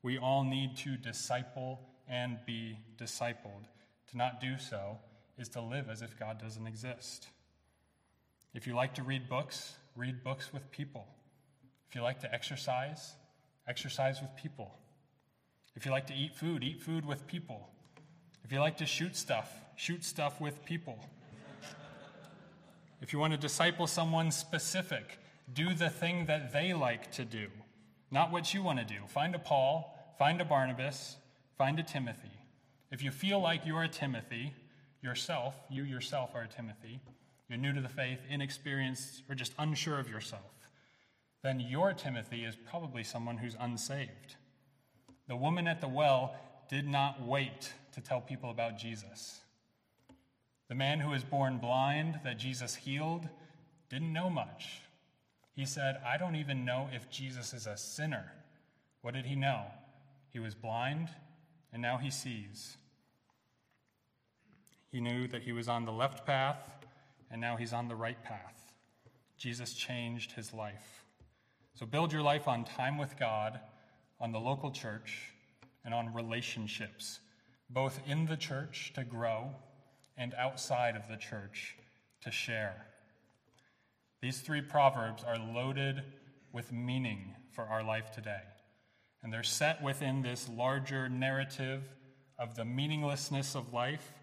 We 0.02 0.16
all 0.16 0.42
need 0.42 0.74
to 0.78 0.96
disciple 0.96 1.80
and 2.08 2.38
be 2.46 2.78
discipled. 2.96 3.66
To 4.10 4.16
not 4.16 4.40
do 4.40 4.56
so 4.56 4.98
is 5.36 5.50
to 5.50 5.60
live 5.60 5.90
as 5.90 6.00
if 6.00 6.18
God 6.18 6.40
doesn't 6.40 6.66
exist. 6.66 7.28
If 8.54 8.66
you 8.66 8.74
like 8.74 8.94
to 8.94 9.02
read 9.02 9.28
books, 9.28 9.74
read 9.94 10.24
books 10.24 10.50
with 10.50 10.70
people. 10.70 11.08
If 11.88 11.94
you 11.94 12.02
like 12.02 12.20
to 12.20 12.32
exercise, 12.32 13.14
exercise 13.68 14.20
with 14.20 14.34
people. 14.36 14.78
If 15.74 15.84
you 15.84 15.92
like 15.92 16.06
to 16.06 16.14
eat 16.14 16.34
food, 16.34 16.64
eat 16.64 16.82
food 16.82 17.04
with 17.04 17.26
people. 17.26 17.68
If 18.44 18.52
you 18.52 18.60
like 18.60 18.78
to 18.78 18.86
shoot 18.86 19.16
stuff, 19.16 19.52
shoot 19.76 20.04
stuff 20.04 20.40
with 20.40 20.64
people. 20.64 20.98
if 23.00 23.12
you 23.12 23.18
want 23.18 23.32
to 23.32 23.38
disciple 23.38 23.86
someone 23.86 24.30
specific, 24.30 25.18
do 25.52 25.74
the 25.74 25.90
thing 25.90 26.26
that 26.26 26.52
they 26.52 26.72
like 26.72 27.10
to 27.12 27.24
do, 27.24 27.48
not 28.10 28.32
what 28.32 28.54
you 28.54 28.62
want 28.62 28.78
to 28.78 28.84
do. 28.84 29.00
Find 29.08 29.34
a 29.34 29.38
Paul, 29.38 30.14
find 30.18 30.40
a 30.40 30.44
Barnabas, 30.44 31.16
find 31.58 31.78
a 31.78 31.82
Timothy. 31.82 32.30
If 32.90 33.02
you 33.02 33.10
feel 33.10 33.40
like 33.40 33.66
you're 33.66 33.82
a 33.82 33.88
Timothy, 33.88 34.54
yourself, 35.02 35.54
you 35.70 35.82
yourself 35.84 36.30
are 36.34 36.42
a 36.42 36.48
Timothy, 36.48 37.00
you're 37.48 37.58
new 37.58 37.72
to 37.72 37.80
the 37.80 37.88
faith, 37.88 38.20
inexperienced, 38.28 39.22
or 39.28 39.34
just 39.34 39.52
unsure 39.58 40.00
of 40.00 40.08
yourself, 40.08 40.55
then 41.46 41.60
your 41.60 41.92
Timothy 41.92 42.44
is 42.44 42.56
probably 42.56 43.04
someone 43.04 43.38
who's 43.38 43.56
unsaved. 43.60 44.34
The 45.28 45.36
woman 45.36 45.68
at 45.68 45.80
the 45.80 45.86
well 45.86 46.34
did 46.68 46.88
not 46.88 47.24
wait 47.24 47.72
to 47.92 48.00
tell 48.00 48.20
people 48.20 48.50
about 48.50 48.78
Jesus. 48.78 49.40
The 50.68 50.74
man 50.74 50.98
who 50.98 51.10
was 51.10 51.22
born 51.22 51.58
blind 51.58 52.18
that 52.24 52.38
Jesus 52.38 52.74
healed 52.74 53.28
didn't 53.88 54.12
know 54.12 54.28
much. 54.28 54.80
He 55.54 55.64
said, 55.64 56.00
I 56.04 56.16
don't 56.16 56.34
even 56.34 56.64
know 56.64 56.88
if 56.92 57.08
Jesus 57.08 57.54
is 57.54 57.68
a 57.68 57.76
sinner. 57.76 58.32
What 59.02 59.14
did 59.14 59.26
he 59.26 59.36
know? 59.36 59.66
He 60.30 60.40
was 60.40 60.56
blind, 60.56 61.08
and 61.72 61.80
now 61.80 61.96
he 61.96 62.10
sees. 62.10 62.76
He 64.90 65.00
knew 65.00 65.28
that 65.28 65.42
he 65.42 65.52
was 65.52 65.68
on 65.68 65.84
the 65.84 65.92
left 65.92 66.26
path, 66.26 66.68
and 67.30 67.40
now 67.40 67.56
he's 67.56 67.72
on 67.72 67.86
the 67.86 67.94
right 67.94 68.22
path. 68.24 68.72
Jesus 69.38 69.74
changed 69.74 70.32
his 70.32 70.52
life. 70.52 71.05
So 71.78 71.84
build 71.84 72.10
your 72.10 72.22
life 72.22 72.48
on 72.48 72.64
time 72.64 72.96
with 72.96 73.18
God, 73.18 73.60
on 74.18 74.32
the 74.32 74.40
local 74.40 74.70
church, 74.70 75.32
and 75.84 75.92
on 75.92 76.14
relationships, 76.14 77.20
both 77.68 78.00
in 78.06 78.24
the 78.24 78.36
church 78.36 78.92
to 78.94 79.04
grow 79.04 79.50
and 80.16 80.32
outside 80.34 80.96
of 80.96 81.06
the 81.06 81.18
church 81.18 81.76
to 82.22 82.30
share. 82.30 82.86
These 84.22 84.40
three 84.40 84.62
proverbs 84.62 85.22
are 85.22 85.38
loaded 85.38 86.02
with 86.50 86.72
meaning 86.72 87.34
for 87.52 87.64
our 87.64 87.84
life 87.84 88.10
today. 88.10 88.40
And 89.22 89.30
they're 89.30 89.42
set 89.42 89.82
within 89.82 90.22
this 90.22 90.48
larger 90.48 91.10
narrative 91.10 91.82
of 92.38 92.54
the 92.54 92.64
meaninglessness 92.64 93.54
of 93.54 93.74
life. 93.74 94.14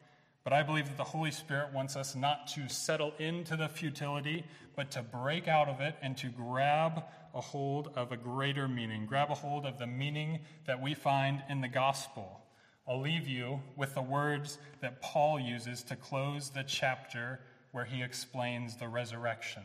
But 0.44 0.54
I 0.54 0.64
believe 0.64 0.88
that 0.88 0.98
the 0.98 1.04
Holy 1.04 1.32
Spirit 1.32 1.74
wants 1.74 1.96
us 1.96 2.16
not 2.16 2.48
to 2.50 2.68
settle 2.68 3.14
into 3.18 3.56
the 3.56 3.70
futility, 3.70 4.44
but 4.76 4.92
to 4.92 5.02
break 5.02 5.48
out 5.48 5.70
of 5.70 5.80
it 5.80 5.96
and 6.02 6.18
to 6.18 6.28
grab 6.28 7.04
a 7.34 7.42
hold 7.42 7.90
of 7.96 8.12
a 8.12 8.18
greater 8.18 8.68
meaning, 8.68 9.06
grab 9.06 9.32
a 9.32 9.36
hold 9.36 9.66
of 9.66 9.80
the 9.80 9.88
meaning 9.88 10.40
that 10.68 10.82
we 10.82 10.94
find 10.94 11.42
in 11.50 11.62
the 11.62 11.68
gospel. 11.68 12.42
I'll 12.88 13.02
leave 13.02 13.28
you 13.28 13.62
with 13.78 13.94
the 13.94 14.02
words 14.02 14.58
that 14.82 15.02
Paul 15.02 15.40
uses 15.40 15.84
to 15.84 15.96
close 15.96 16.50
the 16.50 16.64
chapter 16.64 17.40
where 17.72 17.86
he 17.86 18.04
explains 18.04 18.76
the 18.76 18.90
resurrection 18.90 19.64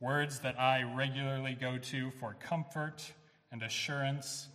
words 0.00 0.38
that 0.40 0.58
I 0.58 0.82
regularly 0.82 1.56
go 1.60 1.76
to 1.76 2.10
for 2.12 2.34
comfort 2.34 3.12
and 3.52 3.62
assurance 3.62 4.48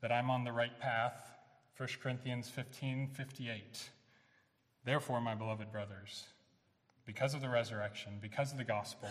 that 0.00 0.12
I'm 0.12 0.30
on 0.30 0.44
the 0.44 0.52
right 0.52 0.78
path. 0.78 1.14
1 1.76 1.88
Corinthians 2.00 2.48
15 2.48 3.08
58. 3.08 3.90
Therefore, 4.84 5.20
my 5.20 5.34
beloved 5.34 5.70
brothers, 5.70 6.24
because 7.06 7.34
of 7.34 7.40
the 7.40 7.48
resurrection, 7.48 8.18
because 8.20 8.52
of 8.52 8.58
the 8.58 8.64
gospel, 8.64 9.08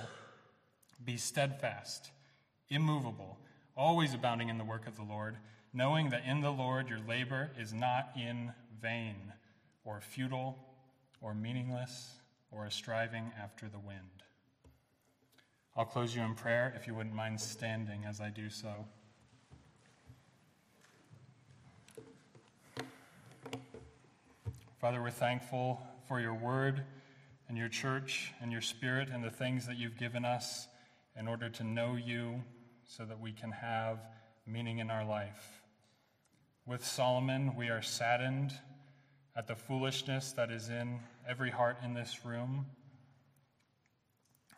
be 1.04 1.18
steadfast, 1.18 2.12
immovable, 2.70 3.38
always 3.76 4.14
abounding 4.14 4.50
in 4.50 4.58
the 4.58 4.64
work 4.64 4.88
of 4.88 4.96
the 4.96 5.04
Lord, 5.04 5.38
knowing 5.74 6.10
that 6.10 6.26
in 6.26 6.42
the 6.42 6.52
Lord 6.52 6.90
your 6.90 7.00
labor 7.08 7.52
is 7.58 7.74
not 7.74 8.12
in 8.16 8.52
vain, 8.82 9.34
or 9.86 10.02
futile, 10.02 10.58
or 11.22 11.34
meaningless, 11.34 12.16
or 12.52 12.66
a 12.66 12.72
striving 12.72 13.32
after 13.42 13.70
the 13.70 13.80
wind. 13.80 14.24
I'll 15.76 15.86
close 15.86 16.14
you 16.16 16.22
in 16.22 16.36
prayer 16.36 16.74
if 16.76 16.86
you 16.86 16.94
wouldn't 16.94 17.16
mind 17.16 17.40
standing 17.40 18.04
as 18.06 18.20
I 18.20 18.30
do 18.30 18.50
so. 18.50 18.86
Father, 24.82 25.00
we're 25.00 25.12
thankful 25.12 25.80
for 26.08 26.20
your 26.20 26.34
word 26.34 26.84
and 27.48 27.56
your 27.56 27.70
church 27.70 28.34
and 28.42 28.52
your 28.52 28.62
spirit 28.62 29.10
and 29.14 29.24
the 29.24 29.30
things 29.30 29.68
that 29.68 29.78
you've 29.78 29.96
given 29.96 30.26
us 30.26 30.68
in 31.16 31.28
order 31.28 31.50
to 31.50 31.64
know 31.64 31.96
you 31.96 32.42
so 32.88 33.06
that 33.06 33.20
we 33.20 33.32
can 33.32 33.52
have 33.52 34.00
meaning 34.48 34.80
in 34.80 34.90
our 34.90 35.06
life. 35.06 35.62
With 36.66 36.84
Solomon, 36.84 37.56
we 37.56 37.70
are 37.70 37.84
saddened 37.84 38.54
at 39.36 39.46
the 39.46 39.56
foolishness 39.56 40.32
that 40.32 40.50
is 40.50 40.70
in 40.70 41.00
every 41.30 41.52
heart 41.52 41.78
in 41.84 41.94
this 41.94 42.26
room. 42.26 42.66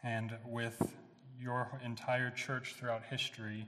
And 0.06 0.38
with 0.48 0.82
your 1.38 1.82
entire 1.84 2.30
church 2.30 2.76
throughout 2.80 3.04
history, 3.10 3.68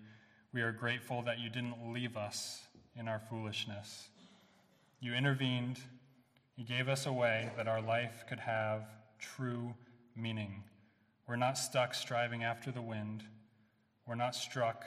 we 0.53 0.61
are 0.61 0.71
grateful 0.71 1.21
that 1.23 1.37
you 1.37 1.49
didn't 1.49 1.91
leave 1.91 2.15
us 2.15 2.61
in 2.95 3.09
our 3.09 3.19
foolishness. 3.29 4.07
You 5.01 5.13
intervened, 5.13 5.79
you 6.55 6.63
gave 6.63 6.87
us 6.87 7.05
a 7.05 7.11
way 7.11 7.49
that 7.57 7.67
our 7.67 7.81
life 7.81 8.23
could 8.29 8.39
have 8.39 8.87
true 9.19 9.73
meaning. 10.15 10.63
We're 11.27 11.35
not 11.35 11.57
stuck 11.57 11.93
striving 11.93 12.43
after 12.43 12.71
the 12.71 12.81
wind, 12.81 13.23
we're 14.07 14.15
not 14.15 14.35
struck 14.35 14.85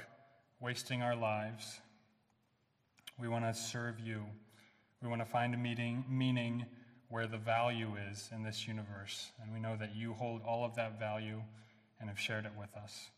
wasting 0.61 1.03
our 1.03 1.17
lives. 1.17 1.81
We 3.19 3.29
want 3.29 3.45
to 3.45 3.55
serve 3.55 3.99
you. 3.99 4.25
We 5.03 5.09
want 5.09 5.21
to 5.21 5.27
find 5.27 5.53
a 5.53 5.57
meeting, 5.57 6.05
meaning 6.09 6.67
where 7.09 7.27
the 7.27 7.39
value 7.39 7.97
is 8.11 8.31
in 8.33 8.45
this 8.45 8.69
universe. 8.69 9.33
And 9.43 9.53
we 9.53 9.59
know 9.59 9.77
that 9.77 9.97
you 9.97 10.13
hold 10.13 10.43
all 10.47 10.65
of 10.65 10.77
that 10.77 11.01
value 11.01 11.43
and 12.01 12.09
have 12.09 12.19
shared 12.19 12.45
it 12.45 12.53
with 12.57 12.77
us. 12.77 13.11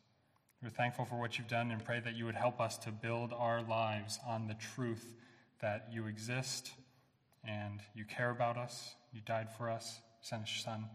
We're 0.62 0.70
thankful 0.70 1.04
for 1.04 1.18
what 1.18 1.38
you've 1.38 1.48
done 1.48 1.70
and 1.70 1.84
pray 1.84 2.00
that 2.00 2.16
you 2.16 2.24
would 2.24 2.34
help 2.34 2.60
us 2.60 2.78
to 2.78 2.90
build 2.90 3.32
our 3.34 3.62
lives 3.62 4.18
on 4.26 4.46
the 4.46 4.54
truth 4.54 5.14
that 5.60 5.88
you 5.92 6.06
exist 6.06 6.72
and 7.44 7.80
you 7.94 8.04
care 8.04 8.30
about 8.30 8.56
us. 8.56 8.94
You 9.12 9.20
died 9.26 9.48
for 9.56 9.70
us, 9.70 10.00
sent 10.20 10.42
your 10.42 10.62
son, 10.62 10.86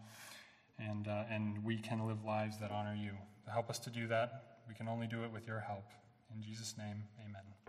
and, 0.80 1.08
uh, 1.08 1.24
and 1.30 1.64
we 1.64 1.78
can 1.78 2.08
live 2.08 2.24
lives 2.26 2.60
that 2.60 2.72
honor 2.72 2.96
you. 2.96 3.12
Help 3.52 3.70
us 3.70 3.80
to 3.80 3.90
do 3.90 4.08
that, 4.08 4.58
we 4.68 4.74
can 4.74 4.88
only 4.88 5.08
do 5.08 5.24
it 5.24 5.32
with 5.32 5.48
your 5.48 5.60
help. 5.60 5.86
In 6.34 6.42
Jesus' 6.42 6.76
name, 6.78 7.04
amen. 7.24 7.65